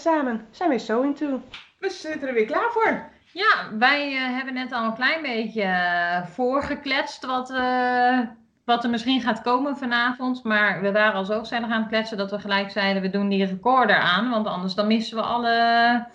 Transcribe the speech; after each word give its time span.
samen 0.00 0.46
zijn 0.50 0.70
we 0.70 0.78
So 0.78 1.02
Into. 1.02 1.42
We 1.78 1.90
zitten 1.90 2.28
er 2.28 2.34
weer 2.34 2.46
klaar 2.46 2.70
voor. 2.72 3.08
Ja, 3.32 3.68
wij 3.78 4.16
eh, 4.16 4.34
hebben 4.36 4.54
net 4.54 4.72
al 4.72 4.84
een 4.84 4.94
klein 4.94 5.22
beetje 5.22 5.62
eh, 5.62 6.26
voorgekletst 6.26 7.26
wat, 7.26 7.50
eh, 7.50 8.18
wat 8.64 8.84
er 8.84 8.90
misschien 8.90 9.20
gaat 9.20 9.42
komen 9.42 9.76
vanavond. 9.76 10.44
Maar 10.44 10.80
we 10.80 10.92
waren 10.92 11.14
al 11.14 11.24
zo 11.24 11.38
gezellig 11.38 11.70
aan 11.70 11.80
het 11.80 11.88
kletsen 11.88 12.16
dat 12.16 12.30
we 12.30 12.38
gelijk 12.38 12.70
zeiden 12.70 13.02
we 13.02 13.10
doen 13.10 13.28
die 13.28 13.44
recorder 13.44 13.96
aan. 13.96 14.30
Want 14.30 14.46
anders 14.46 14.74
dan 14.74 14.86
missen 14.86 15.16
we 15.16 15.22
alle 15.22 16.06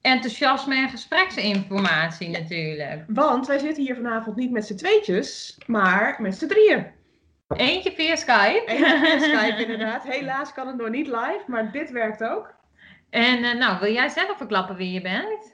enthousiasme 0.00 0.74
en 0.74 0.88
gespreksinformatie 0.88 2.28
natuurlijk. 2.28 3.04
Want 3.06 3.46
wij 3.46 3.58
zitten 3.58 3.82
hier 3.82 3.94
vanavond 3.94 4.36
niet 4.36 4.50
met 4.50 4.66
z'n 4.66 4.76
tweetjes, 4.76 5.58
maar 5.66 6.16
met 6.18 6.36
z'n 6.36 6.46
drieën. 6.46 6.86
Eentje 7.56 7.92
via 7.92 8.16
Skype. 8.16 8.62
Eén 8.66 8.78
via 8.78 9.18
Skype 9.18 9.62
inderdaad. 9.66 10.02
Helaas 10.02 10.52
kan 10.52 10.66
het 10.66 10.76
nog 10.76 10.88
niet 10.88 11.06
live, 11.06 11.42
maar 11.46 11.72
dit 11.72 11.90
werkt 11.90 12.24
ook. 12.24 12.54
En 13.12 13.44
eh, 13.44 13.54
nou, 13.54 13.80
wil 13.80 13.92
jij 13.92 14.08
zelf 14.08 14.36
verklappen 14.36 14.76
wie 14.76 14.92
je 14.92 15.00
bent? 15.00 15.52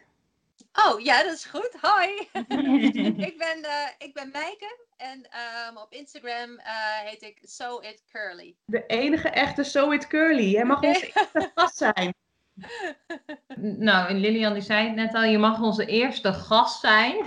Oh, 0.87 1.01
ja, 1.01 1.23
dat 1.23 1.33
is 1.33 1.45
goed. 1.45 1.71
Hoi. 1.81 2.29
ik, 3.29 3.39
ben, 3.39 3.63
eh 3.63 3.89
ik 3.99 4.15
ben 4.15 4.31
Meike 4.33 4.87
en 4.97 5.29
ehm, 5.31 5.77
op 5.77 5.93
Instagram 5.93 6.59
eh, 6.59 6.99
heet 7.05 7.23
ik 7.23 7.39
So 7.43 7.81
It 7.81 8.03
Curly. 8.13 8.57
De 8.65 8.87
enige 8.87 9.29
echte 9.29 9.65
So 9.65 9.91
It 9.91 10.07
Curly. 10.07 10.51
Jij 10.51 10.65
mag 10.65 10.83
onze 10.83 11.05
eerste 11.15 11.51
gast 11.55 11.77
zijn. 11.77 12.15
Nou, 13.57 14.15
Lilian 14.15 14.53
die 14.53 14.63
zei 14.63 14.87
het 14.87 14.95
net 14.95 15.15
al, 15.15 15.23
je 15.23 15.39
mag 15.39 15.61
onze 15.61 15.87
eerste 15.87 16.33
gast 16.33 16.81
zijn. 16.81 17.17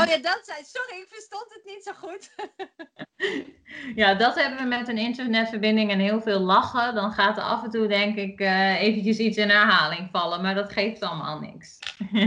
Oh 0.00 0.08
ja, 0.08 0.18
dat 0.18 0.40
zei 0.42 0.58
Sorry, 0.64 1.00
ik 1.00 1.08
verstond 1.08 1.46
het 1.48 1.62
niet 1.64 1.84
zo 1.84 1.92
goed. 1.92 2.30
Ja, 3.94 4.14
dat 4.14 4.34
hebben 4.34 4.58
we 4.58 4.64
met 4.64 4.88
een 4.88 4.98
internetverbinding 4.98 5.90
en 5.90 5.98
heel 5.98 6.20
veel 6.20 6.40
lachen. 6.40 6.94
Dan 6.94 7.12
gaat 7.12 7.36
er 7.36 7.42
af 7.42 7.62
en 7.64 7.70
toe, 7.70 7.86
denk 7.86 8.16
ik, 8.16 8.40
eh, 8.40 8.82
eventjes 8.82 9.18
iets 9.18 9.36
in 9.36 9.48
herhaling 9.48 10.08
vallen. 10.12 10.42
Maar 10.42 10.54
dat 10.54 10.72
geeft 10.72 11.02
allemaal 11.02 11.40
niks. 11.40 11.78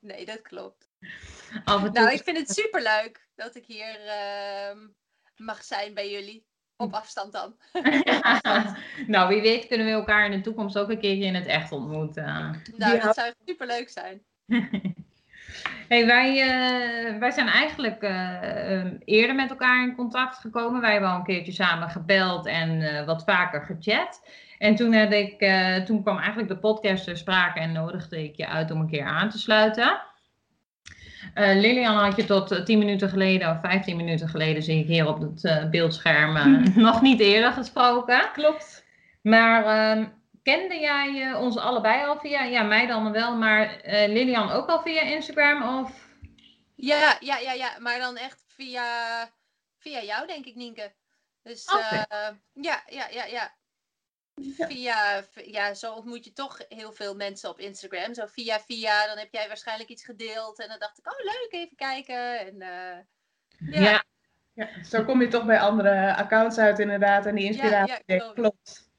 Nee, 0.00 0.24
dat 0.24 0.42
klopt. 0.42 0.88
af 1.64 1.84
en 1.84 1.92
toe... 1.92 2.02
Nou, 2.02 2.14
ik 2.14 2.22
vind 2.22 2.38
het 2.38 2.50
superleuk 2.50 3.28
dat 3.34 3.56
ik 3.56 3.66
hier 3.66 4.00
ehm, 4.06 4.78
mag 5.36 5.64
zijn 5.64 5.94
bij 5.94 6.10
jullie. 6.10 6.46
Op 6.82 6.92
afstand 6.94 7.32
dan. 7.32 7.54
Ja. 8.04 8.40
Nou, 9.06 9.28
wie 9.28 9.40
weet 9.42 9.66
kunnen 9.66 9.86
we 9.86 9.92
elkaar 9.92 10.24
in 10.24 10.30
de 10.30 10.40
toekomst 10.40 10.78
ook 10.78 10.90
een 10.90 10.98
keertje 11.00 11.24
in 11.24 11.34
het 11.34 11.46
echt 11.46 11.72
ontmoeten. 11.72 12.24
Nou, 12.76 12.94
Ja. 12.94 13.02
dat 13.02 13.14
zou 13.14 13.32
superleuk 13.46 13.88
zijn. 13.88 14.22
Hey, 15.88 16.06
wij, 16.06 16.40
eh, 16.40 17.18
wij 17.18 17.30
zijn 17.30 17.48
eigenlijk 17.48 18.02
eh, 18.02 18.78
eh, 18.80 18.92
eerder 19.04 19.34
met 19.36 19.50
elkaar 19.50 19.82
in 19.82 19.94
contact 19.94 20.36
gekomen. 20.38 20.80
Wij 20.80 20.92
hebben 20.92 21.10
al 21.10 21.16
een 21.16 21.24
keertje 21.24 21.52
samen 21.52 21.90
gebeld 21.90 22.46
en 22.46 22.80
eh, 22.82 23.06
wat 23.06 23.24
vaker 23.24 23.62
gechat. 23.62 24.28
En 24.58 24.74
toen, 24.74 24.94
had 24.94 25.12
ik, 25.12 25.40
eh, 25.40 25.76
toen 25.76 26.02
kwam 26.02 26.16
eigenlijk 26.18 26.48
de 26.48 26.56
podcast 26.58 27.04
ter 27.04 27.16
sprake 27.16 27.60
en 27.60 27.72
nodigde 27.72 28.24
ik 28.24 28.36
je 28.36 28.46
uit 28.46 28.70
om 28.70 28.80
een 28.80 28.90
keer 28.90 29.04
aan 29.04 29.30
te 29.30 29.38
sluiten. 29.38 30.00
Eh, 31.34 31.54
Lilian 31.60 31.96
had 31.96 32.16
je 32.16 32.24
tot 32.24 32.50
eh, 32.50 32.64
10 32.64 32.78
minuten 32.78 33.08
geleden 33.08 33.50
of 33.50 33.60
15 33.60 33.96
minuten 33.96 34.28
geleden, 34.28 34.62
zie 34.62 34.80
ik 34.80 34.86
hier 34.86 35.08
op 35.08 35.20
het 35.20 35.44
eh, 35.44 35.68
beeldscherm, 35.70 36.36
eh, 36.36 36.76
nog 36.88 37.00
niet 37.00 37.20
eerder 37.20 37.52
gesproken. 37.52 38.30
Klopt. 38.32 38.84
Maar 39.22 39.64
ehm, 39.64 40.04
kende 40.42 40.78
jij 40.78 41.22
eh, 41.22 41.40
ons 41.40 41.56
allebei 41.56 42.06
al 42.06 42.18
via, 42.18 42.42
ja 42.42 42.62
mij 42.62 42.86
dan 42.86 43.12
wel, 43.12 43.36
maar 43.36 43.80
eh, 43.80 44.08
Lilian 44.08 44.50
ook 44.50 44.68
al 44.68 44.82
via 44.82 45.00
Instagram 45.00 45.80
of... 45.80 46.10
Ja, 46.74 47.16
ja, 47.20 47.38
ja, 47.38 47.52
ja. 47.52 47.70
Maar 47.78 47.98
dan 47.98 48.16
echt 48.16 48.44
via, 48.48 48.84
via 49.78 50.02
jou, 50.02 50.26
denk 50.26 50.44
ik, 50.44 50.54
Nienke. 50.54 50.92
Dus 51.42 51.64
eh, 51.64 52.28
ja, 52.52 52.82
ja, 52.86 53.06
ja, 53.10 53.24
ja. 53.24 53.54
Via, 54.68 55.24
ja, 55.44 55.74
zo 55.74 55.92
ontmoet 55.92 56.24
je 56.24 56.32
toch 56.32 56.58
heel 56.68 56.92
veel 56.92 57.14
mensen 57.14 57.50
op 57.50 57.58
Instagram. 57.58 58.14
Zo 58.14 58.26
via, 58.26 58.60
via, 58.60 59.06
dan 59.06 59.18
heb 59.18 59.32
jij 59.32 59.48
waarschijnlijk 59.48 59.88
iets 59.88 60.04
gedeeld. 60.04 60.58
En 60.58 60.68
dan 60.68 60.78
dacht 60.78 60.98
ik, 60.98 61.12
oh 61.12 61.18
leuk, 61.18 61.48
even 61.50 61.76
kijken. 61.76 62.38
En, 62.38 62.60
eh, 62.60 62.98
Ja. 63.72 63.80
ja, 63.80 64.04
Ja, 64.54 64.84
zo 64.84 65.04
kom 65.04 65.20
je 65.20 65.28
toch 65.28 65.44
bij 65.44 65.60
andere 65.60 66.14
accounts 66.16 66.58
uit 66.58 66.78
inderdaad 66.78 67.26
en 67.26 67.34
die 67.34 67.44
inspiratie. 67.44 67.94
Ja, 68.06 68.14
ja, 68.14 68.18
klopt. 68.18 68.34
klopt. 68.34 68.90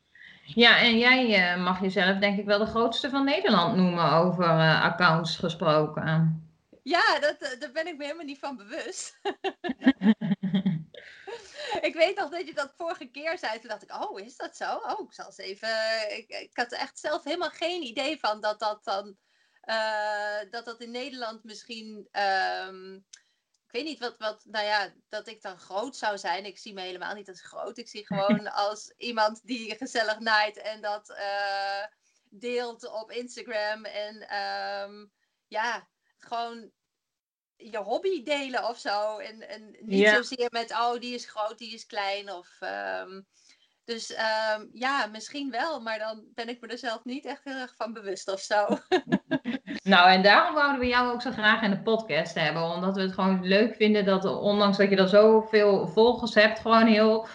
Ja, 0.46 0.80
en 0.80 0.98
jij 0.98 1.52
eh, 1.52 1.64
mag 1.64 1.82
jezelf 1.82 2.18
denk 2.18 2.40
ik 2.40 2.46
wel 2.46 2.60
de 2.60 2.66
grootste 2.66 3.10
van 3.10 3.26
Nederland 3.26 3.76
noemen 3.76 4.12
over 4.12 4.44
eh, 4.44 4.84
accounts 4.84 5.38
gesproken. 5.38 6.42
ja 6.84 7.20
dat, 7.20 7.58
daar 7.60 7.72
ben 7.72 7.88
ik 7.88 7.98
me 7.98 8.04
helemaal 8.04 8.26
niet 8.26 8.40
van 8.40 8.58
bewust. 8.58 9.20
ik 11.88 11.94
weet 11.94 12.16
nog 12.16 12.30
dat 12.30 12.48
je 12.48 12.54
dat 12.54 12.74
vorige 12.78 13.06
keer 13.06 13.38
zei. 13.38 13.60
Toen 13.60 13.70
dacht 13.70 13.84
ik, 13.84 14.04
oh, 14.04 14.20
is 14.20 14.36
dat 14.36 14.58
zo? 14.58 14.76
Oh, 14.76 15.00
ik 15.00 15.14
zal 15.14 15.26
eens 15.26 15.38
even... 15.38 16.18
Ik, 16.18 16.30
ik 16.30 16.58
had 16.58 16.72
echt 16.72 17.00
zelf 17.00 17.24
helemaal 17.24 17.50
geen 17.50 17.84
idee 17.84 18.20
van 18.20 18.42
dat 18.42 18.60
dat 18.60 18.84
dan... 18.84 19.18
eh, 19.62 20.40
dat 20.50 20.66
dat 20.66 20.82
in 20.82 20.92
Nederland 20.92 21.44
misschien... 21.44 22.08
ehm, 22.12 22.94
ik 23.66 23.80
weet 23.80 23.84
niet 23.84 24.00
wat, 24.00 24.18
wat... 24.18 24.46
Nou 24.46 24.66
ja, 24.66 24.94
dat 25.10 25.28
ik 25.28 25.42
dan 25.42 25.60
groot 25.60 25.96
zou 25.96 26.18
zijn. 26.18 26.46
Ik 26.46 26.58
zie 26.58 26.74
me 26.74 26.82
helemaal 26.82 27.14
niet 27.14 27.30
als 27.30 27.42
groot. 27.42 27.78
Ik 27.78 27.88
zie 27.88 28.06
gewoon 28.06 28.52
als 28.68 28.94
iemand 28.98 29.46
die 29.48 29.76
gezellig 29.76 30.20
naait 30.20 30.58
en 30.58 30.82
dat 30.82 31.10
eh, 31.10 31.86
deelt 32.30 32.92
op 32.92 33.12
Instagram. 33.12 33.86
En 33.86 34.28
ehm, 34.28 35.06
ja, 35.48 35.88
gewoon 36.18 36.72
je 37.72 37.78
hobby 37.78 38.24
delen 38.24 38.68
of 38.68 38.78
zo. 38.78 39.18
En, 39.18 39.50
en 39.50 39.76
niet 39.80 40.08
zozeer 40.08 40.48
met, 40.52 40.72
oh, 40.72 41.00
die 41.00 41.14
is 41.14 41.26
groot, 41.26 41.58
die 41.58 41.74
is 41.74 41.86
klein. 41.86 42.32
Of, 42.32 42.58
ehm, 42.60 43.22
dus 43.86 44.14
ehm, 44.14 44.66
ja, 44.72 45.06
misschien 45.06 45.52
wel, 45.52 45.82
maar 45.82 46.00
dan 46.00 46.24
ben 46.34 46.50
ik 46.50 46.62
me 46.62 46.68
er 46.68 46.78
zelf 46.78 47.04
niet 47.04 47.26
echt 47.26 47.44
heel 47.44 47.58
erg 47.58 47.76
van 47.76 47.94
bewust 47.94 48.32
of 48.32 48.40
zo. 48.40 48.66
Nou, 49.84 50.10
en 50.10 50.22
daarom 50.22 50.54
wouden 50.54 50.80
we 50.80 50.88
jou 50.88 51.14
ook 51.14 51.22
zo 51.22 51.32
graag 51.32 51.62
in 51.62 51.70
de 51.70 51.82
podcast 51.82 52.36
hebben. 52.36 52.64
Omdat 52.64 52.96
we 52.96 53.02
het 53.02 53.14
gewoon 53.14 53.48
leuk 53.48 53.76
vinden 53.76 54.06
dat, 54.06 54.26
ondanks 54.26 54.78
dat 54.78 54.90
je 54.90 54.96
er 54.96 55.08
zoveel 55.08 55.88
volgers 55.88 56.34
hebt, 56.34 56.60
gewoon 56.60 56.88
heel 56.88 57.28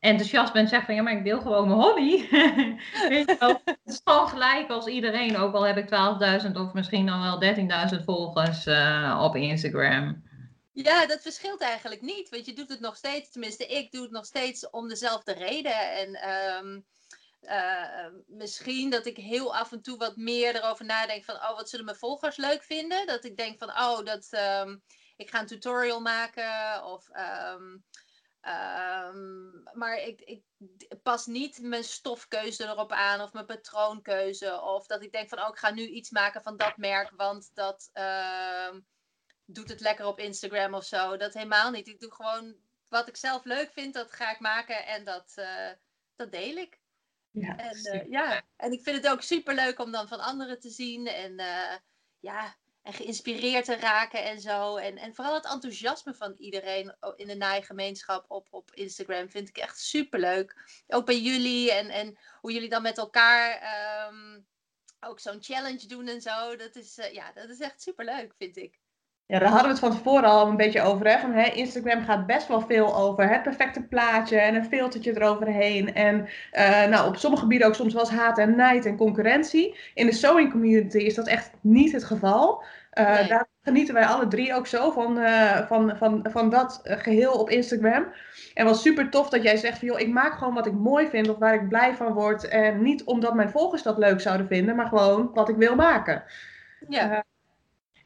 enthousiast 0.00 0.52
bent. 0.52 0.68
Zegt 0.68 0.84
van, 0.84 0.94
ja, 0.94 1.02
maar 1.02 1.16
ik 1.16 1.24
deel 1.24 1.40
gewoon 1.40 1.68
mijn 1.68 1.80
hobby. 1.80 2.28
Weet 3.08 3.28
je 3.28 3.36
wel? 3.38 3.60
Het 3.64 3.78
is 3.84 4.00
gewoon 4.04 4.28
gelijk 4.28 4.70
als 4.70 4.86
iedereen. 4.86 5.36
Ook 5.36 5.54
al 5.54 5.66
heb 5.66 5.76
ik 5.76 5.84
12.000 6.44 6.52
of 6.52 6.72
misschien 6.72 7.06
dan 7.06 7.22
wel 7.22 7.42
13.000 7.98 8.04
volgers 8.04 8.66
eh, 8.66 9.20
op 9.22 9.36
Instagram. 9.36 10.26
Ja, 10.72 11.06
dat 11.06 11.22
verschilt 11.22 11.60
eigenlijk 11.60 12.02
niet. 12.02 12.28
Want 12.28 12.46
je 12.46 12.52
doet 12.52 12.68
het 12.68 12.80
nog 12.80 12.96
steeds, 12.96 13.30
tenminste, 13.30 13.66
ik 13.66 13.92
doe 13.92 14.02
het 14.02 14.10
nog 14.10 14.24
steeds 14.24 14.70
om 14.70 14.88
dezelfde 14.88 15.32
reden. 15.32 15.92
En 15.92 16.14
ehm, 16.14 16.80
eh, 17.40 18.12
misschien 18.26 18.90
dat 18.90 19.06
ik 19.06 19.16
heel 19.16 19.56
af 19.56 19.72
en 19.72 19.82
toe 19.82 19.96
wat 19.96 20.16
meer 20.16 20.56
erover 20.56 20.84
nadenk 20.84 21.24
van, 21.24 21.34
oh, 21.34 21.56
wat 21.56 21.68
zullen 21.68 21.84
mijn 21.84 21.96
volgers 21.96 22.36
leuk 22.36 22.62
vinden? 22.62 23.06
Dat 23.06 23.24
ik 23.24 23.36
denk 23.36 23.58
van, 23.58 23.68
oh, 23.68 24.04
dat, 24.04 24.26
ehm, 24.30 24.76
ik 25.16 25.30
ga 25.30 25.40
een 25.40 25.46
tutorial 25.46 26.00
maken 26.00 26.84
of... 26.84 27.08
ehm, 27.12 27.76
ehm, 28.40 29.62
maar 29.72 29.98
ik, 29.98 30.20
ik 30.20 30.42
pas 31.02 31.26
niet 31.26 31.62
mijn 31.62 31.84
stofkeuze 31.84 32.64
erop 32.64 32.92
aan 32.92 33.20
of 33.20 33.32
mijn 33.32 33.46
patroonkeuze. 33.46 34.60
Of 34.60 34.86
dat 34.86 35.02
ik 35.02 35.12
denk 35.12 35.28
van, 35.28 35.40
oh, 35.40 35.48
ik 35.48 35.58
ga 35.58 35.70
nu 35.70 35.86
iets 35.86 36.10
maken 36.10 36.42
van 36.42 36.56
dat 36.56 36.76
merk, 36.76 37.10
want 37.16 37.50
dat 37.54 37.90
ehm, 37.92 38.80
doet 39.44 39.68
het 39.68 39.80
lekker 39.80 40.06
op 40.06 40.18
Instagram 40.18 40.74
of 40.74 40.84
zo. 40.84 41.16
Dat 41.16 41.34
helemaal 41.34 41.70
niet. 41.70 41.88
Ik 41.88 42.00
doe 42.00 42.12
gewoon 42.12 42.56
wat 42.88 43.08
ik 43.08 43.16
zelf 43.16 43.44
leuk 43.44 43.72
vind, 43.72 43.94
dat 43.94 44.12
ga 44.12 44.30
ik 44.30 44.40
maken 44.40 44.86
en 44.86 45.04
dat, 45.04 45.32
eh, 45.34 45.70
dat 46.16 46.32
deel 46.32 46.56
ik. 46.56 46.80
Ja, 47.30 47.56
En, 47.56 47.84
eh, 47.84 48.10
ja. 48.10 48.42
en 48.56 48.72
ik 48.72 48.82
vind 48.82 48.96
het 48.96 49.08
ook 49.08 49.22
super 49.22 49.54
leuk 49.54 49.78
om 49.78 49.92
dan 49.92 50.08
van 50.08 50.20
anderen 50.20 50.60
te 50.60 50.70
zien 50.70 51.06
en, 51.06 51.38
eh, 51.38 51.76
ja, 52.18 52.56
en 52.88 52.94
geïnspireerd 52.94 53.64
te 53.64 53.76
raken 53.76 54.24
en 54.24 54.40
zo. 54.40 54.76
En, 54.76 54.96
en 54.96 55.14
vooral 55.14 55.34
het 55.34 55.52
enthousiasme 55.52 56.14
van 56.14 56.34
iedereen 56.38 56.96
o- 57.00 57.12
in 57.16 57.26
de 57.26 57.36
naaigemeenschap 57.36 58.24
op, 58.28 58.46
op 58.50 58.70
Instagram 58.74 59.30
vind 59.30 59.48
ik 59.48 59.56
echt 59.58 59.78
super 59.80 60.20
leuk. 60.20 60.82
Ook 60.86 61.06
bij 61.06 61.20
jullie 61.20 61.72
en, 61.72 61.88
en 61.88 62.18
hoe 62.40 62.52
jullie 62.52 62.68
dan 62.68 62.82
met 62.82 62.98
elkaar 62.98 63.58
ehm, 63.60 64.40
ook 65.00 65.20
zo'n 65.20 65.42
challenge 65.42 65.86
doen 65.86 66.08
en 66.08 66.20
zo. 66.20 66.56
Dat 66.56 66.76
is, 66.76 66.98
eh, 66.98 67.12
ja, 67.12 67.32
dat 67.34 67.48
is 67.48 67.60
echt 67.60 67.82
super 67.82 68.04
leuk, 68.04 68.34
vind 68.38 68.56
ik. 68.56 68.78
Ja, 69.26 69.38
daar 69.38 69.48
hadden 69.48 69.66
we 69.66 69.70
het 69.70 69.78
van 69.78 69.96
tevoren 69.96 70.28
al 70.28 70.46
een 70.46 70.56
beetje 70.56 70.82
over. 70.82 71.06
Hè, 71.06 71.50
Instagram 71.50 72.04
gaat 72.04 72.26
best 72.26 72.48
wel 72.48 72.60
veel 72.60 72.96
over 72.96 73.28
het 73.28 73.42
perfecte 73.42 73.82
plaatje 73.82 74.38
en 74.38 74.54
een 74.54 74.64
filtertje 74.64 75.16
eroverheen. 75.16 75.94
En 75.94 76.28
eh, 76.50 76.86
nou, 76.86 77.08
op 77.08 77.16
sommige 77.16 77.42
gebieden 77.42 77.66
ook 77.66 77.74
soms 77.74 77.92
wel 77.92 78.02
eens 78.02 78.12
haat 78.12 78.38
en 78.38 78.56
nijd 78.56 78.86
en 78.86 78.96
concurrentie. 78.96 79.78
In 79.94 80.06
de 80.06 80.12
sewing 80.12 80.50
community 80.50 80.98
is 80.98 81.14
dat 81.14 81.26
echt 81.26 81.50
niet 81.60 81.92
het 81.92 82.04
geval. 82.04 82.62
Eh, 82.98 83.14
Nee. 83.14 83.28
Daar 83.28 83.48
genieten 83.62 83.94
wij 83.94 84.06
alle 84.06 84.28
drie 84.28 84.54
ook 84.54 84.66
zo 84.66 84.90
van, 84.90 85.18
eh, 85.18 85.66
van, 85.66 85.96
van, 85.96 86.26
van 86.30 86.50
dat 86.50 86.80
eh, 86.82 86.98
geheel 86.98 87.32
op 87.32 87.50
Instagram. 87.50 88.12
En 88.54 88.64
wat 88.64 88.80
super 88.80 89.10
tof 89.10 89.28
dat 89.28 89.42
jij 89.42 89.56
zegt 89.56 89.78
van 89.78 89.88
joh, 89.88 90.00
ik 90.00 90.08
maak 90.08 90.32
gewoon 90.32 90.54
wat 90.54 90.66
ik 90.66 90.72
mooi 90.72 91.08
vind 91.08 91.28
of 91.28 91.38
waar 91.38 91.54
ik 91.54 91.68
blij 91.68 91.94
van 91.96 92.12
word. 92.12 92.48
En 92.48 92.82
niet 92.82 93.04
omdat 93.04 93.34
mijn 93.34 93.50
volgers 93.50 93.82
dat 93.82 93.98
leuk 93.98 94.20
zouden 94.20 94.46
vinden, 94.46 94.76
maar 94.76 94.86
gewoon 94.86 95.30
wat 95.34 95.48
ik 95.48 95.56
wil 95.56 95.74
maken. 95.74 96.24
Ja. 96.88 97.24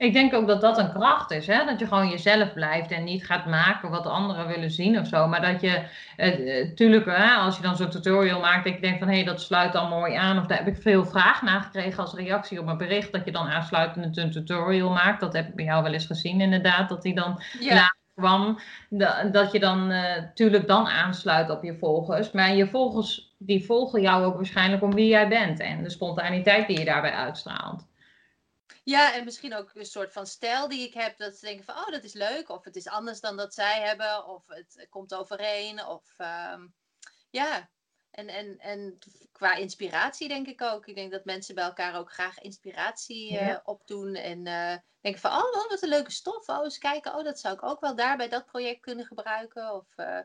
Eh, 0.03 0.09
Ik 0.09 0.13
denk 0.13 0.35
ook 0.35 0.47
dat 0.47 0.61
dat 0.61 0.79
een 0.79 0.93
kracht 0.93 1.31
is, 1.31 1.47
hè? 1.47 1.65
dat 1.65 1.79
je 1.79 1.87
gewoon 1.87 2.09
jezelf 2.09 2.53
blijft 2.53 2.91
en 2.91 3.05
niet 3.05 3.27
gaat 3.27 3.47
maken 3.47 3.91
wat 3.91 4.07
anderen 4.07 4.47
willen 4.47 4.71
zien 4.71 4.99
of 4.99 5.07
zo. 5.07 5.29
Maar 5.29 5.41
dat 5.41 5.61
je, 5.61 5.83
uh, 6.17 6.75
tuurlijk, 6.75 7.07
hè, 7.07 7.35
als 7.35 7.57
je 7.57 7.63
dan 7.63 7.77
zo'n 7.77 7.91
tutorial 7.91 8.41
maakt, 8.41 8.65
dat 8.65 8.75
je 8.75 8.81
denkt 8.81 8.99
van 8.99 9.09
hé, 9.09 9.15
hey, 9.15 9.25
dat 9.25 9.41
sluit 9.41 9.75
al 9.75 9.89
mooi 9.89 10.15
aan. 10.15 10.39
Of 10.39 10.47
daar 10.47 10.59
heb 10.59 10.67
ik 10.67 10.83
veel 10.83 11.05
vraag 11.05 11.43
naar 11.43 11.61
gekregen 11.61 12.03
als 12.03 12.15
reactie 12.15 12.59
op 12.59 12.65
mijn 12.65 12.77
bericht, 12.77 13.13
dat 13.13 13.25
je 13.25 13.33
dan 13.33 13.47
aansluitend 13.47 14.17
een 14.17 14.31
tutorial 14.31 14.91
maakt. 14.91 15.21
Dat 15.21 15.33
heb 15.33 15.49
ik 15.49 15.55
bij 15.55 15.65
jou 15.65 15.83
wel 15.83 15.93
eens 15.93 16.07
gezien, 16.07 16.41
inderdaad, 16.41 16.89
dat 16.89 17.03
die 17.03 17.15
dan 17.15 17.43
ja. 17.61 17.95
kwam. 18.15 18.59
Dat 19.33 19.53
je 19.53 19.61
dan 19.61 19.87
natuurlijk 19.87 20.67
dan 20.67 20.87
aansluit 20.87 21.51
op 21.51 21.63
je 21.63 21.77
volgers. 21.79 22.31
Maar 22.31 22.55
je 22.55 22.67
volgers, 22.67 23.35
die 23.39 23.65
volgen 23.65 24.01
jou 24.01 24.25
ook 24.25 24.35
waarschijnlijk 24.35 24.83
om 24.83 24.95
wie 24.95 25.09
jij 25.09 25.29
bent 25.29 25.61
en 25.61 25.83
de 25.83 25.91
spontaniteit 25.91 26.67
die 26.67 26.79
je 26.79 26.85
daarbij 26.85 27.13
uitstraalt. 27.13 27.91
Ja, 28.85 29.15
en 29.15 29.25
misschien 29.25 29.55
ook 29.55 29.71
een 29.75 29.87
soort 29.87 30.13
van 30.13 30.27
stijl 30.27 30.69
die 30.69 30.87
ik 30.87 30.95
heb. 30.95 31.17
Dat 31.17 31.37
ze 31.37 31.47
denken 31.47 31.65
van, 31.65 31.77
oh, 31.77 31.89
dat 31.89 32.05
is 32.05 32.13
leuk. 32.13 32.49
Of 32.49 32.65
het 32.65 32.77
is 32.77 32.89
anders 32.89 33.21
dan 33.21 33.37
dat 33.37 33.55
zij 33.55 33.81
hebben. 33.81 34.27
Of 34.27 34.43
het 34.47 34.87
komt 34.91 35.15
overeen. 35.15 35.87
Of 35.87 36.15
ehm, 36.17 36.67
ja. 37.31 37.71
En, 38.11 38.29
en, 38.29 38.59
en 38.59 38.99
qua 39.33 39.55
inspiratie 39.55 40.29
denk 40.29 40.47
ik 40.47 40.63
ook. 40.63 40.87
Ik 40.87 40.95
denk 40.95 41.13
dat 41.13 41.25
mensen 41.25 41.55
bij 41.55 41.65
elkaar 41.65 41.99
ook 41.99 42.13
graag 42.13 42.39
inspiratie 42.39 43.33
uh, 43.33 43.59
opdoen. 43.65 44.15
En 44.15 44.47
uh, 44.47 44.77
denken 45.01 45.21
van, 45.21 45.31
oh, 45.31 45.69
wat 45.69 45.83
een 45.83 45.89
leuke 45.89 46.13
stof. 46.13 46.49
Oh, 46.49 46.65
eens 46.65 46.79
kijken. 46.79 47.15
Oh, 47.15 47.25
dat 47.25 47.41
zou 47.41 47.55
ik 47.55 47.63
ook 47.63 47.81
wel 47.81 47.97
daar 47.97 48.17
bij 48.17 48.29
dat 48.29 48.47
project 48.47 48.81
kunnen 48.81 49.07
gebruiken. 49.07 49.75
Of 49.75 49.87
uh, 49.97 50.21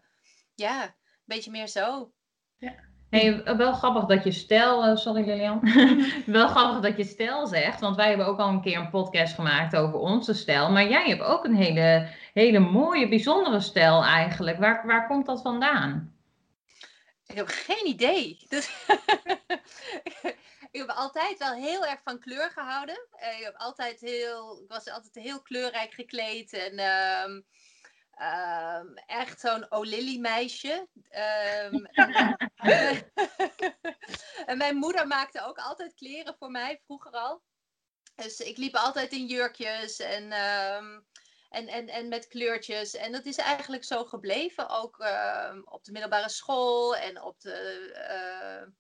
ja, 0.56 0.84
een 0.84 0.94
beetje 1.24 1.52
meer 1.52 1.68
zo. 1.68 2.14
Ja. 2.58 2.96
Hey, 3.10 3.44
wel 3.44 3.74
grappig 3.74 4.06
dat 4.06 4.24
je 4.24 4.32
stel, 4.32 4.88
uh, 4.88 4.96
sorry 4.96 5.26
Lilian, 5.26 5.62
wel 6.26 6.48
grappig 6.48 6.80
dat 6.80 6.98
je 6.98 7.04
stel 7.04 7.48
zegt, 7.48 7.80
want 7.80 7.96
wij 7.96 8.08
hebben 8.08 8.26
ook 8.26 8.40
al 8.40 8.50
een 8.50 8.62
keer 8.62 8.78
een 8.78 8.90
podcast 8.90 9.34
gemaakt 9.34 9.76
over 9.76 10.00
onze 10.00 10.34
stijl, 10.34 10.72
maar 10.72 10.90
jij 10.90 11.08
hebt 11.08 11.22
ook 11.22 11.46
een 11.46 11.56
hele, 11.56 12.10
hele 12.34 12.60
mooie, 12.60 13.08
bijzondere 13.08 13.60
stijl 13.60 14.04
eigenlijk. 14.04 14.60
Waar, 14.60 14.86
waar 14.86 15.08
komt 15.08 15.26
dat 15.26 15.42
vandaan? 15.42 16.16
Ik 17.28 17.36
heb 17.36 17.48
geen 17.48 17.88
idee. 17.88 18.46
Dus 18.50 18.70
ik 20.72 20.80
heb 20.80 20.90
altijd 20.90 21.38
wel 21.38 21.54
heel 21.54 21.86
erg 21.86 22.00
van 22.04 22.20
kleur 22.20 22.52
gehouden. 22.54 23.00
Ik, 23.38 23.44
heb 23.44 23.56
altijd 23.58 24.00
heel, 24.00 24.62
ik 24.64 24.70
was 24.70 24.90
altijd 24.90 25.26
heel 25.26 25.42
kleurrijk 25.42 25.94
gekleed 25.94 26.54
en... 26.54 26.74
Uh, 26.74 27.42
Um, 28.22 28.94
echt 29.06 29.40
zo'n 29.40 29.72
O'Lilly 29.72 30.20
meisje. 30.20 30.88
Um, 31.72 31.86
en 34.52 34.58
mijn 34.58 34.76
moeder 34.76 35.08
maakte 35.08 35.42
ook 35.46 35.58
altijd 35.58 35.94
kleren 35.94 36.36
voor 36.40 36.52
mij, 36.52 36.82
vroeger 36.86 37.12
al. 37.12 37.44
Dus 38.16 38.40
ik 38.40 38.58
liep 38.58 38.76
altijd 38.76 39.12
in 39.12 39.26
jurkjes 39.26 40.00
en, 40.00 40.24
um, 40.24 41.06
en, 41.50 41.68
en, 41.68 41.88
en 41.88 42.08
met 42.08 42.28
kleurtjes. 42.28 42.96
En 42.96 43.12
dat 43.12 43.26
is 43.26 43.38
eigenlijk 43.38 43.84
zo 43.84 44.06
gebleven, 44.06 44.70
ook 44.70 44.98
op 45.64 45.84
de 45.84 45.92
middelbare 45.92 46.30
school 46.30 46.96
en 46.96 47.22
op 47.22 47.42
de, 47.42 47.90
uh, 48.12 48.72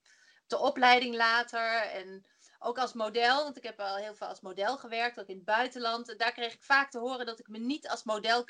de 0.48 0.58
opleiding 0.58 1.16
later. 1.16 1.82
En 1.82 2.26
ook 2.60 2.78
als 2.78 2.94
model, 2.94 3.44
want 3.44 3.58
ik 3.58 3.64
heb 3.64 3.80
al 3.80 3.96
heel 3.96 4.16
veel 4.16 4.28
als 4.28 4.42
model 4.42 4.78
gewerkt, 4.78 5.20
ook 5.20 5.28
in 5.28 5.36
het 5.36 5.46
buitenland. 5.46 6.10
En 6.10 6.18
daar 6.18 6.34
kreeg 6.34 6.54
ik 6.54 6.64
vaak 6.64 6.92
te 6.92 7.00
horen 7.00 7.26
dat 7.26 7.40
ik 7.40 7.48
me 7.48 7.58
niet 7.58 7.88
als 7.88 8.04
model 8.04 8.44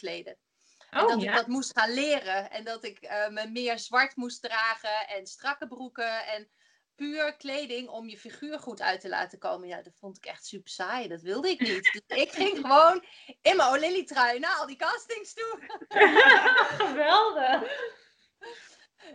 en 0.90 1.02
oh, 1.02 1.08
dat 1.08 1.24
ik 1.24 1.34
dat 1.34 1.48
moest 1.48 1.80
gaan 1.80 1.94
leren. 1.94 2.52
En 2.52 2.64
dat 2.64 2.84
ik 2.84 3.04
uh, 3.04 3.28
me 3.28 3.48
meer 3.48 3.80
zwart 3.80 4.16
moest 4.16 4.42
dragen 4.42 5.08
en 5.08 5.28
strakke 5.28 5.68
broeken 5.68 6.26
en 6.26 6.50
puur 6.98 7.36
kleding 7.36 7.90
om 7.90 8.10
je 8.10 8.18
figuur 8.18 8.60
goed 8.60 8.82
uit 8.82 9.02
te 9.02 9.10
laten 9.10 9.40
komen. 9.40 9.68
Ja, 9.68 9.82
dat 9.82 9.98
vond 10.00 10.18
ik 10.18 10.26
echt 10.26 10.46
super 10.46 10.72
saai. 10.72 11.08
Dat 11.08 11.22
wilde 11.22 11.50
ik 11.50 11.60
niet. 11.60 12.02
Dus 12.08 12.18
ik 12.18 12.32
ging 12.32 12.58
gewoon 12.68 13.04
in 13.42 13.56
mijn 13.56 13.70
O'Lilly 13.70 14.06
trui 14.06 14.40
naar 14.40 14.56
al 14.56 14.68
die 14.68 14.76
castings 14.76 15.34
toe. 15.34 15.60
Geweldig. 16.88 17.96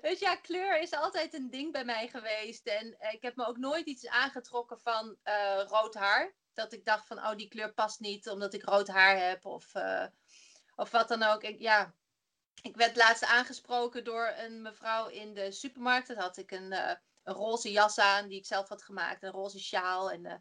Dus 0.01 0.19
ja, 0.19 0.37
kleur 0.37 0.81
is 0.81 0.93
altijd 0.93 1.35
een 1.35 1.51
ding 1.51 1.73
bij 1.73 1.85
mij 1.85 2.09
geweest. 2.09 2.67
En 2.67 2.99
eh, 2.99 3.13
ik 3.13 3.23
heb 3.23 3.37
me 3.37 3.47
ook 3.47 3.59
nooit 3.59 3.87
iets 3.87 4.07
aangetrokken 4.07 4.81
van 4.81 5.17
uh, 5.25 5.63
rood 5.67 5.95
haar. 5.95 6.35
Dat 6.55 6.73
ik 6.73 6.85
dacht 6.85 7.07
van, 7.07 7.19
oh, 7.19 7.35
die 7.37 7.49
kleur 7.49 7.73
past 7.73 8.01
niet 8.01 8.29
omdat 8.29 8.55
ik 8.55 8.63
rood 8.63 8.89
haar 8.89 9.19
heb. 9.19 9.47
Of 9.47 9.75
uh, 9.75 10.07
of 10.77 10.91
wat 10.91 11.09
dan 11.09 11.23
ook. 11.23 11.43
Ik, 11.43 11.59
ja, 11.59 11.95
ik 12.63 12.77
werd 12.77 12.97
laatst 12.97 13.25
aangesproken 13.25 14.05
door 14.05 14.35
een 14.37 14.63
mevrouw 14.63 15.09
in 15.09 15.35
de 15.35 15.53
supermarkt. 15.53 16.09
Dat 16.09 16.17
had 16.17 16.37
ik 16.37 16.51
een, 16.51 16.73
uh, 16.73 16.93
een 17.23 17.35
roze 17.35 17.71
jas 17.71 17.99
aan 17.99 18.29
die 18.29 18.39
ik 18.39 18.47
zelf 18.47 18.69
had 18.69 18.83
gemaakt, 18.83 19.23
een 19.23 19.31
roze 19.31 19.59
sjaal. 19.59 20.11
En 20.11 20.25
uh, 20.25 20.35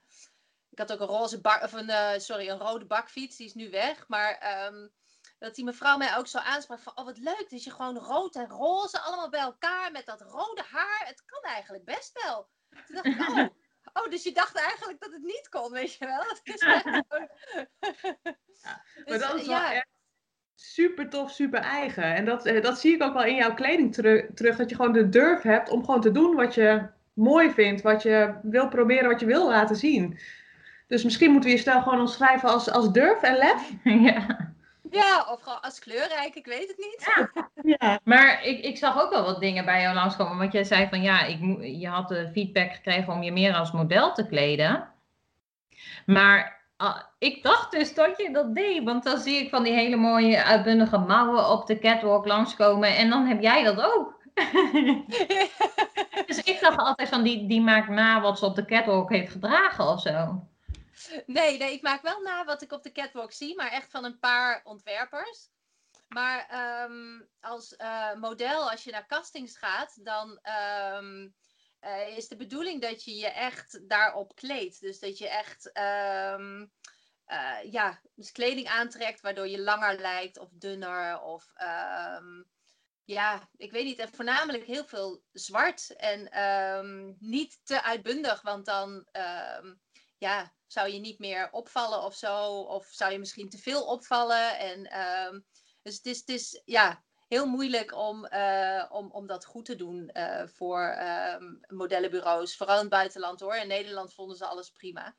ik 0.70 0.80
had 0.80 0.92
ook 0.92 1.00
een 1.00 1.18
roze 1.18 1.42
bak, 1.42 1.64
of 1.64 1.74
een, 1.74 1.90
uh, 1.90 2.18
sorry, 2.18 2.50
een 2.50 2.60
rode 2.60 2.86
bakfiets, 2.86 3.38
die 3.38 3.48
is 3.48 3.54
nu 3.54 3.70
weg. 3.70 4.08
Maar 4.08 4.66
um, 4.66 4.94
dat 5.40 5.56
die 5.56 5.66
mevrouw 5.66 5.98
mij 5.98 6.18
ook 6.18 6.28
zo 6.28 6.38
aansprak 6.38 6.80
van, 6.80 6.98
oh 6.98 7.06
wat 7.06 7.18
leuk 7.18 7.50
dat 7.50 7.64
je 7.64 7.72
gewoon 7.72 7.98
rood 7.98 8.36
en 8.36 8.48
roze 8.48 9.00
allemaal 9.00 9.30
bij 9.30 9.40
elkaar 9.40 9.92
met 9.92 10.06
dat 10.06 10.22
rode 10.22 10.64
haar. 10.64 11.06
Het 11.06 11.24
kan 11.26 11.42
eigenlijk 11.42 11.86
best 11.86 12.22
wel. 12.24 12.50
Toen 12.86 12.96
dacht 12.96 13.06
ik, 13.06 13.20
oh, 13.20 13.48
oh 14.04 14.10
dus 14.10 14.24
je 14.24 14.32
dacht 14.32 14.56
eigenlijk 14.56 15.00
dat 15.00 15.12
het 15.12 15.22
niet 15.22 15.50
kon, 15.50 15.72
weet 15.72 15.94
je 15.94 16.06
wel? 16.06 16.24
Het 16.24 16.42
is 16.44 16.60
echt 16.60 16.84
ja, 18.62 18.84
maar 19.06 19.20
dat 19.20 19.34
is 19.34 19.48
wel 19.48 19.58
ja. 19.58 19.74
echt 19.74 19.88
super 20.62 21.10
tof, 21.10 21.32
super 21.32 21.60
eigen. 21.60 22.04
En 22.16 22.26
dat, 22.26 22.46
eh, 22.46 22.62
dat 22.62 22.80
zie 22.80 22.94
ik 22.94 23.04
ook 23.04 23.14
wel 23.14 23.24
in 23.24 23.36
jouw 23.36 23.54
kleding 23.54 23.94
terug. 23.94 24.56
Dat 24.56 24.70
je 24.70 24.76
gewoon 24.76 24.94
de 24.94 25.10
durf 25.10 25.42
hebt 25.42 25.70
om 25.70 25.86
gewoon 25.86 26.02
te 26.02 26.12
doen 26.12 26.36
wat 26.36 26.56
je 26.56 26.82
mooi 27.14 27.52
vindt. 27.52 27.82
Wat 27.82 28.04
je 28.04 28.34
wil 28.42 28.68
proberen, 28.68 29.10
wat 29.10 29.20
je 29.20 29.26
wil 29.26 29.48
laten 29.50 29.76
zien. 29.76 30.20
Dus 30.88 31.04
misschien 31.04 31.32
moeten 31.32 31.50
we 31.50 31.56
je 31.56 31.62
stijl 31.62 31.82
gewoon 31.82 32.00
omschrijven 32.00 32.50
als, 32.50 32.72
als 32.72 32.92
durf 32.92 33.22
en 33.22 33.38
lef. 33.38 33.72
Ja. 34.14 34.50
Ja, 34.90 35.26
of 35.32 35.42
gewoon 35.42 35.62
als 35.62 35.80
kleurrijk, 35.80 36.36
ik 36.36 36.46
weet 36.46 36.68
het 36.68 36.78
niet. 36.78 37.12
Ja, 37.16 37.32
ja. 37.80 38.00
maar 38.04 38.46
ik, 38.46 38.64
ik 38.64 38.78
zag 38.78 39.02
ook 39.02 39.12
wel 39.12 39.24
wat 39.24 39.40
dingen 39.40 39.66
bij 39.66 39.82
jou 39.82 39.96
langskomen. 39.96 40.38
Want 40.38 40.52
jij 40.52 40.64
zei 40.64 40.88
van 40.90 41.02
ja, 41.02 41.26
ik, 41.26 41.40
je 41.62 41.88
had 41.88 42.08
de 42.08 42.30
feedback 42.34 42.74
gekregen 42.74 43.14
om 43.14 43.24
je 43.24 43.32
meer 43.32 43.54
als 43.54 43.72
model 43.72 44.14
te 44.14 44.28
kleden. 44.28 44.90
Maar 46.06 46.61
ik 47.18 47.44
dacht 47.44 47.72
dus 47.72 47.94
dat 47.94 48.18
je 48.18 48.32
dat 48.32 48.56
deed, 48.56 48.84
want 48.84 49.04
dan 49.04 49.20
zie 49.20 49.44
ik 49.44 49.50
van 49.50 49.64
die 49.64 49.74
hele 49.74 49.96
mooie 49.96 50.44
uitbundige 50.44 50.98
mouwen 50.98 51.50
op 51.50 51.66
de 51.66 51.80
catwalk 51.80 52.26
langskomen 52.26 52.96
en 52.96 53.10
dan 53.10 53.26
heb 53.26 53.42
jij 53.42 53.64
dat 53.64 53.82
ook. 53.82 54.20
dus 56.28 56.44
ik 56.44 56.60
dacht 56.62 56.78
altijd 56.78 57.10
van 57.10 57.24
die, 57.24 57.48
die 57.48 57.62
maakt 57.62 57.90
na 57.90 58.22
wat 58.22 58.40
ze 58.40 58.46
op 58.46 58.56
de 58.56 58.66
catwalk 58.66 59.10
heeft 59.10 59.32
gedragen 59.32 59.88
of 59.88 60.02
zo. 60.02 60.48
Nee, 61.26 61.58
nee, 61.58 61.74
ik 61.74 61.82
maak 61.82 62.02
wel 62.02 62.22
na 62.22 62.46
wat 62.46 62.62
ik 62.62 62.72
op 62.72 62.84
de 62.84 62.92
catwalk 62.92 63.32
zie, 63.32 63.56
maar 63.56 63.72
echt 63.72 63.92
van 63.92 64.06
een 64.06 64.20
paar 64.20 64.62
ontwerpers. 64.64 65.50
Maar 66.08 66.48
um, 66.90 67.28
als 67.42 67.76
uh, 67.78 68.14
model, 68.14 68.70
als 68.72 68.84
je 68.84 68.92
naar 68.92 69.08
castings 69.08 69.58
gaat, 69.58 70.06
dan 70.06 70.40
um, 70.98 71.36
uh, 71.82 72.18
is 72.18 72.28
de 72.28 72.36
bedoeling 72.36 72.82
dat 72.82 73.04
je 73.04 73.16
je 73.16 73.28
echt 73.28 73.90
daarop 73.90 74.36
kleedt. 74.36 74.82
Dus 74.82 75.00
dat 75.00 75.18
je 75.18 75.30
echt 75.30 75.66
um, 75.78 76.72
uh, 77.28 77.72
ja, 77.72 78.02
dus 78.16 78.32
kleding 78.32 78.68
aantrekt 78.68 79.22
waardoor 79.22 79.48
je 79.48 79.62
langer 79.62 80.00
lijkt 80.00 80.38
of 80.38 80.50
dunner. 80.52 81.22
Of 81.22 81.54
um, 82.18 82.50
ja, 83.04 83.50
ik 83.58 83.72
weet 83.72 83.86
niet. 83.86 84.00
En 84.00 84.14
voornamelijk 84.14 84.66
heel 84.66 84.86
veel 84.86 85.24
zwart. 85.32 85.96
En 85.96 86.44
um, 86.44 87.16
niet 87.20 87.60
te 87.64 87.84
uitbundig, 87.84 88.42
want 88.42 88.66
dan 88.66 89.08
ja, 90.18 90.54
zou 90.68 90.90
je 90.90 91.00
niet 91.00 91.20
meer 91.20 91.52
opvallen 91.52 92.04
of 92.04 92.16
zo. 92.16 92.60
Of 92.60 92.86
zou 92.86 93.12
je 93.12 93.20
misschien 93.20 93.50
te 93.50 93.58
veel 93.58 93.86
opvallen. 93.86 94.58
En, 94.58 94.84
dus 95.82 95.96
het 95.96 96.06
is, 96.06 96.20
het 96.20 96.30
is 96.30 96.62
ja, 96.66 97.04
heel 97.32 97.46
moeilijk 97.46 97.96
om, 97.96 98.28
uh, 98.32 98.86
om, 98.90 99.12
om 99.12 99.28
dat 99.28 99.46
goed 99.46 99.66
te 99.66 99.76
doen 99.76 100.10
uh, 100.14 100.48
voor 100.48 100.98
um, 101.40 101.60
modellenbureaus. 101.68 102.56
Vooral 102.56 102.76
in 102.76 102.82
het 102.82 102.90
buitenland 102.90 103.40
hoor. 103.40 103.56
In 103.56 103.68
Nederland 103.68 104.14
vonden 104.14 104.38
ze 104.38 104.46
alles 104.46 104.70
prima. 104.70 105.16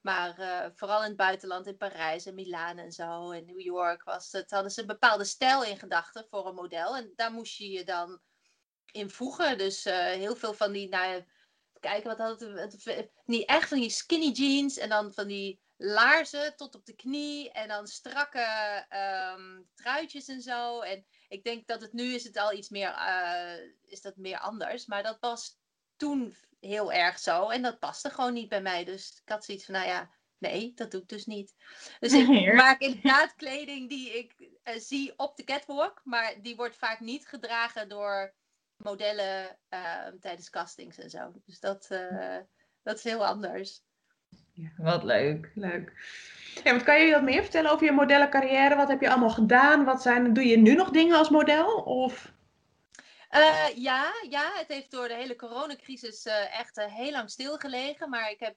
Maar 0.00 0.38
uh, 0.38 0.66
vooral 0.74 1.00
in 1.02 1.08
het 1.08 1.16
buitenland, 1.16 1.66
in 1.66 1.76
Parijs 1.76 2.26
en 2.26 2.34
Milaan 2.34 2.78
en 2.78 2.92
zo, 2.92 3.30
en 3.30 3.44
New 3.46 3.60
York, 3.60 4.02
was 4.02 4.32
het, 4.32 4.50
hadden 4.50 4.70
ze 4.70 4.80
een 4.80 4.86
bepaalde 4.86 5.24
stijl 5.24 5.64
in 5.64 5.78
gedachten 5.78 6.26
voor 6.30 6.46
een 6.46 6.54
model. 6.54 6.96
En 6.96 7.12
daar 7.16 7.32
moest 7.32 7.56
je 7.56 7.70
je 7.70 7.84
dan 7.84 8.20
in 8.92 9.10
voegen. 9.10 9.58
Dus 9.58 9.84
heel 9.84 10.36
veel 10.36 10.54
van 10.54 10.72
die, 10.72 10.88
nou, 10.88 11.24
kijken 11.80 12.08
wat 12.08 12.18
had 12.18 12.40
het, 12.40 13.10
niet 13.24 13.48
echt 13.48 13.68
van 13.68 13.78
die 13.78 13.90
skinny 13.90 14.30
jeans 14.30 14.78
en 14.78 14.88
dan 14.88 15.12
van 15.12 15.26
die 15.26 15.62
laarzen 15.76 16.56
tot 16.56 16.74
op 16.74 16.84
de 16.84 16.94
knie 16.94 17.52
en 17.52 17.68
dan 17.68 17.86
strakke 17.86 18.46
um, 19.36 19.68
truitjes 19.74 20.28
en 20.28 20.40
zo. 20.40 20.80
En 20.80 21.06
ik 21.34 21.44
denk 21.44 21.66
dat 21.66 21.80
het 21.80 21.92
nu 21.92 22.14
is 22.14 22.24
het 22.24 22.36
al 22.36 22.52
iets 22.52 22.68
meer, 22.68 22.88
uh, 22.88 23.72
is 23.84 24.00
dat 24.00 24.16
meer 24.16 24.38
anders. 24.38 24.86
Maar 24.86 25.02
dat 25.02 25.16
was 25.20 25.58
toen 25.96 26.34
heel 26.60 26.92
erg 26.92 27.18
zo. 27.18 27.48
En 27.48 27.62
dat 27.62 27.78
paste 27.78 28.10
gewoon 28.10 28.32
niet 28.32 28.48
bij 28.48 28.62
mij. 28.62 28.84
Dus 28.84 29.20
ik 29.24 29.28
had 29.28 29.44
zoiets 29.44 29.64
van, 29.64 29.74
nou 29.74 29.86
ja, 29.86 30.10
nee, 30.38 30.72
dat 30.74 30.90
doe 30.90 31.00
ik 31.00 31.08
dus 31.08 31.26
niet. 31.26 31.54
Dus 32.00 32.12
ik 32.12 32.54
maak 32.54 32.80
inderdaad 32.80 33.34
kleding 33.34 33.88
die 33.88 34.18
ik 34.18 34.34
uh, 34.38 34.74
zie 34.76 35.12
op 35.16 35.36
de 35.36 35.44
catwalk. 35.44 36.00
Maar 36.04 36.42
die 36.42 36.56
wordt 36.56 36.76
vaak 36.76 37.00
niet 37.00 37.26
gedragen 37.26 37.88
door 37.88 38.34
modellen 38.76 39.58
uh, 39.70 40.06
tijdens 40.20 40.50
castings 40.50 40.98
en 40.98 41.10
zo. 41.10 41.32
Dus 41.44 41.60
dat, 41.60 41.88
dat 42.82 42.96
is 42.96 43.04
heel 43.04 43.26
anders. 43.26 43.82
Ja. 44.54 44.68
Wat 44.76 45.02
leuk. 45.02 45.50
Leuk. 45.54 45.92
Ja, 46.64 46.72
wat 46.72 46.82
kan 46.82 47.00
je 47.00 47.12
wat 47.12 47.22
meer 47.22 47.42
vertellen 47.42 47.70
over 47.70 47.86
je 47.86 47.92
modellencarrière? 47.92 48.76
Wat 48.76 48.88
heb 48.88 49.00
je 49.00 49.10
allemaal 49.10 49.30
gedaan? 49.30 49.84
Wat 49.84 50.02
zijn, 50.02 50.32
doe 50.32 50.46
je 50.46 50.56
nu 50.56 50.74
nog 50.74 50.90
dingen 50.90 51.16
als 51.16 51.28
model? 51.28 51.74
Of... 51.76 52.32
Uh, 53.30 53.68
ja, 53.74 54.12
ja, 54.28 54.50
het 54.54 54.68
heeft 54.68 54.90
door 54.90 55.08
de 55.08 55.14
hele 55.14 55.36
coronacrisis 55.36 56.26
uh, 56.26 56.58
echt 56.58 56.78
uh, 56.78 56.84
heel 56.84 57.10
lang 57.10 57.30
stilgelegen. 57.30 58.10
Maar 58.10 58.30
ik 58.30 58.40
heb 58.40 58.56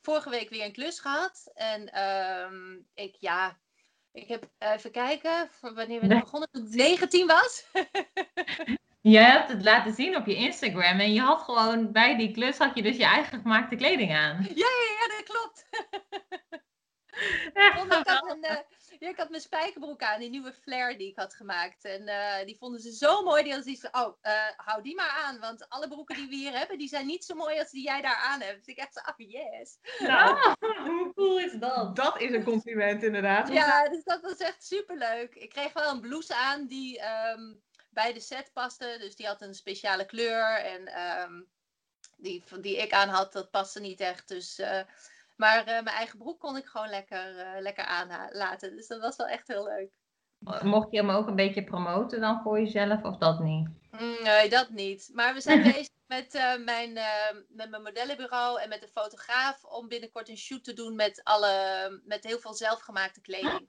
vorige 0.00 0.30
week 0.30 0.50
weer 0.50 0.64
een 0.64 0.72
klus 0.72 1.00
gehad. 1.00 1.50
En 1.54 1.92
ehm, 1.92 2.76
ik, 2.94 3.16
ja, 3.18 3.58
ik 4.12 4.28
heb 4.28 4.48
even 4.58 4.90
kijken, 4.90 5.50
wanneer 5.60 6.00
we 6.00 6.06
nee. 6.06 6.20
begonnen, 6.20 6.48
toen 6.50 6.66
ik 6.66 6.74
19 6.74 7.26
was. 7.26 7.64
je 9.10 9.18
hebt 9.18 9.48
het 9.48 9.64
laten 9.64 9.94
zien 9.94 10.16
op 10.16 10.26
je 10.26 10.34
Instagram 10.34 11.00
en 11.00 11.12
je 11.12 11.20
had 11.20 11.42
gewoon 11.42 11.92
bij 11.92 12.16
die 12.16 12.30
klus 12.30 12.58
had 12.58 12.74
je 12.74 12.82
dus 12.82 12.96
je 12.96 13.04
eigen 13.04 13.40
gemaakte 13.40 13.76
kleding 13.76 14.14
aan. 14.14 14.42
Ja, 14.42 14.54
ja, 14.54 14.96
ja 15.00 15.16
dat 15.16 15.22
klopt. 15.24 15.66
Echt, 17.52 17.84
ik, 17.84 17.92
had 17.92 18.30
een, 18.30 18.44
uh, 18.44 18.56
ja, 18.98 19.08
ik 19.08 19.16
had 19.16 19.28
mijn 19.28 19.42
spijkerbroek 19.42 20.02
aan, 20.02 20.20
die 20.20 20.30
nieuwe 20.30 20.52
flare 20.52 20.96
die 20.96 21.08
ik 21.08 21.18
had 21.18 21.34
gemaakt. 21.34 21.84
En 21.84 22.08
uh, 22.08 22.44
die 22.44 22.56
vonden 22.58 22.80
ze 22.80 22.92
zo 22.92 23.22
mooi. 23.22 23.42
Die 23.42 23.52
hadden 23.52 23.74
zoiets 23.74 23.88
van, 23.90 24.04
oh, 24.04 24.16
uh, 24.22 24.32
hou 24.56 24.82
die 24.82 24.94
maar 24.94 25.22
aan. 25.24 25.40
Want 25.40 25.68
alle 25.68 25.88
broeken 25.88 26.16
die 26.16 26.28
we 26.28 26.34
hier 26.34 26.58
hebben, 26.58 26.78
die 26.78 26.88
zijn 26.88 27.06
niet 27.06 27.24
zo 27.24 27.34
mooi 27.34 27.58
als 27.58 27.70
die 27.70 27.82
jij 27.82 28.02
daar 28.02 28.16
aan 28.16 28.40
hebt. 28.40 28.56
Dus 28.56 28.74
ik 28.74 28.78
echt 28.78 28.92
zo, 28.92 29.00
oh 29.00 29.30
yes. 29.30 29.78
Nou, 29.98 30.38
hoe 30.88 31.12
cool 31.14 31.38
is 31.38 31.52
dat? 31.52 31.96
Dat 31.96 32.20
is 32.20 32.32
een 32.32 32.44
compliment 32.44 33.02
inderdaad. 33.02 33.48
Ja, 33.52 33.88
dus 33.88 34.04
dat 34.04 34.20
was 34.20 34.36
echt 34.36 34.64
superleuk. 34.64 35.34
Ik 35.34 35.50
kreeg 35.50 35.72
wel 35.72 35.90
een 35.90 36.00
blouse 36.00 36.34
aan 36.34 36.66
die 36.66 37.00
um, 37.34 37.62
bij 37.94 38.12
de 38.12 38.20
set 38.20 38.50
paste. 38.52 38.96
Dus 38.98 39.16
die 39.16 39.26
had 39.26 39.42
een 39.42 39.54
speciale 39.54 40.04
kleur. 40.04 40.58
En 40.58 41.00
um, 41.22 41.48
die, 42.16 42.44
die 42.60 42.76
ik 42.76 42.92
aan 42.92 43.08
had, 43.08 43.32
dat 43.32 43.50
paste 43.50 43.80
niet 43.80 44.00
echt. 44.00 44.28
Dus... 44.28 44.58
Uh, 44.58 44.80
maar 45.36 45.58
uh, 45.58 45.64
mijn 45.64 45.86
eigen 45.86 46.18
broek 46.18 46.40
kon 46.40 46.56
ik 46.56 46.66
gewoon 46.66 46.88
lekker, 46.88 47.36
uh, 47.36 47.60
lekker 47.60 47.84
aanlaten. 47.84 48.76
Dus 48.76 48.86
dat 48.86 49.00
was 49.00 49.16
wel 49.16 49.26
echt 49.26 49.48
heel 49.48 49.64
leuk. 49.64 49.90
Mocht 50.62 50.90
je 50.90 50.96
hem 50.96 51.10
ook 51.10 51.26
een 51.26 51.36
beetje 51.36 51.64
promoten 51.64 52.20
dan 52.20 52.42
voor 52.42 52.60
jezelf 52.60 53.02
of 53.02 53.16
dat 53.16 53.40
niet? 53.40 53.68
Mm, 53.90 54.22
nee, 54.22 54.48
dat 54.48 54.70
niet. 54.70 55.10
Maar 55.12 55.34
we 55.34 55.40
zijn 55.40 55.62
bezig 55.72 55.88
met, 56.06 56.34
uh, 56.34 56.56
mijn, 56.56 56.92
met 57.48 57.70
mijn 57.70 57.82
modellenbureau 57.82 58.60
en 58.60 58.68
met 58.68 58.80
de 58.80 58.88
fotograaf 58.88 59.64
om 59.64 59.88
binnenkort 59.88 60.28
een 60.28 60.36
shoot 60.36 60.64
te 60.64 60.72
doen 60.72 60.94
met, 60.94 61.20
alle, 61.24 62.00
met 62.04 62.24
heel 62.24 62.38
veel 62.38 62.54
zelfgemaakte 62.54 63.20
kleding. 63.20 63.68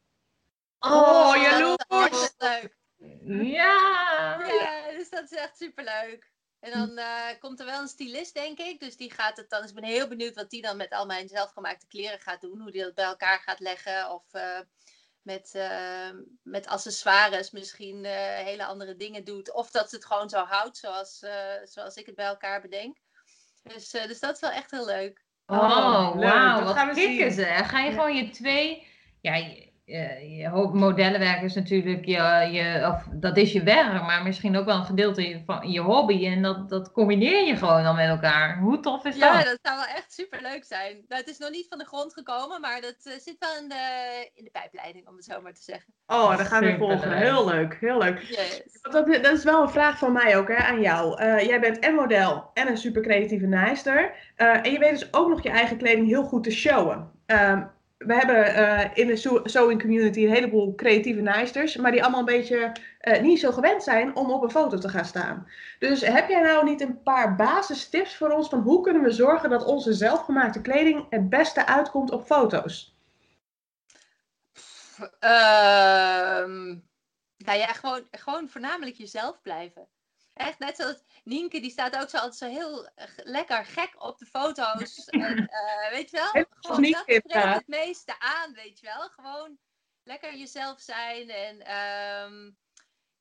Oh, 0.79 0.91
oh 0.91 1.36
jaloers! 1.36 1.86
Dat 1.88 2.12
is 2.12 2.34
leuk. 2.38 2.77
Ja! 3.25 4.46
Ja, 4.48 4.92
dus 4.92 5.10
dat 5.10 5.32
is 5.32 5.38
echt 5.38 5.58
superleuk. 5.58 6.34
En 6.60 6.72
dan 6.72 7.00
uh, 7.00 7.28
komt 7.40 7.60
er 7.60 7.66
wel 7.66 7.82
een 7.82 7.88
stylist, 7.88 8.34
denk 8.34 8.60
ik. 8.60 8.80
Dus 8.80 8.98
die 8.98 9.12
gaat 9.12 9.38
het 9.38 9.50
dan. 9.50 9.62
Dus 9.62 9.70
ik 9.70 9.75
ben 9.75 9.84
heel 9.84 10.08
benieuwd 10.08 10.36
wat 10.36 10.50
die 10.50 10.62
dan 10.62 10.78
met 10.78 10.92
al 10.92 11.06
mijn 11.06 11.28
zelfgemaakte 11.28 11.88
kleren 11.88 12.20
gaat 12.20 12.42
doen. 12.42 12.62
Hoe 12.62 12.72
die 12.72 12.82
dat 12.82 12.96
bij 12.96 13.06
elkaar 13.06 13.40
gaat 13.40 13.60
leggen. 13.60 14.12
Of 14.12 14.24
uh, 14.32 14.60
met, 15.22 15.54
uh, 15.56 16.10
met 16.44 16.68
accessoires 16.68 17.52
misschien 17.52 18.06
hele 18.06 18.66
andere 18.66 18.96
dingen 18.96 19.24
doet. 19.24 19.54
Of 19.54 19.72
dat 19.72 19.90
ze 19.90 19.96
het 19.96 20.06
gewoon 20.06 20.30
zo 20.30 20.44
houdt 20.44 20.78
zoals, 20.78 21.25
zoals 21.64 21.96
ik 21.96 22.06
het 22.06 22.16
bij 22.16 22.25
elkaar 22.25 22.62
bedenk. 22.62 22.98
Dus, 23.64 23.90
dus 23.90 24.20
dat 24.20 24.36
is 24.36 24.42
wel 24.42 24.52
echt 24.52 24.72
heel 24.72 24.86
leuk. 24.86 25.24
Oh, 25.46 25.58
oh 25.58 26.16
wauw. 26.16 26.64
Wat 26.64 26.94
kicken 26.94 27.32
ze. 27.32 27.46
Ga 27.46 27.80
je 27.80 27.92
gewoon 27.92 28.16
je 28.16 28.30
twee. 28.30 28.88
Ja, 29.22 29.36
je 29.86 30.70
modellenwerk 30.74 31.42
is 31.42 31.54
natuurlijk 31.54 32.06
je, 32.06 32.50
je, 32.51 32.88
of 32.88 33.08
dat 33.12 33.38
is 33.38 33.51
je 33.51 33.63
werk, 33.63 34.01
maar 34.01 34.24
misschien 34.24 34.58
ook 34.58 34.65
wel 34.65 34.77
een 34.77 34.86
gedeelte 34.86 35.42
van 35.46 35.72
je 35.72 35.80
hobby. 35.80 36.27
En 36.27 36.42
dat, 36.42 36.70
dat 36.70 36.92
combineer 36.92 37.46
je 37.46 37.56
gewoon 37.56 37.84
dan 37.84 37.96
met 37.96 38.08
elkaar. 38.08 38.60
Hoe 38.60 38.80
tof 38.80 39.06
is 39.06 39.15
ja, 39.15 39.34
dat? 39.34 39.44
Ja, 39.44 39.50
dat 39.50 39.60
zou 39.62 39.75
wel 39.75 39.96
echt 39.96 40.13
super 40.13 40.42
leuk 40.42 40.63
zijn. 40.63 41.06
Nou, 41.08 41.22
het 41.22 41.30
is 41.30 41.38
nog 41.38 41.50
niet 41.50 41.68
van 41.70 41.77
de 41.77 41.86
grond 41.86 42.13
gekomen, 42.13 42.62
maar 42.62 42.82
dat 42.82 42.96
uh, 43.04 43.13
zit 43.13 43.36
wel 43.39 43.58
in 43.62 43.70
de, 43.70 44.30
in 44.34 44.44
de 44.44 44.50
pijpleiding, 44.50 45.08
om 45.08 45.15
het 45.15 45.25
zo 45.25 45.42
maar 45.42 45.54
te 45.54 45.63
zeggen. 45.63 45.94
Oh, 46.08 46.38
dan 46.38 46.46
gaan 46.46 46.63
we 46.63 46.77
volgen. 46.77 47.18
Heel 47.18 47.46
leuk, 47.46 47.77
heel 47.80 47.98
leuk. 47.98 48.20
Yes. 48.20 48.62
Dat, 48.82 49.08
dat, 49.08 49.32
is 49.32 49.44
wel 49.44 49.62
een 49.62 49.70
vraag 49.70 49.98
van 49.98 50.12
mij 50.12 50.38
ook 50.38 50.48
hè, 50.48 50.56
aan 50.56 50.82
jou. 50.82 51.22
Uh, 51.22 51.42
jij 51.42 51.60
bent 51.60 51.80
en 51.80 51.94
model 51.94 52.50
en 52.54 52.68
een 52.68 52.77
super 52.77 53.01
creatieve 53.01 53.48
naaister. 53.48 54.15
en 54.36 54.72
je 54.72 54.80
weet 54.80 55.00
dus 55.00 55.13
ook 55.13 55.30
nog 55.30 55.44
je 55.44 55.50
eigen 55.50 55.77
kleding 55.77 56.08
heel 56.08 56.24
goed 56.24 56.44
te 56.44 56.51
showen. 56.51 57.12
Um, 57.25 57.74
we 58.06 58.14
hebben 58.14 58.60
uh, 58.60 58.90
in 58.94 59.08
de 59.08 59.42
sewing 59.44 59.82
community 59.82 60.24
een 60.24 60.34
heleboel 60.34 60.76
creatieve 60.76 61.22
naaisters, 61.22 61.76
maar 61.76 61.92
die 61.92 62.02
allemaal 62.02 62.20
een 62.20 62.26
beetje 62.26 62.72
uh, 63.02 63.22
niet 63.22 63.40
zo 63.40 63.52
gewend 63.52 63.84
zijn 63.84 64.16
om 64.16 64.32
op 64.32 64.44
een 64.44 64.52
foto 64.52 64.78
te 64.78 64.90
gaan 64.90 65.06
staan. 65.06 65.48
Dus 65.80 66.02
heb 66.02 66.30
jij 66.30 66.42
nou 66.42 66.66
niet 66.66 66.82
een 66.82 67.04
paar 67.04 67.36
basistips 67.36 68.16
voor 68.16 68.30
ons 68.30 68.50
van 68.50 68.60
hoe 68.60 68.82
kunnen 68.82 69.04
we 69.04 69.12
zorgen 69.12 69.50
dat 69.50 69.66
onze 69.66 69.94
zelfgemaakte 69.94 70.62
kleding 70.62 71.06
het 71.10 71.30
beste 71.30 71.66
uitkomt 71.66 72.12
op 72.12 72.26
foto's? 72.26 72.98
Um, 75.00 76.84
nou 77.38 77.58
ja, 77.58 77.68
gewoon, 77.68 78.08
gewoon 78.12 78.50
voornamelijk 78.50 78.96
jezelf 78.96 79.42
blijven. 79.42 79.88
Echt 80.36 80.60
net 80.60 80.75
zoals 80.75 81.04
Nienke, 81.24 81.60
die 81.60 81.72
staat 81.72 81.98
ook 81.98 82.10
zo 82.10 82.18
altijd 82.18 82.36
zo 82.36 82.60
heel 82.60 82.89
lekker 83.15 83.65
gek 83.65 84.04
op 84.04 84.18
de 84.18 84.25
foto's. 84.25 85.06
En, 85.06 85.38
uh, 85.38 85.89
weet 85.89 86.10
je 86.10 86.18
wel? 86.18 86.46
Gewoon 86.60 86.92
dat 86.92 87.01
spreekt 87.01 87.34
het 87.34 87.68
meeste 87.68 88.20
aan, 88.20 88.54
weet 88.54 88.80
je 88.80 88.86
wel? 88.86 89.10
Gewoon 89.10 89.58
lekker 90.04 90.36
jezelf 90.36 90.80
zijn 90.80 91.30
en 91.30 91.75
um, 91.75 92.58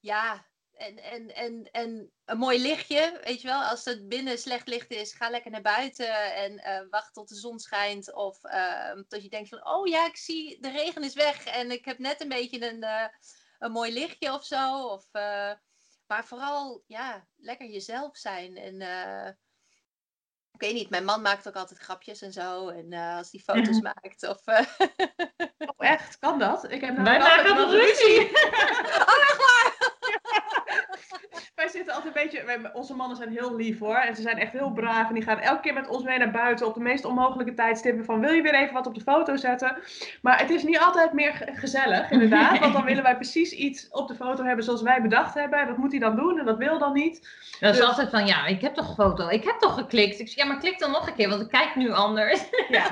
ja, 0.00 0.46
en, 0.72 0.98
en, 1.02 1.34
en, 1.34 1.68
en 1.70 2.12
een 2.24 2.38
mooi 2.38 2.60
lichtje, 2.62 3.20
weet 3.24 3.40
je 3.40 3.48
wel? 3.48 3.62
Als 3.62 3.84
het 3.84 4.08
binnen 4.08 4.38
slecht 4.38 4.68
licht 4.68 4.90
is, 4.90 5.12
ga 5.12 5.30
lekker 5.30 5.50
naar 5.50 5.62
buiten 5.62 6.34
en 6.34 6.52
uh, 6.52 6.88
wacht 6.90 7.14
tot 7.14 7.28
de 7.28 7.34
zon 7.34 7.58
schijnt. 7.58 8.14
Of 8.14 8.44
uh, 8.44 8.92
tot 9.08 9.22
je 9.22 9.28
denkt 9.28 9.48
van, 9.48 9.66
oh 9.66 9.86
ja, 9.86 10.06
ik 10.06 10.16
zie, 10.16 10.60
de 10.60 10.70
regen 10.70 11.02
is 11.02 11.14
weg 11.14 11.44
en 11.44 11.70
ik 11.70 11.84
heb 11.84 11.98
net 11.98 12.20
een 12.20 12.28
beetje 12.28 12.70
een, 12.70 13.10
een 13.58 13.72
mooi 13.72 13.92
lichtje 13.92 14.32
of 14.32 14.44
zo. 14.44 14.86
Of, 14.86 15.08
maar 16.14 16.24
vooral, 16.24 16.84
ja, 16.86 17.26
lekker 17.36 17.66
jezelf 17.66 18.16
zijn. 18.16 18.56
En 18.56 18.80
uh, 18.80 19.28
ik 20.52 20.60
weet 20.60 20.74
niet, 20.74 20.90
mijn 20.90 21.04
man 21.04 21.22
maakt 21.22 21.48
ook 21.48 21.56
altijd 21.56 21.78
grapjes 21.80 22.22
en 22.22 22.32
zo. 22.32 22.68
En 22.68 22.92
uh, 22.92 23.16
als 23.16 23.30
hij 23.30 23.40
foto's 23.54 23.80
maakt. 23.80 24.28
Of, 24.28 24.46
uh... 24.46 24.60
oh, 25.76 25.86
echt? 25.86 26.18
Kan 26.18 26.38
dat? 26.38 26.70
Ik 26.70 26.80
heb 26.80 26.90
nou 26.90 27.04
Wij 27.04 27.18
maken 27.18 27.56
een 27.56 27.70
ruzie. 27.70 28.20
oh, 29.10 29.18
echt 29.28 29.36
waar? 29.36 29.72
wij 31.54 31.68
zitten 31.68 31.94
onze 32.72 32.94
mannen 32.94 33.16
zijn 33.16 33.30
heel 33.30 33.56
lief 33.56 33.78
hoor. 33.78 33.96
En 33.96 34.16
ze 34.16 34.22
zijn 34.22 34.38
echt 34.38 34.52
heel 34.52 34.70
braaf. 34.70 35.08
En 35.08 35.14
die 35.14 35.22
gaan 35.22 35.38
elke 35.38 35.60
keer 35.60 35.74
met 35.74 35.88
ons 35.88 36.02
mee 36.02 36.18
naar 36.18 36.30
buiten 36.30 36.66
op 36.66 36.74
de 36.74 36.80
meest 36.80 37.04
onmogelijke 37.04 37.54
tijdstippen. 37.54 38.04
Van 38.04 38.20
wil 38.20 38.32
je 38.32 38.42
weer 38.42 38.54
even 38.54 38.74
wat 38.74 38.86
op 38.86 38.94
de 38.94 39.00
foto 39.00 39.36
zetten? 39.36 39.76
Maar 40.22 40.38
het 40.38 40.50
is 40.50 40.62
niet 40.62 40.78
altijd 40.78 41.12
meer 41.12 41.48
gezellig, 41.52 42.10
inderdaad. 42.10 42.58
Want 42.58 42.72
dan 42.72 42.84
willen 42.84 43.02
wij 43.02 43.16
precies 43.16 43.52
iets 43.52 43.88
op 43.90 44.08
de 44.08 44.14
foto 44.14 44.44
hebben 44.44 44.64
zoals 44.64 44.82
wij 44.82 45.02
bedacht 45.02 45.34
hebben. 45.34 45.58
En 45.58 45.66
dat 45.66 45.76
moet 45.76 45.90
hij 45.90 46.00
dan 46.00 46.16
doen 46.16 46.38
en 46.38 46.44
dat 46.44 46.58
wil 46.58 46.78
dan 46.78 46.92
niet. 46.92 47.28
Dat 47.60 47.72
is 47.72 47.78
dus- 47.78 47.86
altijd 47.86 48.10
van 48.10 48.26
ja, 48.26 48.46
ik 48.46 48.60
heb 48.60 48.74
toch 48.74 48.88
een 48.88 48.94
foto. 48.94 49.28
Ik 49.28 49.44
heb 49.44 49.58
toch 49.58 49.74
geklikt. 49.74 50.20
Ik 50.20 50.28
zeg, 50.28 50.36
ja, 50.36 50.44
maar 50.44 50.58
klik 50.58 50.78
dan 50.78 50.90
nog 50.90 51.06
een 51.06 51.14
keer, 51.14 51.28
want 51.28 51.40
ik 51.40 51.48
kijk 51.48 51.74
nu 51.74 51.92
anders. 51.92 52.42
Ja, 52.68 52.88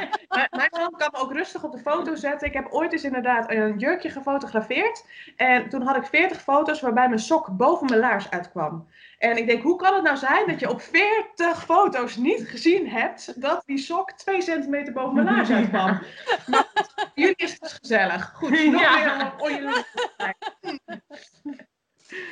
mijn 0.51 0.71
man 0.71 0.95
kan 0.97 1.15
ook 1.17 1.33
rustig 1.33 1.65
op 1.65 1.73
de 1.73 1.79
foto 1.79 2.15
zetten. 2.15 2.49
Ik 2.49 2.55
heb 2.55 2.67
ooit 2.71 2.93
eens 2.93 3.05
inderdaad 3.05 3.51
een 3.51 3.79
jurkje 3.79 4.11
gefotografeerd. 4.11 5.05
En 5.37 5.69
toen 5.69 5.83
had 5.83 5.97
ik 5.97 6.05
40 6.05 6.41
foto's 6.41 6.81
waarbij 6.81 7.09
mijn 7.09 7.21
sok 7.21 7.57
boven 7.57 7.87
mijn 7.87 8.01
laars 8.01 8.31
uitkwam. 8.31 8.87
En 9.23 9.37
ik 9.37 9.47
denk, 9.47 9.63
hoe 9.63 9.77
kan 9.77 9.95
het 9.95 10.03
nou 10.03 10.17
zijn 10.17 10.47
dat 10.47 10.61
je 10.61 10.71
op 10.71 10.81
40 10.81 11.65
foto's 11.65 12.17
niet 12.17 12.49
gezien 12.49 12.89
hebt 12.89 13.41
dat 13.43 13.63
die 13.67 13.79
sok 13.79 14.13
2 14.13 14.43
centimeter 14.43 14.93
boven 14.93 15.15
mijn 15.15 15.27
laars 15.27 15.51
uitkwam? 15.51 16.03
Maar 16.47 17.13
jullie 17.15 17.37
is 17.37 17.53
het 17.53 17.73
gezellig. 17.73 18.33
Goed, 18.35 18.51
nog 18.51 18.81
ja. 18.81 19.35
meer 19.39 19.87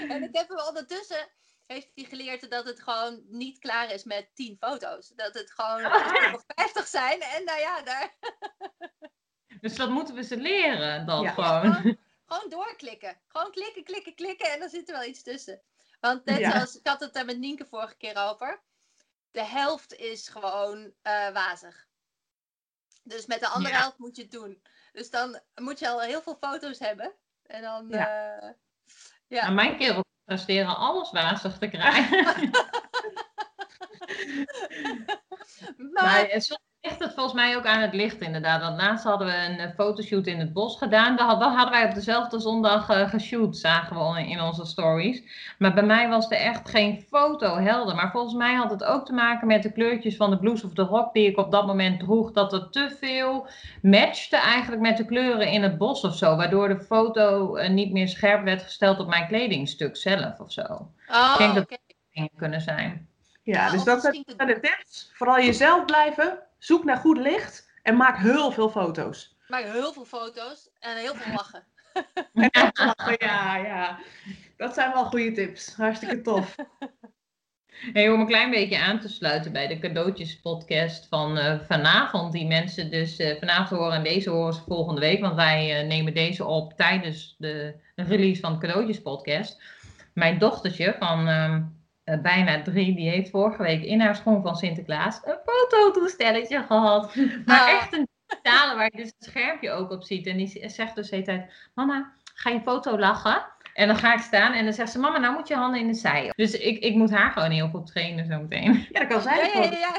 En 0.09 0.23
ik 0.23 0.37
heb 0.37 0.49
hem 0.49 0.67
ondertussen 0.69 1.29
heeft 1.67 1.91
hij 1.95 2.05
geleerd 2.05 2.51
dat 2.51 2.67
het 2.67 2.83
gewoon 2.83 3.23
niet 3.29 3.59
klaar 3.59 3.93
is 3.93 4.05
met 4.05 4.31
10 4.35 4.57
foto's. 4.61 5.09
Dat 5.09 5.35
het 5.35 5.53
gewoon 5.57 5.83
nog 6.33 6.43
50 6.47 6.87
zijn 6.87 7.21
en 7.21 7.45
nou 7.45 7.59
ja, 7.59 7.83
daar. 7.83 8.15
Dus 9.61 9.77
dat 9.77 9.91
moeten 9.91 10.15
we 10.15 10.23
ze 10.23 10.37
leren 10.37 11.07
dan 11.07 11.23
ja. 11.23 11.31
gewoon. 11.31 11.75
gewoon. 11.75 11.99
Gewoon 12.25 12.51
doorklikken. 12.51 13.21
Gewoon 13.29 13.51
klikken, 13.51 13.85
klikken, 13.85 14.15
klikken 14.15 14.53
en 14.53 14.59
dan 14.61 14.69
zit 14.69 14.89
er 14.89 14.99
wel 14.99 15.09
iets 15.09 15.23
tussen. 15.23 15.63
Want 16.01 16.25
net 16.25 16.39
ja. 16.39 16.51
zoals, 16.51 16.77
ik 16.79 16.87
had 16.87 17.01
het 17.01 17.15
daar 17.15 17.25
met 17.25 17.39
Nienke 17.39 17.67
vorige 17.67 17.97
keer 17.97 18.17
over. 18.17 18.63
De 19.31 19.45
helft 19.45 19.95
is 19.95 20.29
gewoon 20.29 20.79
uh, 21.03 21.31
wazig. 21.31 21.89
Dus 23.03 23.27
met 23.27 23.41
de 23.41 23.49
andere 23.49 23.75
ja. 23.75 23.81
helft 23.81 23.99
moet 23.99 24.17
je 24.17 24.23
het 24.23 24.31
doen. 24.31 24.63
Dus 24.93 25.11
dan 25.11 25.41
moet 25.55 25.79
je 25.79 25.89
al 25.89 26.01
heel 26.01 26.23
veel 26.23 26.37
foto's 26.41 26.79
hebben. 26.79 27.13
En 27.43 27.63
dan, 27.63 27.89
ja. 27.89 28.43
Uh, 28.43 28.51
ja. 29.27 29.43
Nou, 29.43 29.55
mijn 29.55 29.79
kerel 29.79 30.05
presteren 30.25 30.77
alles 30.77 31.11
wazig 31.11 31.59
te 31.59 31.69
krijgen. 31.69 32.51
maar, 35.93 36.05
maar 36.05 36.41
soms 36.43 36.70
ligt 36.83 36.99
het 36.99 37.15
volgens 37.15 37.35
mij 37.35 37.57
ook 37.57 37.67
aan 37.67 37.81
het 37.81 37.95
licht 37.95 38.21
inderdaad. 38.21 38.61
Want 38.61 38.77
laatst 38.77 39.05
hadden 39.05 39.27
we 39.27 39.35
een 39.35 39.59
eh, 39.59 39.75
fotoshoot 39.75 40.27
in 40.27 40.39
het 40.39 40.53
bos 40.53 40.79
gedaan. 40.79 41.17
Dat 41.17 41.27
hadden 41.39 41.71
wij 41.71 41.85
op 41.85 41.95
dezelfde 41.95 42.41
zondag 42.41 42.91
uh, 42.91 43.09
geshoot, 43.09 43.57
zagen 43.57 44.15
we 44.15 44.29
in 44.29 44.41
onze 44.41 44.65
stories. 44.65 45.23
Maar 45.59 45.75
bij 45.75 45.83
mij 45.83 46.09
was 46.09 46.31
er 46.31 46.37
echt 46.37 46.71
geen 46.71 47.05
foto 47.09 47.57
helder. 47.57 47.95
Maar 47.95 48.11
volgens 48.11 48.35
mij 48.35 48.55
had 48.55 48.71
het 48.71 48.85
ook 48.85 49.07
te 49.07 49.13
maken 49.13 49.47
met 49.47 49.63
de 49.63 49.73
kleurtjes 49.73 50.17
van 50.17 50.31
de 50.31 50.39
blouse 50.39 50.67
of 50.67 50.73
de 50.73 50.83
rok 50.83 51.13
die 51.13 51.29
ik 51.29 51.39
op 51.39 51.51
dat 51.51 51.67
moment 51.67 52.01
droeg. 52.01 52.33
Dat 52.33 52.53
er 52.53 52.71
te 52.71 52.97
veel 52.99 53.49
matchte 53.83 54.37
eigenlijk 54.37 54.83
met 54.83 54.97
de 54.97 55.05
kleuren 55.05 55.49
in 55.49 55.63
het 55.63 55.79
bos 55.79 56.05
of 56.05 56.17
zo. 56.17 56.37
Waardoor 56.37 56.69
de 56.69 56.81
foto 56.81 57.57
uh, 57.57 57.69
niet 57.69 57.93
meer 57.93 58.09
scherp 58.09 58.45
werd 58.45 58.63
gesteld 58.63 58.99
op 58.99 59.09
mijn 59.09 59.27
kledingstuk 59.27 59.97
zelf 59.97 60.39
of 60.39 60.53
zo. 60.53 60.63
Oh, 60.63 61.31
ik 61.33 61.39
denk 61.39 61.55
dat 61.55 61.65
oké. 61.65 61.77
dat 61.87 61.97
dingen 62.13 62.31
kunnen 62.37 62.61
zijn. 62.61 63.09
Ja, 63.43 63.65
Ja, 63.65 63.71
dus 63.71 63.85
dat 63.85 64.03
zijn 64.03 64.25
de 64.37 64.61
tips. 64.61 65.11
Vooral 65.15 65.41
jezelf 65.41 65.85
blijven. 65.85 66.39
Zoek 66.61 66.85
naar 66.85 66.97
goed 66.97 67.19
licht. 67.19 67.71
En 67.83 67.97
maak 67.97 68.19
heel 68.19 68.53
veel 68.53 68.71
foto's. 68.71 69.37
Maar 69.49 69.63
heel 69.63 69.93
veel 69.93 70.05
foto's 70.05 70.71
en 70.79 70.97
heel 70.97 71.15
veel 71.15 71.33
lachen. 71.33 71.65
Ja, 73.19 73.57
ja. 73.57 73.99
Dat 74.57 74.75
zijn 74.75 74.93
wel 74.93 75.05
goede 75.05 75.33
tips. 75.33 75.75
Hartstikke 75.75 76.21
tof. 76.21 76.55
Hey, 77.93 78.11
om 78.11 78.21
een 78.21 78.27
klein 78.27 78.51
beetje 78.51 78.79
aan 78.79 79.01
te 79.01 79.09
sluiten 79.09 79.53
bij 79.53 79.67
de 79.67 79.79
cadeautjespodcast 79.79 81.07
van 81.09 81.39
eh, 81.39 81.61
vanavond. 81.61 82.33
Die 82.33 82.47
mensen 82.47 82.91
dus 82.91 83.17
eh, 83.17 83.39
vanavond 83.39 83.81
horen 83.81 83.97
en 83.97 84.03
deze 84.03 84.31
horen 84.31 84.55
ze 84.55 84.61
volgende 84.67 85.01
week. 85.01 85.21
Want 85.21 85.35
wij 85.35 85.81
eh, 85.81 85.87
nemen 85.87 86.15
deze 86.15 86.45
op 86.45 86.73
tijdens 86.77 87.35
de 87.39 87.75
release 87.95 88.41
van 88.41 88.53
de 88.53 88.59
cadeautjespodcast. 88.59 89.63
Mijn 90.15 90.39
dochtertje 90.39 90.97
van 90.99 91.29
eh, 92.11 92.21
bijna 92.21 92.63
drie, 92.63 92.95
die 92.95 93.09
heeft 93.11 93.31
vorige 93.31 93.63
week 93.63 93.83
in 93.83 94.01
haar 94.01 94.17
schoen 94.17 94.43
van 94.43 94.57
Sinterklaas 94.57 95.21
een 95.25 95.39
fototoestelletje 95.45 96.63
gehad. 96.67 97.15
Maar 97.47 97.61
Ah. 97.61 97.71
echt 97.71 97.93
een 97.93 98.09
digitale 98.27 98.77
waar 98.77 98.89
je 98.93 98.97
dus 98.97 99.13
het 99.19 99.29
schermpje 99.29 99.71
ook 99.71 99.91
op 99.91 100.03
ziet. 100.05 100.27
En 100.27 100.37
die 100.37 100.63
zegt 100.69 100.95
dus 100.95 101.09
de 101.11 101.15
hele 101.17 101.27
tijd, 101.27 101.53
mama, 101.75 102.13
ga 102.35 102.51
je 102.51 102.61
foto 102.61 102.99
lachen? 102.99 103.47
En 103.75 103.87
dan 103.87 103.97
ga 103.97 104.15
ik 104.15 104.21
staan 104.21 104.53
en 104.53 104.65
dan 104.65 104.73
zegt 104.73 104.91
ze, 104.93 104.99
mama, 104.99 105.19
nou 105.19 105.35
moet 105.35 105.49
je 105.49 105.55
handen 105.55 105.81
in 105.81 105.87
de 105.87 105.95
zij. 105.95 106.33
Dus 106.37 106.53
ik, 106.59 106.79
ik 106.79 106.95
moet 106.95 107.11
haar 107.11 107.31
gewoon 107.31 107.51
heel 107.51 107.69
goed 107.69 107.87
trainen 107.87 108.27
zometeen. 108.27 108.87
Ja, 108.93 109.05
dat 109.05 109.09
kan 109.23 109.37
ja, 109.37 109.45
ja, 109.45 109.63
ja. 109.63 109.93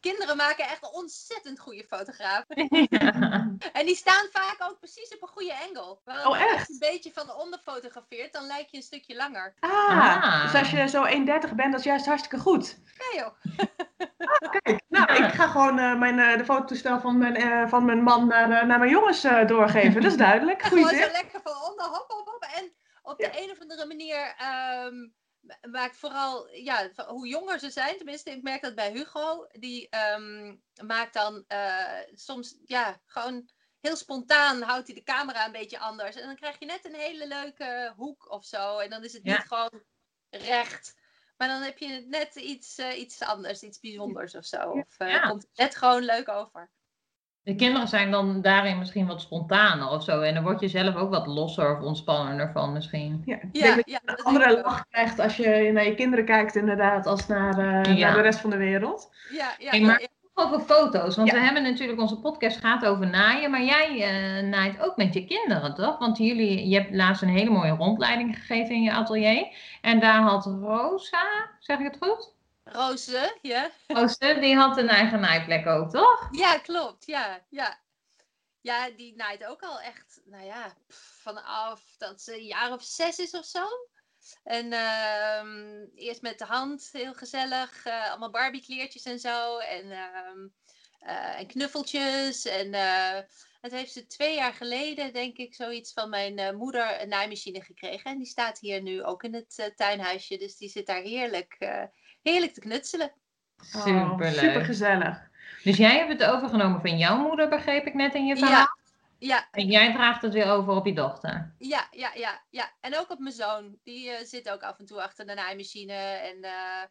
Kinderen 0.00 0.36
maken 0.36 0.64
echt 0.64 0.92
ontzettend 0.92 1.58
goede 1.60 1.84
fotograaf. 1.84 2.44
Ja. 2.48 3.46
En 3.78 3.86
die 3.86 3.96
staan 3.96 4.26
vaak 4.32 4.56
ook 4.58 4.78
precies 4.78 5.14
op 5.14 5.22
een 5.22 5.28
goede 5.28 5.54
angle. 5.66 5.98
Want 6.04 6.26
Oh, 6.26 6.40
echt? 6.40 6.58
Als 6.58 6.66
je 6.66 6.72
een 6.72 6.78
beetje 6.92 7.12
van 7.12 7.34
onder 7.34 7.58
fotografeert, 7.64 8.32
dan 8.32 8.46
lijk 8.46 8.68
je 8.70 8.76
een 8.76 8.82
stukje 8.82 9.16
langer. 9.16 9.54
Ah, 9.60 9.88
Ah. 9.88 10.42
dus 10.42 10.60
als 10.60 10.70
je 10.70 10.88
zo 10.88 11.04
1,30 11.04 11.54
bent, 11.54 11.70
dat 11.70 11.80
is 11.80 11.84
juist 11.86 12.06
hartstikke 12.06 12.38
goed. 12.38 12.78
Ja 13.12 13.20
joh. 13.20 13.66
Kijk, 14.50 14.80
nou, 14.88 15.12
ik 15.24 15.32
ga 15.34 15.46
gewoon 15.46 15.78
eh, 15.78 15.98
mijn, 15.98 16.18
eh, 16.18 16.38
de 16.38 16.44
fototoestel 16.44 17.00
van 17.00 17.18
mijn, 17.18 17.36
eh, 17.36 17.68
van 17.68 17.84
mijn 17.84 18.02
man 18.02 18.26
naar, 18.26 18.66
naar 18.66 18.78
mijn 18.78 18.90
jongens 18.90 19.24
eh, 19.24 19.46
doorgeven. 19.46 20.02
Dat 20.02 20.10
is 20.10 20.16
duidelijk. 20.16 20.62
En 20.62 20.68
Goeie 20.68 20.84
gewoon 20.86 21.02
zo 21.04 21.12
lekker 21.12 21.40
van 21.42 21.70
onder, 21.70 21.84
hop, 21.86 22.04
hop, 22.08 22.26
hop. 22.26 22.46
En 22.56 22.72
op 23.02 23.18
de 23.18 23.30
een 23.42 23.50
of 23.50 23.60
andere 23.60 23.86
manier 23.86 24.34
ehm, 24.38 24.94
ma- 25.48 25.68
maakt 25.70 25.96
vooral, 25.96 26.48
ja, 26.48 26.90
hoe 27.06 27.26
jonger 27.28 27.58
ze 27.58 27.70
zijn, 27.70 27.96
tenminste, 27.96 28.30
ik 28.30 28.42
merk 28.42 28.62
dat 28.62 28.74
bij 28.74 28.90
Hugo, 28.92 29.46
die 29.50 29.88
ehm, 29.88 30.56
maakt 30.86 31.14
dan 31.14 31.44
eh, 31.46 31.98
soms, 32.14 32.58
ja, 32.64 33.00
gewoon 33.06 33.48
heel 33.80 33.96
spontaan 33.96 34.62
houdt 34.62 34.86
hij 34.86 34.96
de 34.96 35.02
camera 35.02 35.46
een 35.46 35.52
beetje 35.52 35.78
anders. 35.78 36.16
En 36.16 36.26
dan 36.26 36.36
krijg 36.36 36.58
je 36.58 36.66
net 36.66 36.84
een 36.84 36.94
hele 36.94 37.26
leuke 37.28 37.92
hoek 37.96 38.30
of 38.30 38.44
zo. 38.44 38.78
En 38.78 38.90
dan 38.90 39.04
is 39.04 39.12
het 39.12 39.24
Ja. 39.24 39.36
niet 39.36 39.46
gewoon 39.46 39.82
recht. 40.30 40.94
Maar 41.36 41.48
dan 41.48 41.62
heb 41.62 41.78
je 41.78 41.88
het 41.88 42.08
net 42.08 42.34
iets, 42.34 42.78
eh, 42.78 42.98
iets 42.98 43.22
anders, 43.22 43.62
iets 43.62 43.80
bijzonders 43.80 44.34
of 44.34 44.44
zo. 44.44 44.70
Of 44.70 44.98
eh, 44.98 45.10
Ja. 45.10 45.28
komt 45.28 45.42
het 45.42 45.56
net 45.56 45.76
gewoon 45.76 46.02
leuk 46.02 46.28
over. 46.28 46.70
De 47.48 47.54
kinderen 47.54 47.88
zijn 47.88 48.10
dan 48.10 48.40
daarin 48.42 48.78
misschien 48.78 49.06
wat 49.06 49.20
spontaner 49.20 49.88
of 49.88 50.02
zo. 50.04 50.20
En 50.20 50.34
dan 50.34 50.42
word 50.42 50.60
je 50.60 50.68
zelf 50.68 50.94
ook 50.94 51.10
wat 51.10 51.26
losser 51.26 51.76
of 51.76 51.82
ontspannender 51.82 52.50
van 52.52 52.72
misschien. 52.72 53.22
Ja, 53.24 53.34
ik 53.36 53.48
Ja, 53.52 53.62
denk 53.62 53.74
dat 53.76 53.84
je 53.84 53.90
ja, 53.90 54.00
een 54.04 54.22
andere 54.24 54.60
lach 54.62 54.84
krijgt 54.90 55.18
als 55.18 55.36
je 55.36 55.70
naar 55.72 55.84
je 55.84 55.94
kinderen 55.94 56.24
kijkt 56.24 56.56
inderdaad, 56.56 57.06
als 57.06 57.26
naar, 57.26 57.58
eh, 57.58 57.96
Ja. 57.96 58.06
naar 58.06 58.16
de 58.16 58.22
rest 58.22 58.40
van 58.40 58.50
de 58.50 58.56
wereld. 58.56 59.10
Ja, 59.32 59.54
ja, 59.58 59.70
Hey, 59.70 59.80
maar- 59.80 60.00
ja. 60.00 60.06
Over 60.34 60.60
foto's, 60.60 61.16
want 61.16 61.28
Ja. 61.28 61.34
we 61.34 61.40
hebben 61.40 61.62
natuurlijk 61.62 62.00
onze 62.00 62.18
podcast 62.20 62.58
gaat 62.58 62.84
over 62.86 63.06
naaien, 63.06 63.50
maar 63.50 63.64
jij 63.64 64.02
eh, 64.02 64.46
naait 64.48 64.80
ook 64.82 64.96
met 64.96 65.14
je 65.14 65.24
kinderen, 65.24 65.74
toch? 65.74 65.98
Want 65.98 66.18
jullie, 66.18 66.68
je 66.68 66.74
hebt 66.74 66.94
laatst 66.94 67.22
een 67.22 67.28
hele 67.28 67.50
mooie 67.50 67.72
rondleiding 67.72 68.36
gegeven 68.38 68.74
in 68.74 68.82
je 68.82 68.92
atelier. 68.92 69.46
En 69.80 70.00
daar 70.00 70.20
had 70.20 70.46
Rosa, 70.46 71.24
zeg 71.58 71.78
ik 71.78 71.84
het 71.84 71.96
goed? 72.00 72.36
Roze, 72.72 73.38
ja. 73.42 73.70
Rosa, 73.86 74.34
die 74.34 74.56
had 74.56 74.76
een 74.76 74.88
eigen 74.88 75.20
naaiplek 75.20 75.66
ook, 75.66 75.90
toch? 75.90 76.28
Ja, 76.30 76.58
klopt. 76.58 77.06
Ja, 77.06 77.44
ja. 77.48 77.80
Ja, 78.60 78.90
die 78.90 79.16
naait 79.16 79.44
ook 79.44 79.62
al 79.62 79.80
echt, 79.80 80.20
nou 80.24 80.44
ja, 80.44 80.76
vanaf 81.22 81.94
dat 81.98 82.22
ze 82.22 82.34
een 82.34 82.44
jaar 82.46 82.72
of 82.72 82.82
zes 82.82 83.18
is 83.18 83.30
of 83.30 83.44
zo. 83.44 83.66
En 84.44 84.72
ehm, 84.72 85.84
eerst 85.94 86.22
met 86.22 86.38
de 86.38 86.44
hand, 86.44 86.88
heel 86.92 87.14
gezellig. 87.14 87.84
eh, 87.84 88.10
allemaal 88.10 88.30
Barbie 88.30 88.62
kleertjes 88.62 89.02
en 89.02 89.18
zo. 89.18 89.58
En, 89.58 89.90
ehm, 89.90 90.48
eh, 90.98 91.38
en 91.38 91.46
knuffeltjes. 91.46 92.44
En 92.44 92.74
het 93.60 93.72
heeft 93.72 93.92
ze 93.92 94.06
twee 94.06 94.34
jaar 94.34 94.52
geleden, 94.54 95.12
denk 95.12 95.36
ik, 95.36 95.54
zoiets 95.54 95.92
van 95.92 96.08
mijn 96.10 96.56
moeder 96.56 97.02
een 97.02 97.08
naaimachine 97.08 97.62
gekregen. 97.62 98.10
En 98.10 98.18
die 98.18 98.26
staat 98.26 98.58
hier 98.58 98.82
nu 98.82 99.04
ook 99.04 99.22
in 99.22 99.34
het 99.34 99.72
tuinhuisje. 99.76 100.36
Dus 100.36 100.56
die 100.56 100.68
zit 100.68 100.86
daar 100.86 101.02
heerlijk, 101.02 101.56
heerlijk 102.22 102.54
te 102.54 102.60
knutselen. 102.60 103.12
Superleuk. 103.60 104.34
super 104.34 104.64
gezellig. 104.64 105.26
Dus 105.62 105.76
jij 105.76 105.98
hebt 105.98 106.20
het 106.20 106.30
overgenomen 106.30 106.80
van 106.80 106.98
jouw 106.98 107.16
moeder, 107.16 107.48
begreep 107.48 107.86
ik 107.86 107.94
net 107.94 108.14
in 108.14 108.26
je 108.26 108.36
verhaal. 108.36 108.56
Ja, 108.56 108.76
ja, 109.18 109.48
En 109.50 109.66
jij 109.66 109.92
draagt 109.92 110.22
het 110.22 110.32
weer 110.32 110.50
over 110.50 110.74
op 110.74 110.86
je 110.86 110.94
dochter. 110.94 111.54
Ja, 111.58 111.88
ja, 111.90 112.10
ja, 112.14 112.42
ja. 112.50 112.72
En 112.80 112.98
ook 112.98 113.10
op 113.10 113.18
mijn 113.18 113.34
zoon. 113.34 113.78
Die 113.82 114.10
eh, 114.10 114.24
zit 114.24 114.50
ook 114.50 114.62
af 114.62 114.78
en 114.78 114.86
toe 114.86 115.02
achter 115.02 115.26
de 115.26 115.34
naaimachine. 115.34 115.92
En 115.92 116.42
eh, 116.42 116.82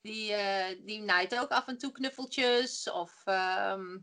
die, 0.00 0.32
eh, 0.32 0.76
die 0.84 1.00
naait 1.00 1.38
ook 1.38 1.50
af 1.50 1.66
en 1.66 1.78
toe 1.78 1.92
knuffeltjes. 1.92 2.90
Of, 2.90 3.22
ehm, 3.24 3.98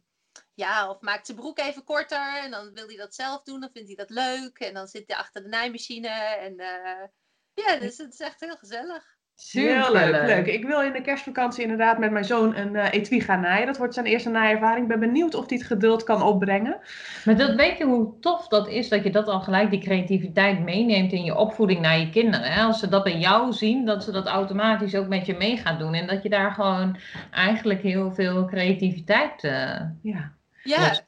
ja, 0.53 0.89
of 0.89 1.01
maakt 1.01 1.25
zijn 1.25 1.37
broek 1.37 1.59
even 1.59 1.83
korter. 1.83 2.37
En 2.37 2.51
dan 2.51 2.73
wil 2.73 2.87
hij 2.87 2.95
dat 2.95 3.15
zelf 3.15 3.43
doen. 3.43 3.59
Dan 3.59 3.71
vindt 3.71 3.87
hij 3.87 3.97
dat 3.97 4.09
leuk. 4.09 4.59
En 4.59 4.73
dan 4.73 4.87
zit 4.87 5.03
hij 5.07 5.17
achter 5.17 5.43
de 5.43 5.49
naaimachine. 5.49 6.09
En 6.09 6.57
eh, 6.57 7.07
ja, 7.53 7.75
dus 7.75 7.97
het 7.97 8.13
is 8.13 8.19
echt 8.19 8.39
heel 8.39 8.57
gezellig. 8.57 9.14
Heel 9.51 9.91
leuk, 9.91 10.25
leuk. 10.25 10.45
Ik 10.45 10.65
wil 10.65 10.81
in 10.81 10.93
de 10.93 11.01
kerstvakantie 11.01 11.61
inderdaad 11.63 11.97
met 11.97 12.11
mijn 12.11 12.25
zoon 12.25 12.55
een 12.55 12.75
eh 12.75 12.91
etui 12.91 13.21
gaan 13.21 13.41
naaien. 13.41 13.65
Dat 13.65 13.77
wordt 13.77 13.93
zijn 13.93 14.05
eerste 14.05 14.29
naaiervaring. 14.29 14.81
Ik 14.81 14.87
ben 14.87 14.99
benieuwd 14.99 15.35
of 15.35 15.49
hij 15.49 15.57
het 15.57 15.67
geduld 15.67 16.03
kan 16.03 16.21
opbrengen. 16.21 16.79
Maar 17.25 17.37
dat, 17.37 17.55
weet 17.55 17.77
je 17.77 17.83
hoe 17.85 18.19
tof 18.19 18.47
dat 18.47 18.67
is 18.67 18.89
dat 18.89 19.03
je 19.03 19.09
dat 19.09 19.27
al 19.27 19.41
gelijk, 19.41 19.69
die 19.69 19.79
creativiteit 19.79 20.59
meeneemt 20.59 21.11
in 21.11 21.23
je 21.23 21.35
opvoeding 21.35 21.79
naar 21.79 21.99
je 21.99 22.09
kinderen. 22.09 22.51
Hè? 22.51 22.63
Als 22.63 22.79
ze 22.79 22.89
dat 22.89 23.03
bij 23.03 23.17
jou 23.17 23.53
zien, 23.53 23.85
dat 23.85 24.03
ze 24.03 24.11
dat 24.11 24.25
automatisch 24.25 24.95
ook 24.95 25.07
met 25.07 25.25
je 25.25 25.33
mee 25.33 25.57
gaan 25.57 25.77
doen. 25.79 25.93
En 25.93 26.07
dat 26.07 26.23
je 26.23 26.29
daar 26.29 26.51
gewoon 26.51 26.97
eigenlijk 27.31 27.81
heel 27.81 28.13
veel 28.13 28.45
creativiteit... 28.45 29.43
eh, 29.43 29.81
Ja. 30.01 30.33
Ja. 30.63 30.99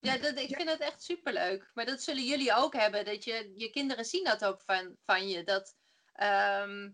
Ja, 0.00 0.16
dat, 0.18 0.38
ik 0.38 0.54
vind 0.56 0.68
dat 0.68 0.78
echt 0.80 1.02
superleuk. 1.02 1.70
Maar 1.74 1.84
dat 1.86 2.02
zullen 2.02 2.24
jullie 2.24 2.56
ook 2.56 2.74
hebben. 2.76 3.04
Dat 3.04 3.24
je, 3.24 3.52
je 3.56 3.70
kinderen 3.70 4.04
zien 4.04 4.24
dat 4.24 4.44
ook 4.44 4.60
van, 4.66 4.96
van 5.04 5.28
je. 5.28 5.44
Dat, 5.44 5.74
ehm, 6.12 6.88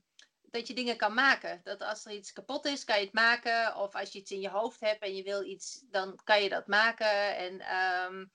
dat 0.58 0.68
je 0.68 0.74
dingen 0.74 0.96
kan 0.96 1.14
maken. 1.14 1.60
Dat 1.64 1.82
als 1.82 2.04
er 2.04 2.12
iets 2.12 2.32
kapot 2.32 2.66
is, 2.66 2.84
kan 2.84 2.98
je 2.98 3.04
het 3.04 3.14
maken. 3.14 3.76
Of 3.76 3.94
als 3.94 4.12
je 4.12 4.18
iets 4.18 4.30
in 4.30 4.40
je 4.40 4.48
hoofd 4.48 4.80
hebt 4.80 5.02
en 5.02 5.16
je 5.16 5.22
wil 5.22 5.44
iets, 5.44 5.84
dan 5.90 6.20
kan 6.24 6.42
je 6.42 6.48
dat 6.48 6.66
maken. 6.66 7.36
En 7.36 7.60
ehm, 7.60 8.26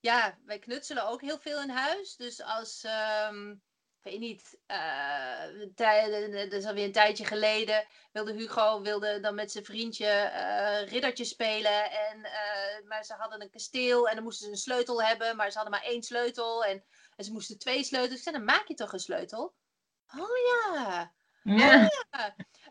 ja, 0.00 0.38
wij 0.44 0.58
knutselen 0.58 1.08
ook 1.08 1.20
heel 1.20 1.38
veel 1.38 1.62
in 1.62 1.70
huis. 1.70 2.16
Dus 2.16 2.42
als, 2.42 2.84
ik 2.84 4.04
weet 4.04 4.18
niet, 4.20 4.58
tij- 5.74 6.30
dat 6.30 6.52
is 6.52 6.64
alweer 6.64 6.84
een 6.84 6.92
tijdje 6.92 7.24
geleden, 7.24 7.86
wilde 8.12 8.32
Hugo 8.32 8.80
wilde 8.80 9.20
dan 9.20 9.34
met 9.34 9.52
zijn 9.52 9.64
vriendje 9.64 10.06
eh 10.06 10.88
riddertje 10.88 11.24
spelen. 11.24 11.90
En, 11.90 12.24
eh, 12.24 12.84
maar 12.84 13.04
ze 13.04 13.14
hadden 13.14 13.42
een 13.42 13.50
kasteel 13.50 14.08
en 14.08 14.14
dan 14.14 14.24
moesten 14.24 14.44
ze 14.46 14.52
een 14.52 14.58
sleutel 14.58 15.02
hebben, 15.02 15.36
maar 15.36 15.50
ze 15.50 15.58
hadden 15.58 15.78
maar 15.78 15.88
één 15.88 16.02
sleutel. 16.02 16.64
En, 16.64 16.84
en 17.16 17.24
ze 17.24 17.32
moesten 17.32 17.58
twee 17.58 17.84
sleutels. 17.84 18.16
Ik 18.16 18.22
zei, 18.22 18.36
dan 18.36 18.44
maak 18.44 18.68
je 18.68 18.74
toch 18.74 18.92
een 18.92 18.98
sleutel? 18.98 19.54
Oh 20.16 20.36
ja. 20.46 21.12
Ja. 21.56 21.88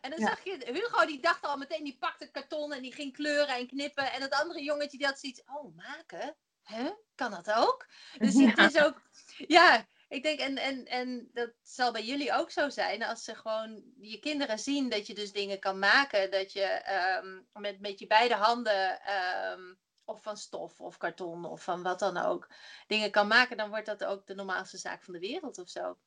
En 0.01 0.09
dan 0.09 0.19
Ja. 0.19 0.27
zag 0.27 0.43
je, 0.43 0.57
Hugo 0.65 1.05
die 1.05 1.21
dacht 1.21 1.43
al 1.43 1.57
meteen, 1.57 1.83
die 1.83 1.97
pakte 1.97 2.31
karton 2.31 2.73
en 2.73 2.81
die 2.81 2.93
ging 2.93 3.13
kleuren 3.13 3.55
en 3.55 3.67
knippen. 3.67 4.11
En 4.11 4.19
dat 4.19 4.33
andere 4.33 4.63
jongetje 4.63 4.97
die 4.97 5.07
had 5.07 5.19
zoiets, 5.19 5.43
oh 5.45 5.75
maken? 5.75 6.37
Huh? 6.63 6.91
Kan 7.15 7.31
dat 7.31 7.51
ook? 7.51 7.87
Dus 8.19 8.33
het 8.33 8.57
Ja. 8.57 8.67
is 8.67 8.77
ook, 8.77 9.01
ja, 9.47 9.87
ik 10.07 10.23
denk, 10.23 10.39
en, 10.39 10.57
en, 10.57 10.85
en 10.85 11.29
dat 11.33 11.53
zal 11.61 11.91
bij 11.91 12.03
jullie 12.03 12.33
ook 12.33 12.51
zo 12.51 12.69
zijn, 12.69 13.03
als 13.03 13.23
ze 13.23 13.35
gewoon 13.35 13.83
je 13.97 14.19
kinderen 14.19 14.59
zien 14.59 14.89
dat 14.89 15.07
je 15.07 15.13
dus 15.13 15.31
dingen 15.31 15.59
kan 15.59 15.79
maken, 15.79 16.31
dat 16.31 16.51
je 16.51 16.61
ehm, 16.63 17.41
met, 17.53 17.79
met 17.79 17.99
je 17.99 18.07
beide 18.07 18.35
handen, 18.35 19.01
ehm, 19.01 19.75
of 20.03 20.21
van 20.21 20.37
stof 20.37 20.79
of 20.81 20.97
karton 20.97 21.45
of 21.45 21.63
van 21.63 21.83
wat 21.83 21.99
dan 21.99 22.17
ook, 22.17 22.47
dingen 22.87 23.11
kan 23.11 23.27
maken, 23.27 23.57
dan 23.57 23.69
wordt 23.69 23.85
dat 23.85 24.03
ook 24.03 24.25
de 24.25 24.35
normaalste 24.35 24.77
zaak 24.77 25.03
van 25.03 25.13
de 25.13 25.19
wereld 25.19 25.57
of 25.57 25.69
zo. 25.69 25.97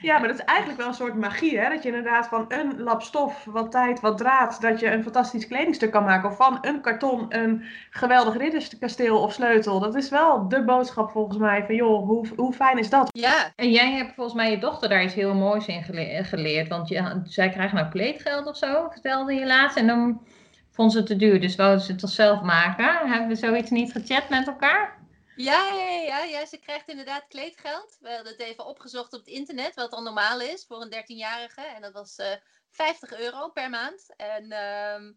Ja, 0.00 0.18
maar 0.18 0.28
dat 0.28 0.38
is 0.38 0.44
eigenlijk 0.44 0.78
wel 0.78 0.88
een 0.88 0.94
soort 0.94 1.14
magie, 1.14 1.58
hè? 1.58 1.68
Dat 1.68 1.82
je 1.82 1.88
inderdaad 1.88 2.26
van 2.26 2.44
een 2.48 2.82
lap 2.82 3.02
stof, 3.02 3.44
wat 3.44 3.70
tijd, 3.70 4.00
wat 4.00 4.18
draad, 4.18 4.60
dat 4.60 4.80
je 4.80 4.92
een 4.92 5.02
fantastisch 5.02 5.46
kledingstuk 5.46 5.90
kan 5.90 6.04
maken. 6.04 6.28
Of 6.28 6.36
van 6.36 6.58
een 6.60 6.80
karton 6.80 7.26
een 7.28 7.62
geweldig 7.90 8.36
ridderskasteel 8.36 9.20
of 9.20 9.32
sleutel. 9.32 9.80
Dat 9.80 9.94
is 9.94 10.08
wel 10.08 10.48
de 10.48 10.64
boodschap 10.64 11.10
volgens 11.10 11.38
mij 11.38 11.64
van, 11.66 11.74
joh, 11.74 12.06
hoe, 12.06 12.26
hoe 12.36 12.52
fijn 12.52 12.78
is 12.78 12.90
dat? 12.90 13.08
Ja. 13.12 13.52
En 13.56 13.70
jij 13.70 13.92
hebt 13.92 14.14
volgens 14.14 14.36
mij 14.36 14.50
je 14.50 14.58
dochter 14.58 14.88
daar 14.88 15.04
iets 15.04 15.14
heel 15.14 15.34
moois 15.34 15.66
in 15.66 15.82
geleerd. 16.24 16.68
Want 16.68 16.88
je, 16.88 17.20
zij 17.24 17.48
krijgt 17.48 17.74
nou 17.74 17.88
kleedgeld 17.88 18.46
of 18.46 18.56
zo, 18.56 18.88
vertelde 18.90 19.34
je 19.34 19.46
laatst. 19.46 19.76
En 19.76 19.86
dan 19.86 20.20
vond 20.70 20.92
ze 20.92 20.98
het 20.98 21.06
te 21.06 21.16
duur, 21.16 21.40
dus 21.40 21.56
wou 21.56 21.78
ze 21.78 21.90
het 21.90 22.00
toch 22.00 22.10
zelf 22.10 22.42
maken. 22.42 23.08
Hebben 23.10 23.28
we 23.28 23.34
zoiets 23.34 23.70
niet 23.70 23.92
gechat 23.92 24.28
met 24.28 24.46
elkaar? 24.46 24.96
Ja, 25.38 25.72
ja, 26.06 26.22
ja, 26.22 26.46
ze 26.46 26.58
krijgt 26.58 26.88
inderdaad 26.88 27.26
kleedgeld. 27.28 27.96
We 28.00 28.14
hadden 28.14 28.32
het 28.32 28.40
even 28.40 28.66
opgezocht 28.66 29.12
op 29.12 29.18
het 29.18 29.28
internet, 29.28 29.74
wat 29.74 29.90
dan 29.90 30.04
normaal 30.04 30.40
is 30.40 30.64
voor 30.64 30.82
een 30.82 31.04
13-jarige. 31.04 31.60
En 31.60 31.82
dat 31.82 31.92
was 31.92 32.18
uh, 32.18 32.32
eh, 32.32 32.40
50 32.70 33.18
euro 33.18 33.48
per 33.48 33.70
maand. 33.70 34.14
En, 34.16 34.44
uh, 34.52 35.12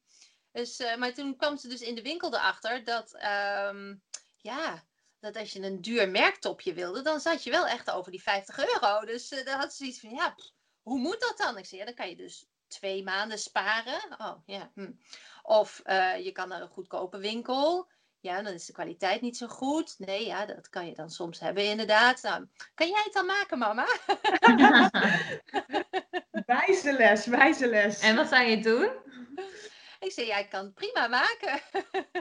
dus, 0.51 0.79
uh, 0.79 0.95
maar 0.95 1.13
toen 1.13 1.37
kwam 1.37 1.57
ze 1.57 1.67
dus 1.67 1.81
in 1.81 1.95
de 1.95 2.01
winkel 2.01 2.33
erachter 2.33 2.83
dat, 2.83 3.13
um, 3.13 4.03
ja, 4.35 4.83
dat 5.19 5.35
als 5.35 5.53
je 5.53 5.61
een 5.61 5.81
duur 5.81 6.09
merktopje 6.09 6.73
wilde, 6.73 7.01
dan 7.01 7.19
zat 7.19 7.43
je 7.43 7.49
wel 7.49 7.67
echt 7.67 7.91
over 7.91 8.11
die 8.11 8.21
50 8.21 8.57
euro. 8.57 9.05
Dus 9.05 9.31
uh, 9.31 9.45
dan 9.45 9.59
had 9.59 9.73
ze 9.73 9.85
iets 9.85 9.99
van, 9.99 10.09
ja, 10.09 10.35
hoe 10.81 10.99
moet 10.99 11.21
dat 11.21 11.37
dan? 11.37 11.57
Ik 11.57 11.65
zei, 11.65 11.85
dan 11.85 11.93
kan 11.93 12.09
je 12.09 12.15
dus 12.15 12.45
twee 12.67 13.03
maanden 13.03 13.39
sparen. 13.39 14.15
Oh, 14.17 14.35
ja. 14.45 14.71
Hm. 14.73 14.91
Of 15.43 15.81
je 16.17 16.31
kan 16.33 16.47
naar 16.47 16.61
een 16.61 16.67
goedkope 16.67 17.17
winkel. 17.17 17.89
Ja, 18.21 18.41
dan 18.41 18.53
is 18.53 18.65
de 18.65 18.73
kwaliteit 18.73 19.21
niet 19.21 19.37
zo 19.37 19.47
goed. 19.47 19.95
Nee, 19.97 20.25
ja, 20.25 20.45
dat 20.45 20.69
kan 20.69 20.85
je 20.85 20.93
dan 20.93 21.09
soms 21.09 21.39
hebben 21.39 21.65
inderdaad. 21.65 22.21
Nou, 22.21 22.47
kan 22.73 22.87
jij 22.87 23.01
het 23.03 23.13
dan 23.13 23.25
maken, 23.25 23.57
mama? 23.57 23.87
wijze 26.45 26.93
les, 26.93 27.25
wijze 27.25 27.67
les. 27.67 27.99
En 27.99 28.15
wat 28.15 28.27
zou 28.27 28.43
je 28.43 28.61
doen? 28.61 28.89
Ik 29.99 30.11
zei, 30.11 30.27
jij 30.27 30.47
kan 30.47 30.63
het 30.63 30.73
prima 30.73 31.07
maken. 31.07 31.61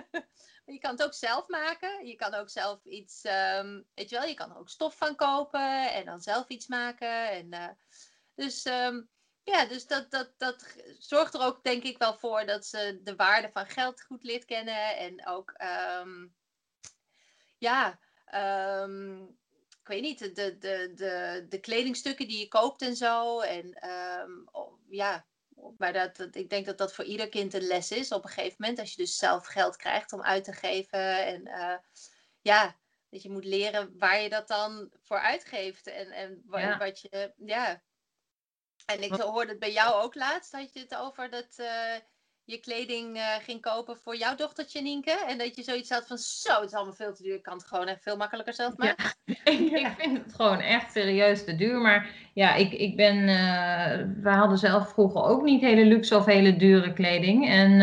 je 0.74 0.78
kan 0.78 0.90
het 0.90 1.02
ook 1.02 1.14
zelf 1.14 1.48
maken. 1.48 2.06
Je 2.06 2.14
kan 2.14 2.34
ook 2.34 2.50
zelf 2.50 2.84
iets, 2.84 3.24
um, 3.24 3.86
weet 3.94 4.10
je 4.10 4.16
wel, 4.16 4.28
je 4.28 4.34
kan 4.34 4.50
er 4.50 4.58
ook 4.58 4.68
stof 4.68 4.96
van 4.96 5.16
kopen 5.16 5.92
en 5.92 6.04
dan 6.04 6.20
zelf 6.20 6.48
iets 6.48 6.66
maken. 6.66 7.30
En, 7.30 7.46
uh, 7.54 7.68
dus 8.34 8.64
um, 8.64 9.08
ja, 9.42 9.64
dus 9.66 9.86
dat, 9.86 10.10
dat, 10.10 10.32
dat 10.38 10.76
zorgt 10.98 11.34
er 11.34 11.40
ook 11.40 11.64
denk 11.64 11.82
ik 11.82 11.98
wel 11.98 12.14
voor 12.14 12.46
dat 12.46 12.66
ze 12.66 13.00
de 13.02 13.16
waarde 13.16 13.50
van 13.52 13.66
geld 13.66 14.02
goed 14.02 14.22
leert 14.22 14.44
kennen. 14.44 14.96
En 14.96 15.26
ook, 15.26 15.54
um, 16.02 16.34
ja, 17.58 17.98
um, 18.82 19.38
ik 19.80 19.86
weet 19.86 20.02
niet, 20.02 20.18
de, 20.18 20.58
de, 20.58 20.92
de, 20.94 21.46
de 21.48 21.60
kledingstukken 21.60 22.28
die 22.28 22.38
je 22.38 22.48
koopt 22.48 22.82
en 22.82 22.96
zo. 22.96 23.40
En 23.40 23.88
um, 24.20 24.48
ja, 24.88 25.26
maar 25.78 25.92
dat, 25.92 26.16
dat, 26.16 26.34
ik 26.34 26.50
denk 26.50 26.66
dat 26.66 26.78
dat 26.78 26.94
voor 26.94 27.04
ieder 27.04 27.28
kind 27.28 27.54
een 27.54 27.66
les 27.66 27.90
is 27.90 28.12
op 28.12 28.24
een 28.24 28.30
gegeven 28.30 28.56
moment. 28.58 28.78
Als 28.78 28.90
je 28.90 28.96
dus 28.96 29.16
zelf 29.16 29.46
geld 29.46 29.76
krijgt 29.76 30.12
om 30.12 30.22
uit 30.22 30.44
te 30.44 30.52
geven. 30.52 31.26
En 31.26 31.46
uh, 31.46 31.76
ja, 32.40 32.76
dat 33.08 33.22
je 33.22 33.30
moet 33.30 33.44
leren 33.44 33.98
waar 33.98 34.20
je 34.20 34.28
dat 34.28 34.48
dan 34.48 34.92
voor 35.02 35.18
uitgeeft. 35.18 35.86
En, 35.86 36.10
en 36.10 36.42
wat, 36.46 36.60
ja. 36.60 36.78
wat 36.78 37.00
je, 37.00 37.32
ja, 37.36 37.82
en 38.92 39.02
ik 39.02 39.12
hoorde 39.12 39.50
het 39.50 39.58
bij 39.58 39.72
jou 39.72 40.02
ook 40.02 40.14
laatst, 40.14 40.52
had 40.52 40.72
je 40.72 40.80
het 40.80 40.96
over 40.96 41.30
dat 41.30 41.56
uh, 41.60 41.66
je 42.44 42.60
kleding 42.60 43.16
uh, 43.16 43.22
ging 43.42 43.60
kopen 43.60 43.96
voor 43.96 44.16
jouw 44.16 44.34
dochtertje 44.34 44.82
Nienke. 44.82 45.24
En 45.28 45.38
dat 45.38 45.56
je 45.56 45.62
zoiets 45.62 45.90
had 45.90 46.06
van, 46.06 46.18
zo, 46.18 46.54
het 46.54 46.70
is 46.70 46.74
allemaal 46.74 46.94
veel 46.94 47.14
te 47.14 47.22
duur, 47.22 47.34
ik 47.34 47.42
kan 47.42 47.56
het 47.56 47.66
gewoon 47.66 47.86
echt 47.86 48.02
veel 48.02 48.16
makkelijker 48.16 48.54
zelf 48.54 48.76
maken. 48.76 49.04
Ja, 49.44 49.88
ik 49.88 49.94
vind 49.98 50.24
het 50.24 50.34
gewoon 50.34 50.60
echt 50.60 50.92
serieus 50.92 51.44
te 51.44 51.56
duur. 51.56 51.80
Maar 51.80 52.10
ja, 52.34 52.54
ik, 52.54 52.72
ik 52.72 52.96
ben, 52.96 53.16
uh, 53.16 54.22
we 54.22 54.30
hadden 54.30 54.58
zelf 54.58 54.92
vroeger 54.92 55.22
ook 55.22 55.42
niet 55.42 55.60
hele 55.60 55.84
luxe 55.84 56.16
of 56.16 56.24
hele 56.24 56.56
dure 56.56 56.92
kleding. 56.92 57.48
En 57.48 57.80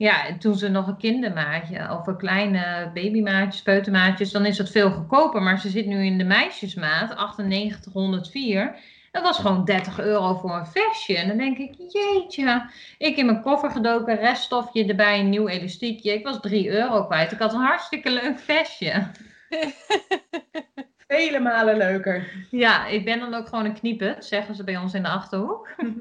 ja, 0.00 0.38
toen 0.38 0.54
ze 0.54 0.68
nog 0.68 0.86
een 0.86 0.96
kindermaatje 0.96 1.90
of 1.98 2.06
een 2.06 2.16
kleine 2.16 2.90
babymaatjes, 2.94 3.62
peutermaatjes, 3.62 4.30
dan 4.30 4.46
is 4.46 4.58
het 4.58 4.70
veel 4.70 4.90
goedkoper. 4.90 5.42
Maar 5.42 5.60
ze 5.60 5.68
zit 5.68 5.86
nu 5.86 6.04
in 6.04 6.18
de 6.18 6.24
meisjesmaat, 6.24 7.36
9804. 7.36 8.76
Dat 9.10 9.22
was 9.22 9.38
gewoon 9.38 9.64
30 9.64 10.00
euro 10.00 10.34
voor 10.34 10.56
een 10.56 10.66
vestje. 10.66 11.16
En 11.16 11.28
dan 11.28 11.36
denk 11.36 11.58
ik, 11.58 11.74
jeetje. 11.88 12.70
Ik 12.98 13.16
in 13.16 13.26
mijn 13.26 13.42
koffer 13.42 13.70
gedoken, 13.70 14.16
reststofje 14.16 14.86
erbij, 14.86 15.20
een 15.20 15.28
nieuw 15.28 15.48
elastiekje. 15.48 16.12
Ik 16.12 16.24
was 16.24 16.40
3 16.40 16.70
euro 16.70 17.06
kwijt. 17.06 17.32
Ik 17.32 17.38
had 17.38 17.52
een 17.52 17.60
hartstikke 17.60 18.10
leuk 18.10 18.38
vestje. 18.38 19.06
Vele 21.08 21.40
malen 21.40 21.76
leuker. 21.76 22.46
Ja, 22.50 22.86
ik 22.86 23.04
ben 23.04 23.18
dan 23.18 23.34
ook 23.34 23.48
gewoon 23.48 23.64
een 23.64 23.78
kniepen, 23.78 24.22
zeggen 24.22 24.54
ze 24.54 24.64
bij 24.64 24.76
ons 24.76 24.94
in 24.94 25.02
de 25.02 25.08
Achterhoek. 25.08 25.68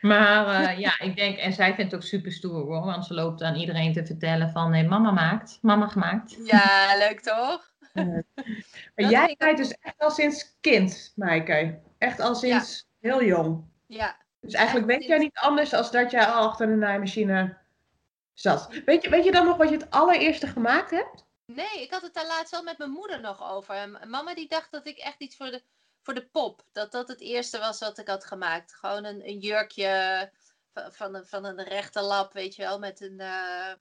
Maar 0.00 0.62
uh, 0.62 0.78
ja, 0.78 1.00
ik 1.00 1.16
denk, 1.16 1.38
en 1.38 1.52
zij 1.52 1.74
vindt 1.74 1.92
het 1.92 2.00
ook 2.00 2.06
super 2.06 2.32
stoer 2.32 2.64
hoor, 2.64 2.84
want 2.84 3.06
ze 3.06 3.14
loopt 3.14 3.42
aan 3.42 3.54
iedereen 3.54 3.92
te 3.92 4.06
vertellen 4.06 4.50
van 4.50 4.70
nee, 4.70 4.84
mama 4.84 5.10
maakt, 5.10 5.58
mama 5.62 5.86
gemaakt. 5.86 6.36
Ja, 6.44 6.96
leuk 6.98 7.20
toch? 7.20 7.70
Maar 8.94 9.10
jij 9.10 9.34
rijdt 9.38 9.58
dus 9.58 9.72
echt 9.80 9.98
al 9.98 10.10
sinds 10.10 10.56
kind, 10.60 11.12
Maaike. 11.16 11.80
Echt 11.98 12.20
al 12.20 12.34
sinds 12.34 12.88
heel 13.00 13.24
jong. 13.24 13.64
Ja. 13.86 14.16
Dus 14.40 14.54
eigenlijk 14.54 14.86
weet 14.86 15.04
jij 15.04 15.18
niet 15.18 15.38
anders 15.38 15.70
dan 15.70 15.88
dat 15.90 16.10
jij 16.10 16.26
al 16.26 16.48
achter 16.48 16.68
een 16.68 16.78
naaimachine 16.78 17.56
zat. 18.32 18.68
Weet 18.84 19.02
je, 19.02 19.10
weet 19.10 19.24
je 19.24 19.32
dan 19.32 19.44
nog 19.44 19.56
wat 19.56 19.68
je 19.68 19.76
het 19.76 19.90
allereerste 19.90 20.46
gemaakt 20.46 20.90
hebt? 20.90 21.24
Nee, 21.46 21.82
ik 21.82 21.90
had 21.90 22.02
het 22.02 22.14
daar 22.14 22.26
laatst 22.26 22.50
wel 22.50 22.62
met 22.62 22.78
mijn 22.78 22.90
moeder 22.90 23.20
nog 23.20 23.50
over. 23.50 23.88
mama 24.06 24.34
die 24.34 24.48
dacht 24.48 24.70
dat 24.70 24.86
ik 24.86 24.98
echt 24.98 25.20
iets 25.20 25.36
voor 25.36 25.50
de, 25.50 25.62
voor 26.02 26.14
de 26.14 26.26
pop, 26.26 26.62
dat 26.72 26.92
dat 26.92 27.08
het 27.08 27.20
eerste 27.20 27.58
was 27.58 27.78
wat 27.78 27.98
ik 27.98 28.08
had 28.08 28.24
gemaakt. 28.24 28.74
Gewoon 28.74 29.04
een, 29.04 29.28
een 29.28 29.38
jurkje 29.38 30.30
van, 30.72 30.92
van, 30.92 31.14
een, 31.14 31.26
van 31.26 31.44
een 31.44 31.62
rechte 31.62 32.00
lap, 32.00 32.32
weet 32.32 32.54
je 32.54 32.62
wel, 32.62 32.78
met 32.78 33.00
een, 33.00 33.20
uh, 33.20 33.72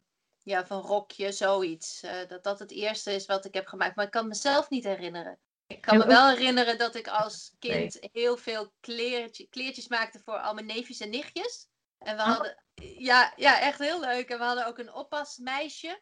ja, 0.45 0.65
van 0.65 0.81
rokje, 0.81 1.31
zoiets. 1.31 2.03
Uh, 2.03 2.27
dat 2.27 2.43
dat 2.43 2.60
het 2.60 2.71
eerste 2.71 3.12
is 3.12 3.25
wat 3.25 3.45
ik 3.45 3.53
heb 3.53 3.67
gemaakt. 3.67 3.95
Maar 3.95 4.05
ik 4.05 4.12
kan 4.12 4.27
mezelf 4.27 4.69
niet 4.69 4.84
herinneren. 4.84 5.39
Ik 5.67 5.81
kan 5.81 5.97
me 5.97 6.05
wel 6.05 6.29
herinneren 6.29 6.77
dat 6.77 6.95
ik 6.95 7.08
als 7.08 7.55
kind 7.60 7.97
heel 8.12 8.38
veel 8.38 8.73
kleertje, 8.79 9.47
kleertjes 9.49 9.88
maakte 9.88 10.19
voor 10.23 10.38
al 10.38 10.53
mijn 10.53 10.65
neefjes 10.65 10.99
en 10.99 11.10
nichtjes. 11.10 11.67
En 11.97 12.15
we 12.15 12.21
oh. 12.21 12.27
hadden, 12.27 12.63
ja, 12.97 13.34
ja, 13.36 13.60
echt 13.60 13.79
heel 13.79 13.99
leuk. 13.99 14.29
En 14.29 14.38
we 14.38 14.43
hadden 14.43 14.67
ook 14.67 14.77
een 14.77 14.93
oppasmeisje. 14.93 16.01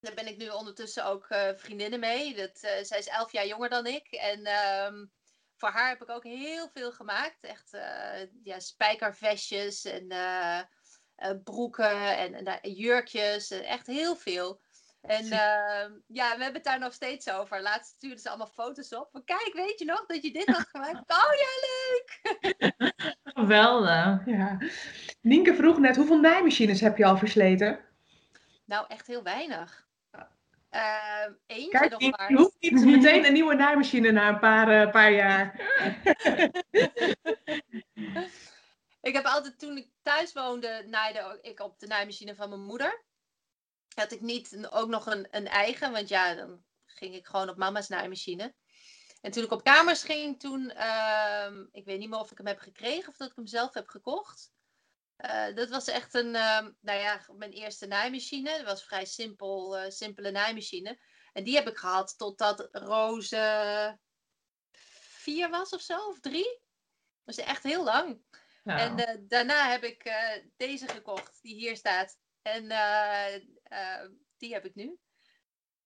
Daar 0.00 0.14
ben 0.14 0.26
ik 0.26 0.36
nu 0.36 0.48
ondertussen 0.48 1.04
ook 1.04 1.30
uh, 1.30 1.48
vriendinnen 1.54 2.00
mee. 2.00 2.34
Dat, 2.34 2.62
uh, 2.62 2.70
zij 2.82 2.98
is 2.98 3.08
elf 3.08 3.32
jaar 3.32 3.46
jonger 3.46 3.68
dan 3.68 3.86
ik. 3.86 4.06
En 4.12 4.46
um, 4.86 5.12
voor 5.56 5.68
haar 5.68 5.88
heb 5.88 6.02
ik 6.02 6.10
ook 6.10 6.24
heel 6.24 6.68
veel 6.68 6.92
gemaakt. 6.92 7.44
Echt 7.44 7.70
ja, 8.42 8.60
spijkervestjes 8.60 9.84
en 9.84 10.08
broeken 11.44 12.16
en, 12.16 12.44
en 12.44 12.72
jurkjes. 12.72 13.50
Echt 13.50 13.86
heel 13.86 14.16
veel. 14.16 14.60
En 15.06 15.24
uh, 15.24 15.96
ja, 16.06 16.36
we 16.36 16.42
hebben 16.42 16.52
het 16.52 16.64
daar 16.64 16.78
nog 16.78 16.92
steeds 16.92 17.30
over. 17.30 17.62
Laatst 17.62 17.94
stuurden 17.94 18.18
ze 18.18 18.28
allemaal 18.28 18.50
foto's 18.54 18.94
op. 18.94 19.20
Kijk, 19.24 19.50
weet 19.52 19.78
je 19.78 19.84
nog 19.84 20.06
dat 20.06 20.22
je 20.22 20.32
dit 20.32 20.46
had 20.46 20.66
gemaakt? 20.70 21.04
Oh 21.22 21.32
ja, 21.38 21.52
leuk! 21.66 22.74
Geweldig. 23.34 24.26
Ja. 24.26 24.58
Nienke 25.20 25.54
vroeg 25.54 25.78
net, 25.78 25.96
hoeveel 25.96 26.20
naaimachines 26.20 26.80
heb 26.80 26.96
je 26.96 27.04
al 27.04 27.16
versleten? 27.16 27.78
Nou, 28.64 28.84
echt 28.88 29.06
heel 29.06 29.22
weinig. 29.22 29.86
Uh, 30.70 30.82
eentje 31.46 31.70
Kijk, 31.70 31.90
nog 31.90 32.00
maar. 32.00 32.30
Je 32.30 32.36
hoeft 32.36 32.56
niet 32.60 32.84
meteen 32.96 33.26
een 33.26 33.32
nieuwe 33.32 33.54
naaimachine 33.54 34.10
na 34.10 34.28
een 34.28 34.38
paar, 34.38 34.86
uh, 34.86 34.90
paar 34.90 35.12
jaar. 35.12 35.60
Ik 39.06 39.14
heb 39.14 39.24
altijd, 39.24 39.58
toen 39.58 39.76
ik 39.76 39.90
thuis 40.02 40.32
woonde, 40.32 40.84
naaide 40.86 41.38
ik 41.42 41.60
op 41.60 41.78
de 41.78 41.86
naaimachine 41.86 42.34
van 42.34 42.48
mijn 42.48 42.64
moeder 42.64 43.04
had 43.94 44.12
ik 44.12 44.20
niet 44.20 44.66
ook 44.70 44.88
nog 44.88 45.06
een, 45.06 45.28
een 45.30 45.46
eigen, 45.46 45.92
want 45.92 46.08
ja, 46.08 46.34
dan 46.34 46.64
ging 46.84 47.14
ik 47.14 47.26
gewoon 47.26 47.48
op 47.48 47.56
mama's 47.56 47.88
naaimachine. 47.88 48.54
En 49.20 49.30
toen 49.30 49.44
ik 49.44 49.50
op 49.50 49.64
kamers 49.64 50.02
ging, 50.02 50.40
toen, 50.40 50.72
uh, 50.76 51.50
ik 51.72 51.84
weet 51.84 51.98
niet 51.98 52.08
meer 52.08 52.18
of 52.18 52.30
ik 52.30 52.36
hem 52.36 52.46
heb 52.46 52.58
gekregen 52.58 53.08
of 53.08 53.16
dat 53.16 53.30
ik 53.30 53.36
hem 53.36 53.46
zelf 53.46 53.74
heb 53.74 53.88
gekocht. 53.88 54.50
Uh, 55.18 55.54
dat 55.54 55.68
was 55.68 55.86
echt 55.86 56.14
een, 56.14 56.34
uh, 56.34 56.66
nou 56.80 56.98
ja, 57.00 57.26
mijn 57.32 57.50
eerste 57.50 57.86
naaimachine. 57.86 58.56
Dat 58.56 58.66
was 58.66 58.84
vrij 58.84 59.04
simpel, 59.04 59.78
uh, 59.78 59.90
simpele 59.90 60.30
naaimachine. 60.30 61.00
En 61.32 61.44
die 61.44 61.54
heb 61.54 61.68
ik 61.68 61.76
gehad 61.76 62.18
totdat 62.18 62.68
Roze 62.72 63.98
vier 65.26 65.50
was 65.50 65.70
of 65.70 65.80
zo, 65.80 66.08
of 66.08 66.20
drie. 66.20 66.60
Dat 67.24 67.38
is 67.38 67.44
echt 67.44 67.62
heel 67.62 67.84
lang. 67.84 68.22
Nou. 68.66 68.80
En 68.80 69.24
daarna 69.28 69.70
heb 69.70 69.82
ik 69.82 70.12
deze 70.56 70.88
gekocht, 70.88 71.38
die 71.42 71.54
hier 71.54 71.76
staat. 71.76 72.18
En 72.42 72.64
uh, 72.64 74.06
die 74.38 74.52
heb 74.52 74.64
ik 74.64 74.74
nu. 74.74 74.98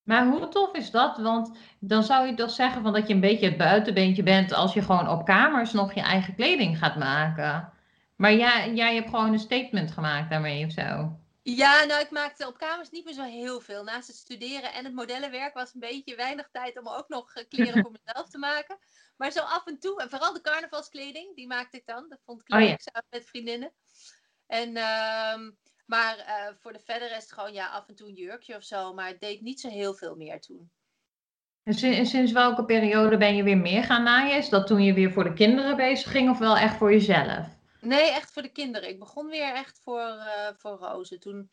Maar 0.03 0.27
hoe 0.27 0.49
tof 0.49 0.75
is 0.75 0.91
dat? 0.91 1.19
Want 1.19 1.59
dan 1.79 2.03
zou 2.03 2.27
je 2.27 2.35
toch 2.35 2.51
zeggen 2.51 2.83
van 2.83 2.93
dat 2.93 3.09
je 3.09 3.15
een 3.15 3.21
beetje 3.21 3.49
het 3.49 3.57
buitenbeentje 3.57 4.23
bent 4.23 4.53
als 4.53 4.75
je 4.75 4.83
gewoon 4.83 5.09
op 5.09 5.25
kamers 5.25 5.73
nog 5.73 5.95
je 5.95 6.01
eigen 6.01 6.35
kleding 6.35 6.79
gaat 6.79 6.97
maken. 6.97 7.73
Maar 8.17 8.35
jij, 8.35 8.73
jij 8.75 8.95
hebt 8.95 9.09
gewoon 9.09 9.33
een 9.33 9.39
statement 9.39 9.91
gemaakt 9.91 10.31
daarmee 10.31 10.65
of 10.65 10.73
zo. 10.73 11.19
Ja, 11.57 11.85
nou, 11.85 12.01
ik 12.01 12.11
maakte 12.11 12.47
op 12.47 12.59
kamers 12.59 12.91
niet 12.91 13.05
meer 13.05 13.15
zo 13.15 13.23
heel 13.23 13.61
veel. 13.61 13.85
Naast 13.85 14.07
het 14.09 14.17
studeren 14.17 14.73
en 14.73 14.85
het 14.85 14.95
modellenwerk 14.95 15.55
was 15.55 15.75
een 15.75 15.81
beetje 15.81 16.17
weinig 16.17 16.49
tijd 16.53 16.79
om 16.79 16.89
ook 16.89 17.09
nog 17.09 17.35
eh, 17.35 17.45
kleren 17.49 17.73
voor 17.83 17.97
mezelf 18.05 18.29
te 18.31 18.39
maken. 18.39 18.79
Maar 19.17 19.31
zo 19.31 19.41
af 19.41 19.67
en 19.67 19.79
toe, 19.79 20.01
en 20.03 20.11
vooral 20.11 20.33
de 20.33 20.41
carnavalskleding, 20.41 21.37
die 21.37 21.47
maakte 21.47 21.77
ik 21.77 21.87
dan. 21.87 22.09
Dat 22.09 22.21
vond 22.25 22.41
ik 22.41 22.55
Oh, 22.55 22.61
leuk, 22.61 22.69
ja. 22.69 22.77
samen 22.79 23.09
met 23.11 23.27
vriendinnen. 23.29 23.73
En, 24.47 24.77
ehm, 24.77 25.51
maar 25.87 26.19
eh, 26.19 26.55
voor 26.61 26.73
de 26.73 26.81
verder 26.85 27.11
is 27.11 27.23
het 27.23 27.33
gewoon 27.33 27.53
ja, 27.53 27.69
af 27.69 27.89
en 27.89 27.95
toe 27.95 28.09
een 28.09 28.15
jurkje 28.15 28.57
of 28.57 28.63
zo. 28.63 28.95
Maar 28.95 29.09
ik 29.09 29.21
deed 29.21 29.41
niet 29.41 29.61
zo 29.61 29.69
heel 29.69 29.95
veel 29.95 30.17
meer 30.17 30.41
toen. 30.41 30.71
En 31.63 31.75
sin- 31.75 32.07
sinds 32.07 32.33
welke 32.33 32.65
periode 32.65 33.17
ben 33.17 33.37
je 33.37 33.43
weer 33.43 33.59
meer 33.59 33.85
gaan 33.85 34.03
naaien? 34.03 34.37
Is 34.37 34.49
dat 34.49 34.67
toen 34.67 34.83
je 34.83 34.93
weer 34.93 35.13
voor 35.13 35.25
de 35.25 35.33
kinderen 35.33 35.77
bezig 35.77 36.11
ging 36.11 36.31
of 36.31 36.39
wel 36.39 36.57
echt 36.57 36.77
voor 36.77 36.93
jezelf? 36.93 37.59
Nee, 37.81 38.11
echt 38.11 38.33
voor 38.33 38.43
de 38.43 38.53
kinderen. 38.53 38.89
Ik 38.89 38.99
begon 38.99 39.27
weer 39.27 39.55
echt 39.55 39.81
voor, 39.83 40.01
eh 40.09 40.49
voor 40.57 40.79
Roze. 40.79 41.19
Toen, 41.19 41.53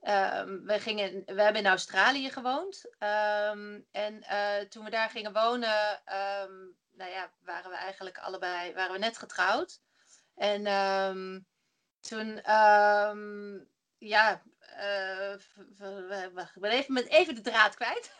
ehm, 0.00 0.64
we, 0.64 0.80
gingen, 0.80 1.22
we 1.26 1.42
hebben 1.42 1.62
in 1.62 1.66
Australië 1.66 2.30
gewoond. 2.30 2.84
ehm, 2.98 3.80
en 3.90 4.22
eh, 4.22 4.60
toen 4.68 4.84
we 4.84 4.90
daar 4.90 5.10
gingen 5.10 5.32
wonen, 5.32 6.04
ehm, 6.04 6.52
nou 6.92 7.10
ja, 7.10 7.32
waren 7.44 7.70
we 7.70 7.76
eigenlijk 7.76 8.18
allebei 8.18 8.74
waren 8.74 8.92
we 8.92 8.98
net 8.98 9.18
getrouwd. 9.18 9.80
En 10.36 10.66
ehm, 10.66 11.40
toen, 12.00 12.42
ehm, 12.42 13.58
ja, 13.98 14.42
eh, 14.58 15.34
ben 16.54 16.70
even, 16.70 16.92
met 16.92 17.06
even 17.08 17.34
de 17.34 17.40
draad 17.40 17.74
kwijt. 17.74 18.16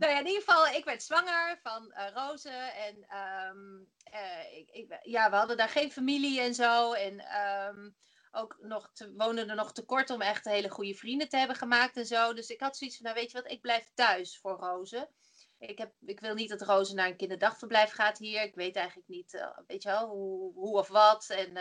Nou 0.00 0.12
ja, 0.12 0.18
in 0.18 0.26
ieder 0.26 0.42
geval, 0.42 0.66
ik 0.66 0.84
werd 0.84 1.02
zwanger 1.02 1.58
van 1.62 1.92
eh 1.92 2.12
Roze. 2.14 2.50
En 2.88 3.04
ehm, 3.08 3.58
eh, 4.04 4.56
ik, 4.58 4.70
ik, 4.70 4.98
ja, 5.02 5.30
we 5.30 5.36
hadden 5.36 5.56
daar 5.56 5.68
geen 5.68 5.92
familie 5.92 6.40
en 6.40 6.54
zo. 6.54 6.92
En 6.92 7.20
ehm, 7.20 7.90
ook 8.30 8.56
nog 8.60 8.90
te, 8.92 9.12
woonden 9.12 9.48
er 9.48 9.56
nog 9.56 9.72
te 9.72 9.84
kort 9.84 10.10
om 10.10 10.20
echt 10.20 10.44
hele 10.44 10.68
goede 10.68 10.94
vrienden 10.94 11.28
te 11.28 11.36
hebben 11.36 11.56
gemaakt 11.56 11.96
en 11.96 12.06
zo. 12.06 12.32
Dus 12.34 12.48
ik 12.48 12.60
had 12.60 12.76
zoiets 12.76 12.96
van, 12.96 13.06
nou 13.06 13.18
weet 13.18 13.30
je 13.30 13.42
wat, 13.42 13.50
ik 13.50 13.60
blijf 13.60 13.90
thuis 13.94 14.38
voor 14.38 14.58
Roze. 14.58 15.10
Ik, 15.58 15.78
heb, 15.78 15.92
ik 16.06 16.20
wil 16.20 16.34
niet 16.34 16.48
dat 16.48 16.62
Roze 16.62 16.94
naar 16.94 17.06
een 17.06 17.16
kinderdagverblijf 17.16 17.92
gaat 17.92 18.18
hier. 18.18 18.42
Ik 18.42 18.54
weet 18.54 18.76
eigenlijk 18.76 19.08
niet, 19.08 19.34
eh, 19.34 19.58
weet 19.66 19.82
je 19.82 19.88
wel, 19.88 20.08
hoe, 20.08 20.52
hoe 20.54 20.78
of 20.78 20.88
wat. 20.88 21.28
En, 21.30 21.56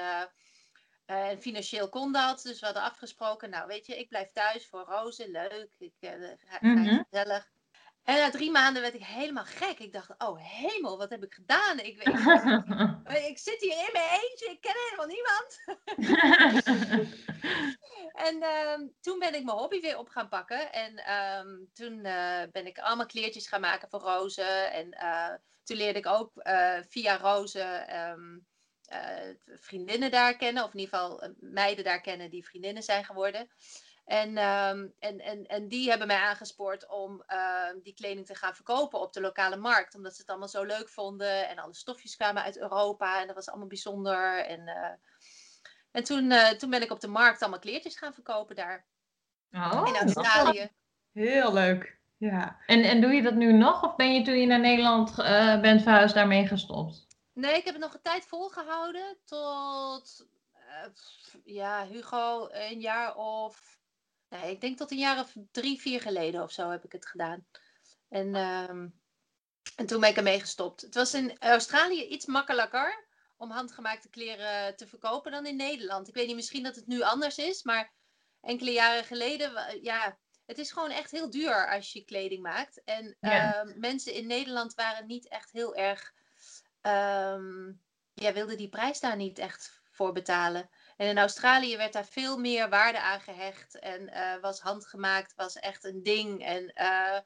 en 1.06 1.42
financieel 1.42 1.90
kon 1.90 2.12
dat. 2.12 2.42
Dus 2.42 2.60
we 2.60 2.66
hadden 2.66 2.84
afgesproken, 2.84 3.50
nou 3.50 3.68
weet 3.68 3.86
je, 3.86 4.00
ik 4.00 4.10
blijf 4.10 4.32
thuis 4.32 4.68
voor 4.68 4.84
Roze. 4.84 5.32
Leuk, 5.32 5.76
ik 5.78 5.94
ga, 6.00 6.38
ga 6.48 6.58
Mhm. 6.62 7.04
gezellig. 7.10 7.52
En 8.10 8.18
na 8.18 8.30
drie 8.30 8.52
maanden 8.52 8.82
werd 8.82 8.94
ik 8.94 9.04
helemaal 9.04 9.46
gek. 9.46 9.80
Ik 9.80 9.94
dacht, 9.94 10.10
oh 10.18 10.40
hemel, 10.42 10.98
wat 10.98 11.10
heb 11.10 11.24
ik 11.24 11.34
gedaan? 11.34 11.80
Ik, 11.80 12.04
weet, 12.04 12.16
ik 13.32 13.38
zit 13.38 13.62
hier 13.62 13.72
in 13.72 13.90
mijn 13.92 14.10
eentje, 14.10 14.50
ik 14.50 14.62
ken 14.62 14.76
helemaal 14.86 15.08
niemand. 15.08 15.58
En 18.14 18.42
ehm, 18.42 18.88
toen 19.02 19.20
ben 19.20 19.36
ik 19.36 19.44
mijn 19.44 19.58
hobby 19.58 19.82
weer 19.82 19.98
op 19.98 20.10
gaan 20.10 20.30
pakken. 20.30 20.72
En 20.72 20.98
ehm, 20.98 21.48
toen 21.74 22.06
eh, 22.06 22.42
ben 22.52 22.66
ik 22.66 22.80
allemaal 22.80 23.06
kleertjes 23.06 23.48
gaan 23.48 23.62
maken 23.62 23.90
voor 23.90 24.00
Roze. 24.00 24.42
En 24.72 24.92
eh, 24.92 25.34
toen 25.64 25.78
leerde 25.78 26.00
ik 26.00 26.08
ook 26.08 26.38
eh, 26.38 26.80
via 26.90 27.18
Roze 27.18 27.62
ehm, 27.62 28.38
eh, 28.86 29.36
vriendinnen 29.46 30.12
daar 30.12 30.36
kennen. 30.38 30.64
Of 30.64 30.74
in 30.74 30.80
ieder 30.80 30.98
geval 30.98 31.34
meiden 31.40 31.84
daar 31.84 32.02
kennen 32.02 32.30
die 32.30 32.46
vriendinnen 32.46 32.84
zijn 32.84 33.06
geworden. 33.06 33.50
En, 34.10 34.38
ehm, 34.38 34.88
en, 35.00 35.20
en, 35.20 35.46
en 35.46 35.68
die 35.68 35.90
hebben 35.90 36.08
mij 36.08 36.18
aangespoord 36.18 36.88
om 36.88 37.24
ehm, 37.26 37.80
die 37.84 37.94
kleding 37.94 38.26
te 38.26 38.36
gaan 38.36 38.56
verkopen 38.56 39.00
op 39.00 39.14
de 39.14 39.22
lokale 39.22 39.56
markt. 39.56 39.96
Omdat 39.96 40.14
ze 40.14 40.22
het 40.22 40.30
allemaal 40.30 40.48
zo 40.48 40.64
leuk 40.64 40.90
vonden. 40.90 41.48
En 41.48 41.58
alle 41.58 41.74
stofjes 41.74 42.16
kwamen 42.16 42.44
uit 42.44 42.58
Europa. 42.58 43.22
En 43.22 43.28
dat 43.28 43.36
was 43.36 43.50
allemaal 43.50 43.68
bijzonder. 43.68 44.46
En, 44.46 44.68
eh, 44.68 44.92
en 45.92 46.04
toen, 46.04 46.32
eh, 46.32 46.48
toen 46.48 46.70
ben 46.70 46.82
ik 46.82 46.92
op 46.92 47.00
de 47.00 47.08
markt 47.08 47.42
allemaal 47.42 47.60
kleertjes 47.60 47.98
gaan 47.98 48.14
verkopen 48.14 48.56
daar. 48.56 48.86
Oh, 49.52 49.84
in 49.88 49.96
Australië. 49.96 50.70
Heel 51.14 51.54
leuk. 51.54 51.98
Ja. 52.18 52.60
En, 52.66 52.84
en 52.84 53.02
doe 53.02 53.12
je 53.12 53.22
dat 53.22 53.36
nu 53.36 53.54
nog 53.54 53.84
of 53.84 53.96
ben 53.96 54.14
je 54.14 54.22
toen 54.22 54.40
je 54.40 54.46
naar 54.46 54.60
Nederland 54.60 55.20
eh, 55.20 55.62
bent 55.62 55.82
verhuisd 55.82 56.16
daarmee 56.16 56.48
gestopt? 56.48 57.08
Nee, 57.34 57.56
ik 57.56 57.66
heb 57.66 57.74
het 57.74 57.84
nog 57.84 57.94
een 57.94 58.02
tijd 58.02 58.26
volgehouden. 58.26 59.18
Tot, 59.26 60.28
eh, 60.54 60.90
ja, 61.44 61.86
Hugo, 61.86 62.48
een 62.52 62.80
jaar 62.80 63.16
of... 63.16 63.79
Nee, 64.30 64.52
ik 64.52 64.62
denk 64.62 64.78
tot 64.78 64.92
een 64.92 64.98
jaar 64.98 65.20
of 65.20 65.34
drie, 65.52 65.82
vier 65.82 66.02
geleden 66.02 66.44
of 66.44 66.52
zo 66.52 66.70
heb 66.70 66.84
ik 66.84 66.92
het 66.92 67.06
gedaan. 67.06 67.48
En, 68.10 68.36
ehm, 68.36 68.88
en 69.76 69.86
toen 69.86 70.00
ben 70.00 70.10
ik 70.10 70.18
ermee 70.18 70.40
gestopt. 70.40 70.82
Het 70.82 70.96
was 70.96 71.14
in 71.14 71.38
Australië 71.40 72.04
iets 72.04 72.26
makkelijker 72.26 73.08
om 73.38 73.52
handgemaakte 73.52 74.10
kleren 74.10 74.76
te 74.76 74.88
verkopen 74.88 75.32
dan 75.32 75.46
in 75.46 75.56
Nederland. 75.56 76.08
Ik 76.08 76.14
weet 76.14 76.28
niet, 76.28 76.36
misschien 76.36 76.64
dat 76.64 76.76
het 76.76 76.88
nu 76.88 77.02
anders 77.02 77.38
is, 77.38 77.64
maar 77.64 77.94
enkele 78.42 78.72
jaren 78.72 79.04
geleden, 79.04 79.84
ja, 79.84 80.20
het 80.46 80.58
is 80.58 80.72
gewoon 80.72 80.92
echt 80.92 81.12
heel 81.12 81.30
duur 81.30 81.70
als 81.76 81.94
je 81.94 82.04
kleding 82.06 82.42
maakt. 82.42 82.84
En 82.84 83.18
Ja. 83.20 83.54
ehm, 83.54 83.80
mensen 83.80 84.14
in 84.14 84.28
Nederland 84.28 84.74
waren 84.74 85.08
niet 85.08 85.28
echt 85.28 85.52
heel 85.52 85.76
erg, 85.76 86.14
ehm, 86.82 87.72
ja, 88.14 88.34
wilden 88.34 88.58
die 88.58 88.70
prijs 88.70 89.00
daar 89.00 89.16
niet 89.16 89.40
echt 89.40 89.82
voor 89.92 90.12
betalen. 90.12 90.70
En 91.00 91.08
in 91.08 91.18
Australië 91.18 91.78
werd 91.78 91.94
daar 91.94 92.06
veel 92.06 92.38
meer 92.38 92.70
waarde 92.70 93.00
aan 93.00 93.22
gehecht 93.22 93.80
en 93.80 94.10
eh, 94.10 94.42
was 94.42 94.60
handgemaakt, 94.60 95.34
was 95.36 95.56
echt 95.56 95.84
een 95.84 96.04
ding. 96.04 96.44
En 96.46 96.74
eh, 96.74 97.20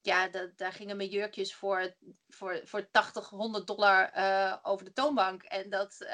ja, 0.00 0.28
da- 0.28 0.52
daar 0.56 0.72
gingen 0.72 0.96
mijn 0.96 1.08
jurkjes 1.08 1.54
voor, 1.54 1.94
voor, 2.28 2.60
voor 2.64 2.90
80, 2.90 3.28
100 3.28 3.66
dollar 3.66 4.10
eh, 4.10 4.56
over 4.62 4.84
de 4.84 4.92
toonbank. 4.92 5.42
En 5.42 5.70
dat, 5.70 6.06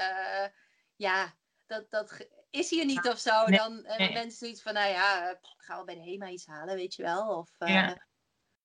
ja, 0.96 1.34
dat, 1.66 1.90
dat 1.90 2.26
is 2.50 2.70
hier 2.70 2.84
niet 2.84 3.08
of 3.08 3.18
zo. 3.18 3.46
Nee, 3.46 3.58
Dan 3.58 3.82
nee. 3.96 4.12
mensen 4.12 4.38
zoiets 4.38 4.62
van, 4.62 4.74
nou 4.74 4.88
ja, 4.88 5.34
pff, 5.40 5.54
ga 5.56 5.74
wel 5.74 5.84
bij 5.84 5.94
de 5.94 6.00
HEMA 6.00 6.28
iets 6.28 6.46
halen, 6.46 6.74
weet 6.74 6.94
je 6.94 7.02
wel. 7.02 7.36
Of, 7.38 7.50
Ja. 7.58 8.08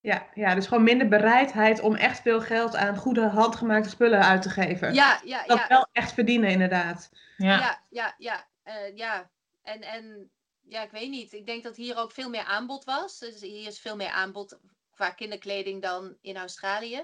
Ja, 0.06 0.28
ja, 0.34 0.56
dus 0.56 0.68
gewoon 0.68 0.84
minder 0.84 1.08
bereidheid 1.08 1.80
om 1.80 1.96
echt 1.96 2.22
veel 2.22 2.42
geld 2.42 2.76
aan 2.76 2.96
goede 2.98 3.28
handgemaakte 3.28 3.90
spullen 3.90 4.24
uit 4.26 4.42
te 4.42 4.50
geven. 4.50 4.94
ja, 4.94 5.22
ja, 5.24 5.44
Dat 5.46 5.58
ja, 5.58 5.68
wel 5.68 5.88
echt 5.92 6.14
verdienen, 6.14 6.50
inderdaad. 6.50 7.10
Ja. 7.38 7.60
ja, 7.60 7.84
ja, 7.90 8.16
ja, 8.18 8.48
eh, 8.64 8.96
ja. 8.98 9.30
En, 9.64 9.82
en 9.82 10.32
ja, 10.62 10.84
ik 10.84 10.92
weet 10.92 11.10
niet. 11.10 11.34
Ik 11.34 11.46
denk 11.46 11.64
dat 11.64 11.76
hier 11.76 11.98
ook 11.98 12.12
veel 12.12 12.30
meer 12.30 12.44
aanbod 12.44 12.84
was. 12.84 13.20
Dus 13.20 13.42
hier 13.42 13.68
is 13.68 13.80
veel 13.80 13.96
meer 13.96 14.10
aanbod 14.10 14.60
qua 14.92 15.10
kinderkleding 15.10 15.82
dan 15.82 16.18
in 16.22 16.38
Australië. 16.38 17.04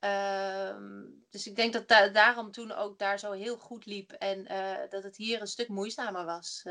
Ehm, 0.00 1.04
dus 1.30 1.46
ik 1.46 1.56
denk 1.56 1.72
dat 1.72 1.88
da- 1.88 2.08
daarom 2.08 2.50
toen 2.52 2.72
ook 2.72 2.98
daar 2.98 3.18
zo 3.18 3.32
heel 3.32 3.56
goed 3.56 3.86
liep. 3.86 4.10
En 4.12 4.46
eh, 4.46 4.90
dat 4.90 5.02
het 5.02 5.16
hier 5.16 5.40
een 5.40 5.46
stuk 5.46 5.68
moeizamer 5.68 6.24
was. 6.24 6.62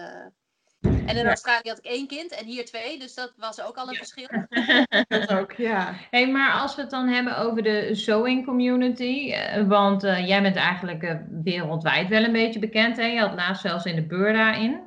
En 1.05 1.15
in 1.15 1.23
Ja. 1.23 1.27
Australië 1.27 1.69
had 1.69 1.77
ik 1.77 1.85
één 1.85 2.07
kind 2.07 2.31
en 2.31 2.45
hier 2.45 2.65
twee. 2.65 2.99
Dus 2.99 3.13
dat 3.13 3.33
was 3.37 3.61
ook 3.61 3.75
al 3.77 3.87
een 3.87 3.95
verschil. 3.95 4.27
Dat 5.07 5.33
ook, 5.33 5.51
ja. 5.51 5.93
Hey, 6.11 6.27
maar 6.31 6.51
als 6.51 6.75
we 6.75 6.81
het 6.81 6.89
dan 6.89 7.07
hebben 7.07 7.37
over 7.37 7.63
de 7.63 7.89
sewing 7.95 8.45
community, 8.45 9.31
eh, 9.31 9.67
want 9.67 10.03
eh, 10.03 10.27
jij 10.27 10.41
bent 10.41 10.55
eigenlijk 10.55 11.03
eh, 11.03 11.15
wereldwijd 11.43 12.07
wel 12.09 12.23
een 12.23 12.31
beetje 12.31 12.59
bekend. 12.59 12.97
Hè? 12.97 13.05
Je 13.05 13.19
had 13.19 13.33
laatst 13.33 13.61
zelfs 13.61 13.85
in 13.85 13.95
de 13.95 14.01
Burda 14.05 14.53
in, 14.53 14.79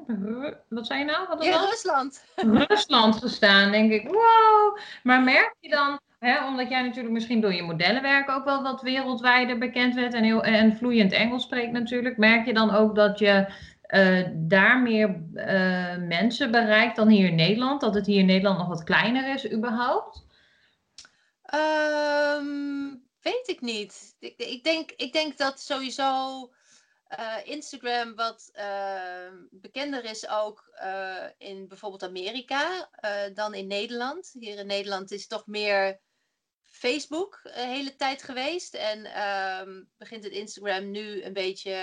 wat 0.68 0.86
zei 0.86 0.98
je 0.98 1.04
nou? 1.04 1.26
Wat 1.28 1.44
In 1.44 1.50
dat? 1.50 1.68
Rusland. 1.70 2.24
Rusland 2.68 3.16
gestaan, 3.16 3.70
denk 3.70 3.92
ik, 3.92 4.06
wow. 4.08 4.78
Maar 5.02 5.22
merk 5.22 5.54
je 5.60 5.68
dan, 5.68 6.00
hè, 6.18 6.46
omdat 6.46 6.68
jij 6.68 6.82
natuurlijk 6.82 7.14
misschien 7.14 7.40
door 7.40 7.54
je 7.54 7.62
modellenwerk 7.62 8.30
ook 8.30 8.44
wel 8.44 8.62
wat 8.62 8.82
wereldwijder 8.82 9.58
bekend 9.58 9.94
werd 9.94 10.14
en, 10.14 10.24
heel, 10.24 10.42
en 10.42 10.76
vloeiend 10.76 11.12
Engels 11.12 11.42
spreekt 11.42 11.72
natuurlijk, 11.72 12.16
merk 12.16 12.46
je 12.46 12.54
dan 12.54 12.74
ook 12.74 12.94
dat 12.94 13.18
je 13.18 13.46
eh, 13.88 14.26
daar 14.34 14.82
meer 14.82 15.22
eh, 15.34 15.96
mensen 15.96 16.50
bereikt 16.50 16.96
dan 16.96 17.08
hier 17.08 17.26
in 17.28 17.34
Nederland? 17.34 17.80
Dat 17.80 17.94
het 17.94 18.06
hier 18.06 18.18
in 18.18 18.26
Nederland 18.26 18.58
nog 18.58 18.68
wat 18.68 18.84
kleiner 18.84 19.34
is 19.34 19.50
überhaupt? 19.52 20.26
Ehm, 21.42 22.88
weet 23.20 23.48
ik 23.48 23.60
niet. 23.60 24.16
Ik, 24.18 24.36
ik, 24.36 24.64
denk, 24.64 24.90
ik 24.90 25.12
denk 25.12 25.38
dat 25.38 25.60
sowieso 25.60 26.52
eh, 27.06 27.36
Instagram 27.44 28.14
wat 28.14 28.50
ehm, 28.52 29.34
bekender 29.50 30.04
is 30.04 30.28
ook 30.28 30.78
in 31.38 31.68
bijvoorbeeld 31.68 32.02
Amerika 32.02 32.90
dan 33.34 33.54
in 33.54 33.66
Nederland. 33.66 34.30
Hier 34.38 34.58
in 34.58 34.66
Nederland 34.66 35.10
is 35.10 35.26
toch 35.26 35.46
meer 35.46 36.00
Facebook 36.62 37.40
een 37.42 37.68
hele 37.68 37.96
tijd 37.96 38.22
geweest. 38.22 38.74
En 38.74 39.04
ehm, 39.04 39.82
begint 39.96 40.24
het 40.24 40.32
Instagram 40.32 40.90
nu 40.90 41.22
een 41.22 41.32
beetje 41.32 41.76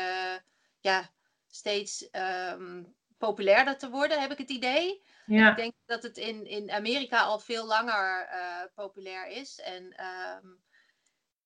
ja, 0.80 1.14
steeds 1.56 2.10
ehm, 2.10 2.84
populairder 3.18 3.78
te 3.78 3.90
worden, 3.90 4.22
heb 4.22 4.32
ik 4.32 4.38
het 4.38 4.50
idee. 4.50 5.04
Ja. 5.26 5.50
Ik 5.50 5.56
denk 5.56 5.74
dat 5.86 6.04
het 6.04 6.18
in, 6.18 6.46
in 6.46 6.72
Amerika 6.72 7.22
al 7.22 7.40
veel 7.40 7.66
langer 7.66 8.28
eh, 8.30 8.62
populair 8.74 9.28
is. 9.28 9.60
En 9.60 9.92
ehm, 9.98 10.48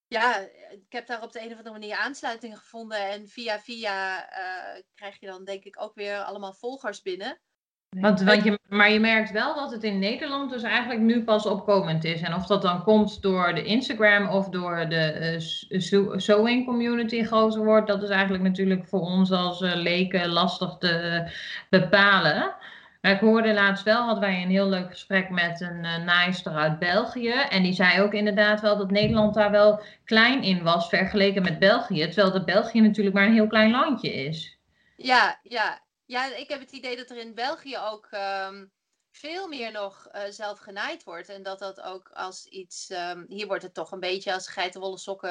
ja, 0.07 0.37
ik 0.69 0.85
heb 0.89 1.07
daar 1.07 1.23
op 1.23 1.31
de 1.31 1.39
een 1.39 1.51
of 1.51 1.57
andere 1.57 1.79
manier 1.79 1.95
aansluiting 1.95 2.57
gevonden. 2.57 3.09
En 3.09 3.27
via 3.27 3.59
via 3.59 4.29
eh, 4.29 4.83
krijg 4.95 5.19
je 5.19 5.27
dan 5.27 5.43
denk 5.45 5.63
ik 5.63 5.81
ook 5.81 5.95
weer 5.95 6.23
allemaal 6.23 6.53
volgers 6.53 7.01
binnen. 7.01 7.41
Want, 7.89 8.21
want 8.21 8.43
je, 8.43 8.59
maar 8.67 8.91
je 8.91 8.99
merkt 8.99 9.31
wel 9.31 9.55
dat 9.55 9.71
het 9.71 9.83
in 9.83 9.99
Nederland 9.99 10.51
dus 10.51 10.63
eigenlijk 10.63 11.01
nu 11.01 11.23
pas 11.23 11.45
opkomend 11.45 12.03
is. 12.03 12.21
En 12.21 12.33
of 12.33 12.45
dat 12.45 12.61
dan 12.61 12.83
komt 12.83 13.21
door 13.21 13.53
de 13.55 13.63
Instagram 13.63 14.27
of 14.27 14.49
door 14.49 14.85
de 14.89 15.35
uh, 15.71 16.17
sewing 16.17 16.65
community 16.65 17.23
groter 17.23 17.63
wordt, 17.63 17.87
dat 17.87 18.03
is 18.03 18.09
eigenlijk 18.09 18.43
natuurlijk 18.43 18.85
voor 18.87 18.99
ons 18.99 19.31
als 19.31 19.61
uh, 19.61 19.75
leken 19.75 20.29
lastig 20.29 20.77
te 20.77 21.23
bepalen. 21.69 22.55
Maar 23.01 23.11
ik 23.11 23.19
hoorde 23.19 23.53
laatst 23.53 23.83
wel, 23.83 24.03
hadden 24.03 24.29
wij 24.29 24.41
een 24.41 24.49
heel 24.49 24.69
leuk 24.69 24.89
gesprek 24.89 25.29
met 25.29 25.61
een 25.61 25.83
uh, 25.83 25.97
naaister 26.05 26.51
uit 26.51 26.79
België. 26.79 27.33
En 27.49 27.63
die 27.63 27.73
zei 27.73 28.01
ook 28.01 28.13
inderdaad 28.13 28.61
wel 28.61 28.77
dat 28.77 28.91
Nederland 28.91 29.33
daar 29.33 29.51
wel 29.51 29.81
klein 30.05 30.43
in 30.43 30.63
was 30.63 30.89
vergeleken 30.89 31.41
met 31.41 31.59
België. 31.59 32.07
Terwijl 32.07 32.31
dat 32.31 32.45
België 32.45 32.81
natuurlijk 32.81 33.15
maar 33.15 33.25
een 33.25 33.33
heel 33.33 33.47
klein 33.47 33.71
landje 33.71 34.13
is. 34.13 34.59
Ja, 34.95 35.39
ja. 35.43 35.79
Ja 36.09 36.35
ik 36.35 36.49
heb 36.49 36.59
het 36.59 36.71
idee 36.71 36.95
dat 36.95 37.09
er 37.09 37.17
in 37.17 37.33
België 37.33 37.77
ook 37.77 38.07
um, 38.11 38.71
veel 39.11 39.47
meer 39.47 39.71
nog 39.71 40.09
uh, 40.15 40.21
zelf 40.29 40.59
genaaid 40.59 41.03
wordt. 41.03 41.29
En 41.29 41.43
dat 41.43 41.59
dat 41.59 41.81
ook 41.81 42.09
als 42.09 42.45
iets. 42.45 42.89
Um, 42.89 43.25
hier 43.27 43.47
wordt 43.47 43.63
het 43.63 43.73
toch 43.73 43.91
een 43.91 43.99
beetje 43.99 44.33
als 44.33 44.47
geitenwolle 44.47 44.97
sokken 44.97 45.29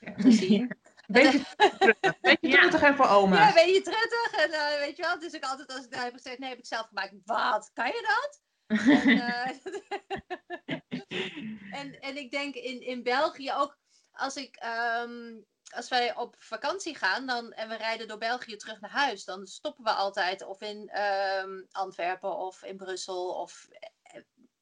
uh, 0.00 0.14
gezien. 0.16 0.70
Beetje 1.06 1.44
truttig. 1.56 2.20
Beetje 2.20 2.48
ja. 2.48 2.58
truttig 2.58 2.82
en 2.82 2.96
voor 2.96 3.08
oma. 3.08 3.36
Ja, 3.36 3.48
een 3.48 3.54
beetje 3.54 3.80
truttig. 3.80 4.32
En 4.32 4.50
uh, 4.50 4.78
weet 4.78 4.96
je 4.96 5.02
wel, 5.02 5.18
dus 5.18 5.32
ik 5.32 5.44
altijd 5.44 5.72
als 5.72 5.84
ik 5.84 5.90
daar 5.90 6.04
heb 6.04 6.12
gezegd, 6.12 6.38
nee, 6.38 6.48
heb 6.48 6.58
ik 6.58 6.66
zelf 6.66 6.86
gemaakt. 6.86 7.12
Wat, 7.24 7.70
kan 7.72 7.86
je 7.86 8.06
dat? 8.08 8.42
en, 8.66 9.08
uh, 9.08 9.48
en, 11.80 12.00
en, 12.00 12.16
ik 12.16 12.30
denk 12.30 12.54
in, 12.54 12.80
in 12.80 13.02
België 13.02 13.52
ook, 13.52 13.78
als 14.12 14.36
ik... 14.36 14.64
Um, 15.04 15.46
als 15.72 15.88
wij 15.88 16.16
op 16.16 16.34
vakantie 16.38 16.94
gaan 16.96 17.26
dan, 17.26 17.52
en 17.52 17.68
we 17.68 17.74
rijden 17.74 18.08
door 18.08 18.18
België 18.18 18.56
terug 18.56 18.80
naar 18.80 18.90
huis, 18.90 19.24
dan 19.24 19.46
stoppen 19.46 19.84
we 19.84 19.90
altijd 19.90 20.42
of 20.42 20.60
in 20.60 20.90
um, 21.00 21.66
Antwerpen 21.70 22.36
of 22.36 22.62
in 22.62 22.76
Brussel 22.76 23.28
of 23.28 23.68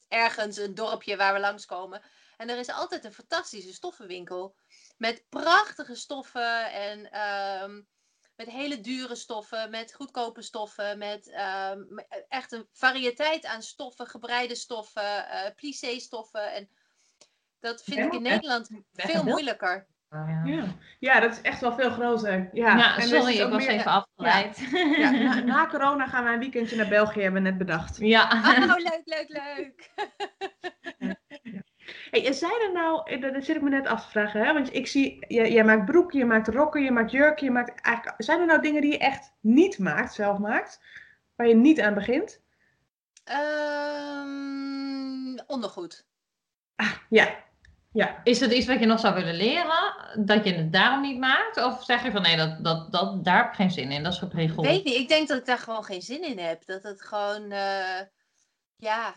ergens 0.08 0.56
een 0.56 0.74
dorpje 0.74 1.16
waar 1.16 1.32
we 1.32 1.40
langskomen. 1.40 2.02
En 2.36 2.48
er 2.48 2.58
is 2.58 2.70
altijd 2.70 3.04
een 3.04 3.12
fantastische 3.12 3.72
stoffenwinkel 3.72 4.54
met 4.96 5.24
prachtige 5.28 5.94
stoffen 5.94 6.72
en 6.72 7.20
um, 7.62 7.88
met 8.36 8.48
hele 8.48 8.80
dure 8.80 9.14
stoffen, 9.14 9.70
met 9.70 9.94
goedkope 9.94 10.42
stoffen, 10.42 10.98
met 10.98 11.26
um, 11.72 11.98
echt 12.28 12.52
een 12.52 12.68
variëteit 12.72 13.44
aan 13.44 13.62
stoffen, 13.62 14.06
gebreide 14.06 14.54
stoffen, 14.54 15.02
uh, 15.02 15.46
plissé 15.56 15.98
stoffen. 15.98 16.52
En 16.52 16.70
dat 17.58 17.82
vind 17.82 17.96
ja, 17.96 18.04
ik 18.04 18.12
in 18.12 18.22
Nederland 18.22 18.68
veel 18.92 19.24
moeilijker. 19.24 19.86
Ja. 20.10 20.42
ja. 20.44 20.64
Ja. 20.98 21.20
dat 21.20 21.30
is 21.30 21.40
echt 21.40 21.60
wel 21.60 21.72
veel 21.72 21.90
groter. 21.90 22.50
Ja, 22.52 22.76
ja 22.76 22.96
en 22.96 23.08
sorry, 23.08 23.38
ik 23.38 23.50
was 23.50 23.66
meer, 23.66 23.74
even 23.74 23.90
afgeleid. 23.90 24.68
Ja, 24.96 25.10
na, 25.34 25.40
na, 25.40 25.66
corona 25.66 26.06
gaan 26.06 26.24
we 26.24 26.30
een 26.30 26.38
weekendje 26.38 26.76
naar 26.76 26.88
België, 26.88 27.20
hebben 27.22 27.42
we 27.42 27.48
net 27.48 27.58
bedacht. 27.58 27.96
Ja. 27.98 28.28
Oh, 28.60 28.76
leuk, 28.76 29.02
leuk, 29.04 29.28
leuk. 29.28 29.90
Hey, 32.10 32.32
zijn 32.32 32.60
er 32.60 32.72
nou, 32.72 33.20
dat 33.20 33.44
zit 33.44 33.56
ik 33.56 33.62
me 33.62 33.70
net 33.70 33.86
af 33.86 34.04
te 34.04 34.10
vragen, 34.10 34.44
hè? 34.44 34.52
want 34.52 34.74
ik 34.74 34.86
zie, 34.86 35.26
jij, 35.28 35.52
jij 35.52 35.64
maakt 35.64 35.84
broeken, 35.84 36.18
je 36.18 36.24
maakt 36.24 36.48
rokken, 36.48 36.82
je 36.82 36.90
maakt 36.90 37.10
jurken, 37.10 37.44
je 37.44 37.50
maakt 37.50 37.80
eigenlijk, 37.80 38.22
zijn 38.22 38.40
er 38.40 38.46
nou 38.46 38.62
dingen 38.62 38.80
die 38.80 38.90
je 38.90 38.98
echt 38.98 39.32
niet 39.40 39.78
maakt, 39.78 40.14
zelf 40.14 40.38
maakt, 40.38 40.80
waar 41.36 41.46
je 41.46 41.54
niet 41.54 41.80
aan 41.80 41.94
begint? 41.94 42.40
Um, 44.24 45.38
ondergoed. 45.46 46.06
Ah, 46.76 46.92
ja. 47.08 47.34
Ja. 47.92 48.20
Is 48.24 48.40
het 48.40 48.53
iets 48.53 48.66
wat 48.66 48.81
je 48.81 48.87
nog 48.87 49.00
zou 49.00 49.14
willen 49.14 49.35
leren, 49.35 49.94
dat 50.26 50.44
je 50.44 50.55
het 50.55 50.72
daarom 50.72 51.00
niet 51.00 51.18
maakt? 51.18 51.64
Of 51.64 51.85
zeg 51.85 52.03
je 52.03 52.11
van 52.11 52.22
nee, 52.22 52.37
dat, 52.37 52.64
dat, 52.64 52.92
dat, 52.92 53.24
daar 53.24 53.37
heb 53.37 53.46
ik 53.46 53.55
geen 53.55 53.70
zin 53.70 53.90
in, 53.90 54.03
dat 54.03 54.12
is 54.12 54.18
geregeld? 54.18 54.66
Ik 54.66 54.72
weet 54.72 54.85
niet, 54.85 54.94
ik 54.94 55.09
denk 55.09 55.29
dat 55.29 55.38
ik 55.38 55.46
daar 55.46 55.59
gewoon 55.59 55.85
geen 55.85 56.03
zin 56.03 56.24
in 56.24 56.38
heb. 56.38 56.66
Dat 56.66 56.83
het 56.83 57.03
gewoon, 57.03 57.53
uh, 57.53 58.00
ja, 58.76 59.14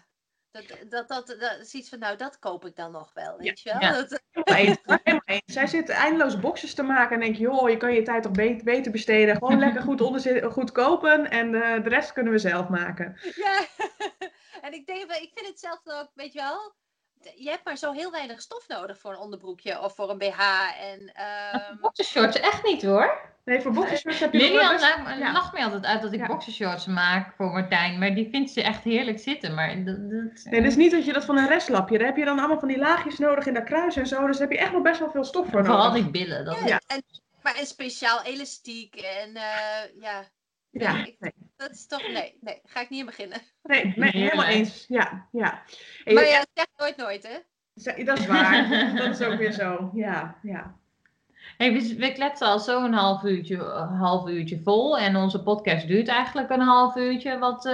dat, 0.51 0.63
dat, 0.89 1.07
dat, 1.07 1.27
dat 1.39 1.59
is 1.59 1.73
iets 1.73 1.89
van, 1.89 1.99
nou, 1.99 2.17
dat 2.17 2.39
koop 2.39 2.65
ik 2.65 2.75
dan 2.75 2.91
nog 2.91 3.13
wel, 3.13 3.37
weet 3.37 3.61
ja, 3.61 3.73
je 3.73 3.79
wel? 3.79 3.89
Ja. 3.89 4.01
Dat... 4.01 4.21
Helemaal 4.31 5.21
eens. 5.25 5.41
Zij 5.45 5.67
zitten 5.67 5.95
eindeloos 5.95 6.39
boxjes 6.39 6.73
te 6.73 6.83
maken 6.83 7.15
en 7.15 7.19
denk 7.19 7.35
je, 7.35 7.41
joh, 7.41 7.69
je 7.69 7.77
kan 7.77 7.93
je 7.93 8.01
tijd 8.01 8.23
toch 8.23 8.31
beter, 8.31 8.63
beter 8.63 8.91
besteden. 8.91 9.35
Gewoon 9.35 9.59
lekker 9.59 9.81
goed, 9.81 10.01
onder, 10.01 10.51
goed 10.51 10.71
kopen 10.71 11.29
en 11.29 11.53
uh, 11.53 11.83
de 11.83 11.89
rest 11.89 12.13
kunnen 12.13 12.33
we 12.33 12.39
zelf 12.39 12.69
maken. 12.69 13.19
Ja, 13.35 13.65
en 14.65 14.73
ik 14.73 14.85
denk, 14.85 15.01
ik 15.01 15.31
vind 15.33 15.47
het 15.47 15.59
zelf 15.59 15.79
ook, 15.83 16.11
weet 16.13 16.33
je 16.33 16.39
wel, 16.39 16.75
je 17.35 17.49
hebt 17.49 17.65
maar 17.65 17.77
zo 17.77 17.91
heel 17.91 18.11
weinig 18.11 18.41
stof 18.41 18.67
nodig 18.67 18.97
voor 18.97 19.11
een 19.11 19.19
onderbroekje 19.19 19.81
of 19.81 19.95
voor 19.95 20.09
een 20.09 20.17
BH. 20.17 20.39
En, 20.79 20.99
um... 21.71 21.77
Boxershorts 21.81 22.39
echt 22.39 22.63
niet 22.63 22.83
hoor. 22.83 23.31
Nee, 23.45 23.61
voor 23.61 23.71
boxershorts 23.71 24.19
heb 24.19 24.33
je 24.33 24.39
Lilian 24.39 24.71
best... 24.71 24.85
ja. 25.19 25.31
lacht 25.31 25.53
me 25.53 25.63
altijd 25.63 25.85
uit 25.85 26.01
dat 26.01 26.13
ik 26.13 26.19
ja. 26.19 26.25
boxershorts 26.25 26.85
maak 26.85 27.33
voor 27.35 27.51
Martijn. 27.51 27.99
Maar 27.99 28.15
die 28.15 28.29
vindt 28.29 28.51
ze 28.51 28.63
echt 28.63 28.83
heerlijk 28.83 29.19
zitten. 29.19 29.53
Maar 29.53 29.83
dat, 29.83 29.85
dat, 29.85 30.43
nee, 30.43 30.61
dat 30.61 30.71
is 30.71 30.75
niet 30.75 30.91
dat 30.91 31.05
je 31.05 31.13
dat 31.13 31.25
van 31.25 31.37
een 31.37 31.47
restlapje. 31.47 31.97
Daar 31.97 32.07
heb 32.07 32.17
je 32.17 32.25
dan 32.25 32.39
allemaal 32.39 32.59
van 32.59 32.67
die 32.67 32.77
laagjes 32.77 33.17
nodig 33.17 33.45
in 33.45 33.53
dat 33.53 33.63
kruis 33.63 33.95
en 33.95 34.07
zo. 34.07 34.27
Dus 34.27 34.37
daar 34.37 34.47
heb 34.47 34.57
je 34.57 34.63
echt 34.63 34.71
nog 34.71 34.81
best 34.81 34.99
wel 34.99 35.11
veel 35.11 35.23
stof 35.23 35.49
voor 35.49 35.65
Vooral 35.65 35.87
nodig. 35.87 36.01
die 36.01 36.11
billen. 36.11 36.45
Dat 36.45 36.57
ja, 36.65 36.81
en, 36.87 37.03
maar 37.41 37.59
een 37.59 37.65
speciaal 37.65 38.23
elastiek 38.23 38.95
en 38.95 39.29
uh, 39.29 40.01
ja... 40.01 40.23
Ja, 40.73 41.05
ik, 41.05 41.15
nee. 41.19 41.33
dat 41.55 41.71
is 41.71 41.87
toch, 41.87 42.07
nee, 42.07 42.37
nee, 42.41 42.61
ga 42.63 42.81
ik 42.81 42.89
niet 42.89 42.99
in 42.99 43.05
beginnen. 43.05 43.41
Nee, 43.63 43.93
helemaal 43.95 44.45
eens, 44.45 44.85
ja, 44.87 45.27
ja. 45.31 45.63
En 46.03 46.13
maar 46.13 46.27
ja, 46.27 46.45
zeg 46.53 46.67
nooit 46.77 46.97
nooit, 46.97 47.23
hè? 47.23 47.37
Dat 48.03 48.19
is 48.19 48.25
waar, 48.25 48.69
dat 48.95 49.19
is 49.19 49.27
ook 49.27 49.37
weer 49.37 49.51
zo, 49.51 49.91
ja, 49.93 50.39
ja. 50.41 50.79
Hey, 51.57 51.73
we, 51.73 51.95
we 51.97 52.11
kletsen 52.11 52.47
al 52.47 52.59
zo'n 52.59 52.93
half 52.93 53.23
uurtje, 53.23 53.57
half 53.99 54.27
uurtje 54.27 54.59
vol 54.63 54.97
en 54.97 55.15
onze 55.15 55.43
podcast 55.43 55.87
duurt 55.87 56.07
eigenlijk 56.07 56.49
een 56.49 56.61
half 56.61 56.95
uurtje. 56.95 57.37
Wat 57.39 57.65
uh, 57.65 57.73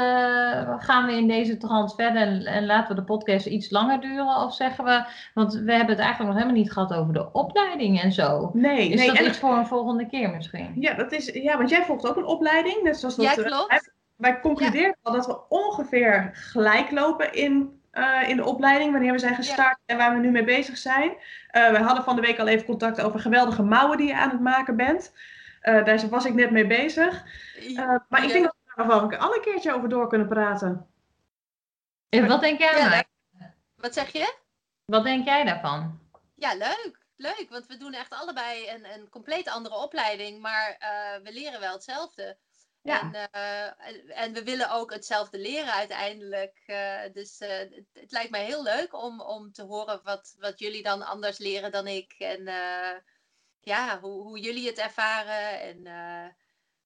gaan 0.78 1.06
we 1.06 1.12
in 1.12 1.28
deze 1.28 1.58
trant 1.58 1.96
verder 1.96 2.22
en, 2.22 2.46
en, 2.46 2.66
laten 2.66 2.96
we 2.96 3.02
de 3.02 3.08
podcast 3.08 3.46
iets 3.46 3.70
langer 3.70 4.02
duren? 4.02 4.36
Of 4.36 4.54
zeggen 4.54 4.84
we, 4.84 5.06
want 5.34 5.54
we 5.54 5.72
hebben 5.72 5.96
het 5.96 6.00
eigenlijk 6.00 6.20
nog 6.20 6.34
helemaal 6.34 6.62
niet 6.62 6.72
gehad 6.72 6.94
over 6.94 7.14
de 7.14 7.32
opleiding 7.32 8.02
en 8.02 8.12
zo. 8.12 8.52
Nee. 8.54 8.90
Is 8.90 9.00
nee, 9.00 9.08
dat 9.08 9.18
en... 9.18 9.26
iets 9.26 9.38
voor 9.38 9.58
een 9.58 9.68
volgende 9.68 10.08
keer 10.08 10.30
misschien? 10.30 10.72
Ja, 10.76 10.94
dat 10.94 11.12
is, 11.12 11.26
ja, 11.26 11.58
want 11.58 11.70
jij 11.70 11.84
volgt 11.84 12.08
ook 12.08 12.18
een 12.18 12.26
opleiding. 12.26 12.82
Net 12.84 12.98
zoals 12.98 13.16
dat, 13.16 13.26
ja, 13.26 13.34
klopt. 13.34 13.92
Wij 14.16 14.40
concluderen 14.40 14.88
ja. 14.88 14.96
al 15.02 15.14
dat 15.14 15.26
we 15.26 15.48
ongeveer 15.50 16.30
gelijk 16.34 16.92
lopen 16.92 17.34
in 17.34 17.79
uh, 17.94 18.30
in 18.30 18.36
de 18.36 18.46
opleiding, 18.46 18.92
wanneer 18.92 19.12
we 19.12 19.20
zijn 19.20 19.36
gestart 19.36 19.80
ja. 19.86 19.94
en 19.94 19.98
waar 19.98 20.14
we 20.14 20.20
nu 20.20 20.32
mee 20.32 20.44
bezig 20.44 20.78
zijn. 20.78 21.10
Uh, 21.12 21.70
we 21.72 21.78
hadden 21.78 22.04
van 22.04 22.16
de 22.16 22.22
week 22.22 22.40
al 22.40 22.48
even 22.48 22.66
contact 22.66 23.02
over 23.02 23.20
geweldige 23.20 23.64
mouwen 23.64 23.98
die 23.98 24.08
je 24.08 24.16
aan 24.16 24.30
het 24.30 24.40
maken 24.40 24.76
bent. 24.76 25.14
Uh, 25.62 25.86
daar 25.86 26.10
was 26.10 26.26
ik 26.26 26.34
net 26.34 26.52
mee 26.52 26.68
bezig. 26.68 27.24
maar 28.10 28.24
ik 28.24 28.32
denk 28.32 28.44
dat 28.44 28.56
we 28.64 28.72
daar 28.76 28.88
wel 28.88 29.14
al 29.18 29.36
een 29.36 29.42
keertje 29.42 29.74
over 29.74 29.90
door 29.90 30.08
kunnen 30.08 30.28
praten. 30.28 30.88
En 32.10 32.28
wat 32.28 32.42
denk 32.42 32.60
jij 32.60 32.78
ja, 32.78 33.04
Wat 33.76 33.94
zeg 33.94 34.12
je? 34.12 34.36
Wat 34.86 35.04
denk 35.04 35.26
jij 35.26 35.44
daarvan? 35.44 36.00
Ja, 36.36 36.54
leuk. 36.56 36.98
Leuk, 37.16 37.46
want 37.50 37.68
we 37.68 37.78
doen 37.78 37.94
echt 37.94 38.14
allebei 38.14 38.70
een, 38.70 38.86
een 38.86 39.10
compleet 39.10 39.50
andere 39.50 39.76
opleiding, 39.76 40.42
maar 40.42 40.76
we 41.24 41.34
leren 41.34 41.60
wel 41.60 41.74
hetzelfde. 41.74 42.38
Ja. 42.82 43.14
En, 43.14 43.30
uh, 43.36 44.22
en 44.22 44.34
we 44.34 44.44
willen 44.44 44.72
ook 44.72 44.94
hetzelfde 44.94 45.40
leren 45.40 45.74
uiteindelijk. 45.74 46.64
Uh, 46.66 47.02
dus 47.14 47.42
uh, 47.42 47.50
het, 47.50 47.86
het, 47.94 48.12
lijkt 48.12 48.32
mij 48.32 48.46
heel 48.46 48.64
leuk 48.64 48.94
om, 48.94 49.22
om 49.22 49.52
te 49.52 49.64
horen 49.64 50.04
wat, 50.04 50.36
wat 50.40 50.60
jullie 50.60 50.84
dan 50.84 51.02
anders 51.02 51.38
leren 51.38 51.72
dan 51.72 51.88
ik. 51.88 52.14
En 52.18 52.44
ja, 53.60 54.00
hoe, 54.00 54.22
hoe 54.22 54.40
jullie 54.40 54.68
het 54.68 54.78
ervaren. 54.78 55.62
En 55.62 55.84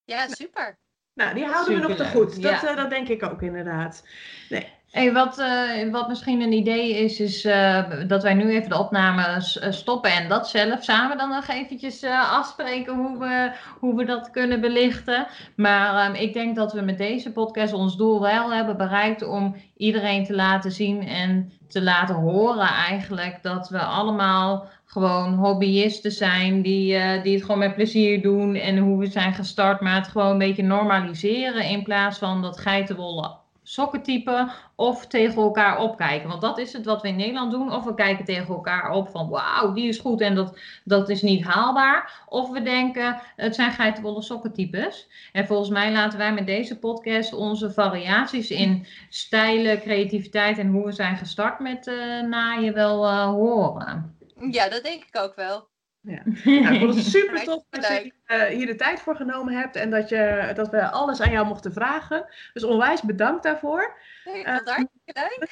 ja, 0.04 0.28
super. 0.28 0.80
Nou, 1.14 1.34
die 1.34 1.46
houden 1.46 1.74
super 1.74 1.82
we 1.82 1.88
nog 1.88 1.98
te 1.98 2.18
goed. 2.18 2.42
Dat, 2.42 2.62
ja. 2.62 2.76
dat 2.76 2.90
denk 2.90 3.08
ik 3.08 3.24
ook 3.24 3.42
inderdaad. 3.42 4.08
Nee. 4.50 4.68
Hey, 4.94 5.14
wat, 5.14 5.40
uh, 5.40 5.92
wat 5.92 6.08
misschien 6.08 6.42
een 6.42 6.52
idee 6.52 7.04
is, 7.04 7.20
is 7.20 7.46
uh, 7.46 7.84
dat 8.08 8.24
wij 8.24 8.34
nu 8.34 8.50
even 8.50 8.70
de 8.70 8.80
opname 8.80 9.36
stoppen 9.70 10.12
en 10.12 10.30
dat 10.30 10.50
zelf 10.50 10.84
samen 10.84 11.18
dan 11.18 11.30
nog 11.30 11.48
eventjes 11.48 12.04
uh, 12.04 12.32
afspreken 12.32 12.96
hoe 12.96 13.18
we, 13.20 13.52
hoe 13.80 13.96
we 13.96 14.06
dat 14.06 14.30
kunnen 14.30 14.62
belichten. 14.62 15.28
Maar 15.56 16.10
um, 16.10 16.16
ik 16.16 16.34
denk 16.34 16.56
dat 16.56 16.74
we 16.74 16.82
met 16.82 16.98
deze 16.98 17.32
podcast 17.32 17.74
ons 17.74 17.98
doel 17.98 18.22
wel 18.22 18.54
hebben 18.54 18.78
bereikt 18.78 19.24
om 19.24 19.56
iedereen 19.78 20.26
te 20.26 20.36
laten 20.36 20.72
zien 20.72 21.08
en 21.08 21.52
te 21.68 21.82
laten 21.82 22.16
horen 22.16 22.68
eigenlijk 22.68 23.40
dat 23.42 23.70
we 23.70 23.80
allemaal 23.80 24.68
gewoon 24.94 25.34
hobbyisten 25.34 26.12
zijn 26.12 26.62
die, 26.62 27.22
die 27.22 27.34
het 27.34 27.44
gewoon 27.44 27.58
met 27.58 27.76
plezier 27.76 28.22
doen 28.22 28.56
en 28.56 28.78
hoe 28.78 28.98
we 28.98 29.06
zijn 29.06 29.34
gestart, 29.34 29.82
maar 29.82 29.96
het 29.96 30.08
gewoon 30.08 30.32
een 30.32 30.38
beetje 30.38 30.64
normaliseren 30.64 31.64
in 31.64 31.84
plaats 31.84 32.18
van 32.18 32.42
dat 32.42 32.60
geitenwolle 32.60 33.42
sokkentype 33.64 34.52
of 34.76 35.08
tegen 35.08 35.42
elkaar 35.42 35.80
opkijken. 35.80 36.30
Want 36.30 36.42
dat 36.42 36.58
is 36.58 36.74
het 36.74 36.86
wat 36.86 37.02
we 37.02 37.08
in 37.08 37.16
Nederland 37.16 37.52
doen. 37.52 37.74
Of 37.74 37.84
we 37.84 37.94
kijken 37.94 38.26
tegen 38.26 38.54
elkaar 38.54 38.92
op 38.92 39.10
van 39.10 39.30
wauw, 39.30 39.74
die 39.74 39.88
is 39.88 40.00
goed 40.00 40.22
en 40.22 40.36
dat, 40.36 40.60
dat 40.84 41.10
is 41.10 41.22
niet 41.22 41.44
haalbaar. 41.44 42.24
Of 42.28 42.50
we 42.50 42.62
denken, 42.62 43.22
het 43.36 43.56
zijn 43.56 43.72
geitenwolle 43.72 44.22
sokkentypes. 44.22 45.08
En 45.32 45.48
volgens 45.48 45.70
mij 45.70 45.92
laten 45.92 46.18
wij 46.18 46.34
met 46.34 46.46
deze 46.46 46.80
podcast 46.80 47.34
onze 47.34 47.72
variaties 47.72 48.52
in 48.52 48.86
stijlen, 49.10 49.80
creativiteit 49.80 50.58
en 50.58 50.68
hoe 50.68 50.86
we 50.86 50.92
zijn 50.92 51.18
gestart 51.18 51.60
met 51.60 51.88
uh, 51.88 52.22
naaien 52.22 52.74
wel 52.74 53.06
uh, 53.06 53.26
horen. 53.26 54.13
Ja, 54.40 54.70
dat 54.70 54.84
denk 54.84 55.04
ik 55.04 55.18
ook 55.18 55.36
wel. 55.36 55.70
Ja. 56.02 56.22
Nou, 56.44 56.74
ik 56.74 56.80
vond 56.80 56.96
het 56.96 57.06
super 57.06 57.44
tof 57.44 57.64
dat 57.70 57.88
je 57.88 58.14
eh, 58.26 58.44
hier 58.46 58.66
de 58.66 58.76
tijd 58.76 59.00
voor 59.02 59.16
genomen 59.16 59.54
hebt 59.54 59.76
en 59.76 59.90
dat, 59.90 60.10
je, 60.10 60.52
dat 60.56 60.70
we 60.70 60.90
alles 60.90 61.22
aan 61.22 61.32
jou 61.32 61.48
mochten 61.48 61.74
vragen. 61.74 62.26
Dus 62.54 62.64
onwijs 62.64 63.02
bedankt 63.02 63.44
daarvoor. 63.44 63.98
Nee, 64.26 64.44
Eh, 64.44 64.60
leuk. 64.64 64.88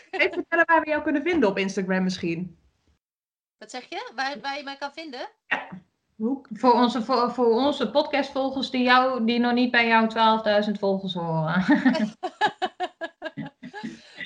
Even 0.10 0.34
vertellen 0.34 0.66
waar 0.66 0.82
we 0.82 0.90
jou 0.90 1.04
kunnen 1.04 1.22
vinden 1.24 1.50
op 1.50 1.58
Instagram 1.58 2.04
misschien. 2.04 2.58
Wat 3.58 3.72
zeg 3.72 3.90
je? 3.90 4.12
Waar, 4.16 4.40
waar 4.42 4.58
je 4.58 4.64
mij 4.64 4.78
kan 4.78 4.94
vinden? 4.94 5.30
Hoe? 6.16 6.46
Voor 6.54 6.74
onze, 6.74 7.02
voor, 7.02 7.32
voor 7.32 7.46
onze 7.46 7.92
podcastvolgers 7.92 8.70
die, 8.70 8.84
jou, 8.84 9.26
die 9.26 9.40
nog 9.40 9.54
niet 9.54 9.72
bij 9.72 9.88
jouw 9.88 10.08
12.000 10.66 10.72
volgers 10.72 11.14
horen. 11.14 11.64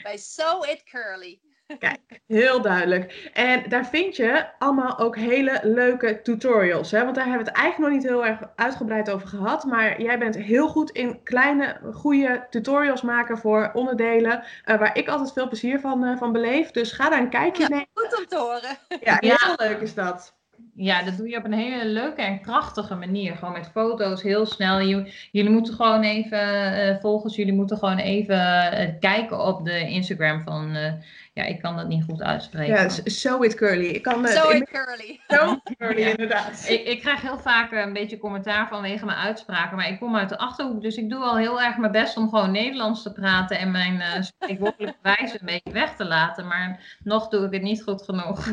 Bij 0.03 0.17
So 0.17 0.61
It 0.63 0.83
Curly. 0.83 1.41
Kijk, 1.79 1.99
heel 2.27 2.61
duidelijk. 2.61 3.29
En 3.33 3.63
daar 3.69 3.85
vind 3.85 4.15
je 4.15 4.45
allemaal 4.59 4.99
ook 4.99 5.17
hele 5.17 5.59
leuke 5.63 6.21
tutorials. 6.21 6.91
Hè? 6.91 7.03
Want 7.03 7.15
daar 7.15 7.25
hebben 7.25 7.43
we 7.43 7.49
het 7.49 7.59
eigenlijk 7.59 7.91
nog 7.93 8.01
niet 8.01 8.11
heel 8.11 8.25
erg 8.25 8.39
uitgebreid 8.55 9.11
over 9.11 9.27
gehad. 9.27 9.63
Maar 9.63 10.01
jij 10.01 10.19
bent 10.19 10.35
heel 10.35 10.67
goed 10.67 10.89
in 10.91 11.23
kleine, 11.23 11.79
goede 11.93 12.47
tutorials 12.49 13.01
maken 13.01 13.37
voor 13.37 13.71
onderdelen. 13.73 14.43
eh, 14.63 14.77
waar 14.79 14.97
ik 14.97 15.07
altijd 15.07 15.33
veel 15.33 15.47
plezier 15.47 15.79
van, 15.79 16.03
eh, 16.05 16.17
van 16.17 16.31
beleef. 16.31 16.71
Dus 16.71 16.91
ga 16.91 17.09
daar 17.09 17.19
een 17.19 17.29
kijkje 17.29 17.61
Ja. 17.63 17.69
nemen. 17.69 17.87
Goed 17.93 18.17
om 18.17 18.25
te 18.25 18.37
horen. 18.37 18.77
Ja, 19.01 19.17
Ja. 19.19 19.35
heel 19.39 19.67
leuk 19.67 19.79
is 19.81 19.93
dat. 19.93 20.33
Ja, 20.75 21.03
dat 21.03 21.17
doe 21.17 21.29
je 21.29 21.37
op 21.37 21.43
een 21.45 21.53
hele 21.53 21.85
leuke 21.85 22.21
en 22.21 22.41
krachtige 22.41 22.95
manier. 22.95 23.35
Gewoon 23.35 23.53
met 23.53 23.69
foto's, 23.73 24.21
heel 24.21 24.45
snel. 24.45 24.81
Jullie, 24.81 25.13
jullie 25.31 25.51
moeten 25.51 25.73
gewoon 25.73 26.01
even, 26.03 26.73
eh, 26.73 26.95
volgens 27.01 27.35
jullie 27.35 27.53
moeten 27.53 27.77
gewoon 27.77 27.97
even 27.97 28.97
kijken 28.99 29.39
op 29.45 29.65
de 29.65 29.79
Instagram 29.87 30.43
van, 30.43 30.75
eh, 30.75 30.93
ja, 31.35 31.43
ik 31.43 31.61
kan 31.61 31.75
dat 31.75 31.87
niet 31.87 32.03
goed 32.03 32.21
uitspreken. 32.21 32.75
Ja, 32.75 32.89
so 33.05 33.41
it 33.41 33.55
curly. 33.55 33.85
Ik 33.85 34.01
kan 34.03 34.27
So 34.27 34.49
het 34.49 34.61
It 34.61 34.69
Curly. 34.69 35.19
so 35.27 35.59
curly 35.77 35.99
Ja. 36.01 36.07
inderdaad. 36.09 36.65
Ik, 36.69 36.87
ik 36.87 36.99
krijg 37.01 37.21
heel 37.21 37.37
vaak 37.37 37.71
eh, 37.71 37.79
een 37.79 37.93
beetje 37.93 38.17
commentaar 38.17 38.67
vanwege 38.67 39.05
mijn 39.05 39.17
uitspraken, 39.17 39.75
maar 39.77 39.87
ik 39.89 39.99
kom 39.99 40.15
uit 40.15 40.29
de 40.29 40.37
Achterhoek, 40.37 40.81
dus 40.81 40.95
ik 40.95 41.09
doe 41.09 41.23
al 41.23 41.37
heel 41.37 41.61
erg 41.61 41.77
mijn 41.77 41.91
best 41.91 42.17
om 42.17 42.29
gewoon 42.29 42.51
Nederlands 42.51 43.03
te 43.03 43.11
praten 43.13 43.59
en 43.59 43.71
mijn 43.71 44.01
eh 44.01 44.21
spreekwoordelijke 44.33 44.97
wijze 45.01 45.37
een 45.39 45.45
beetje 45.45 45.71
weg 45.71 45.95
te 45.95 46.05
laten, 46.05 46.47
maar 46.47 46.97
nog 47.03 47.27
doe 47.27 47.45
ik 47.45 47.53
het 47.53 47.61
niet 47.61 47.83
goed 47.83 48.01
genoeg. 48.03 48.43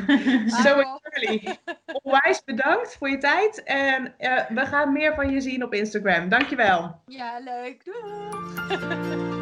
So 0.46 0.78
it 0.80 0.98
curly. 1.02 1.58
Onwijs 2.02 2.44
bedankt 2.44 2.96
voor 2.96 3.10
je 3.10 3.18
tijd. 3.18 3.62
En 3.62 4.14
eh, 4.18 4.40
we 4.48 4.66
gaan 4.66 4.92
meer 4.92 5.14
van 5.14 5.30
je 5.30 5.40
zien 5.40 5.64
op 5.64 5.74
Instagram. 5.74 6.28
Dankjewel. 6.28 7.00
Ja, 7.06 7.38
leuk. 7.44 7.84
Doei. 7.84 9.40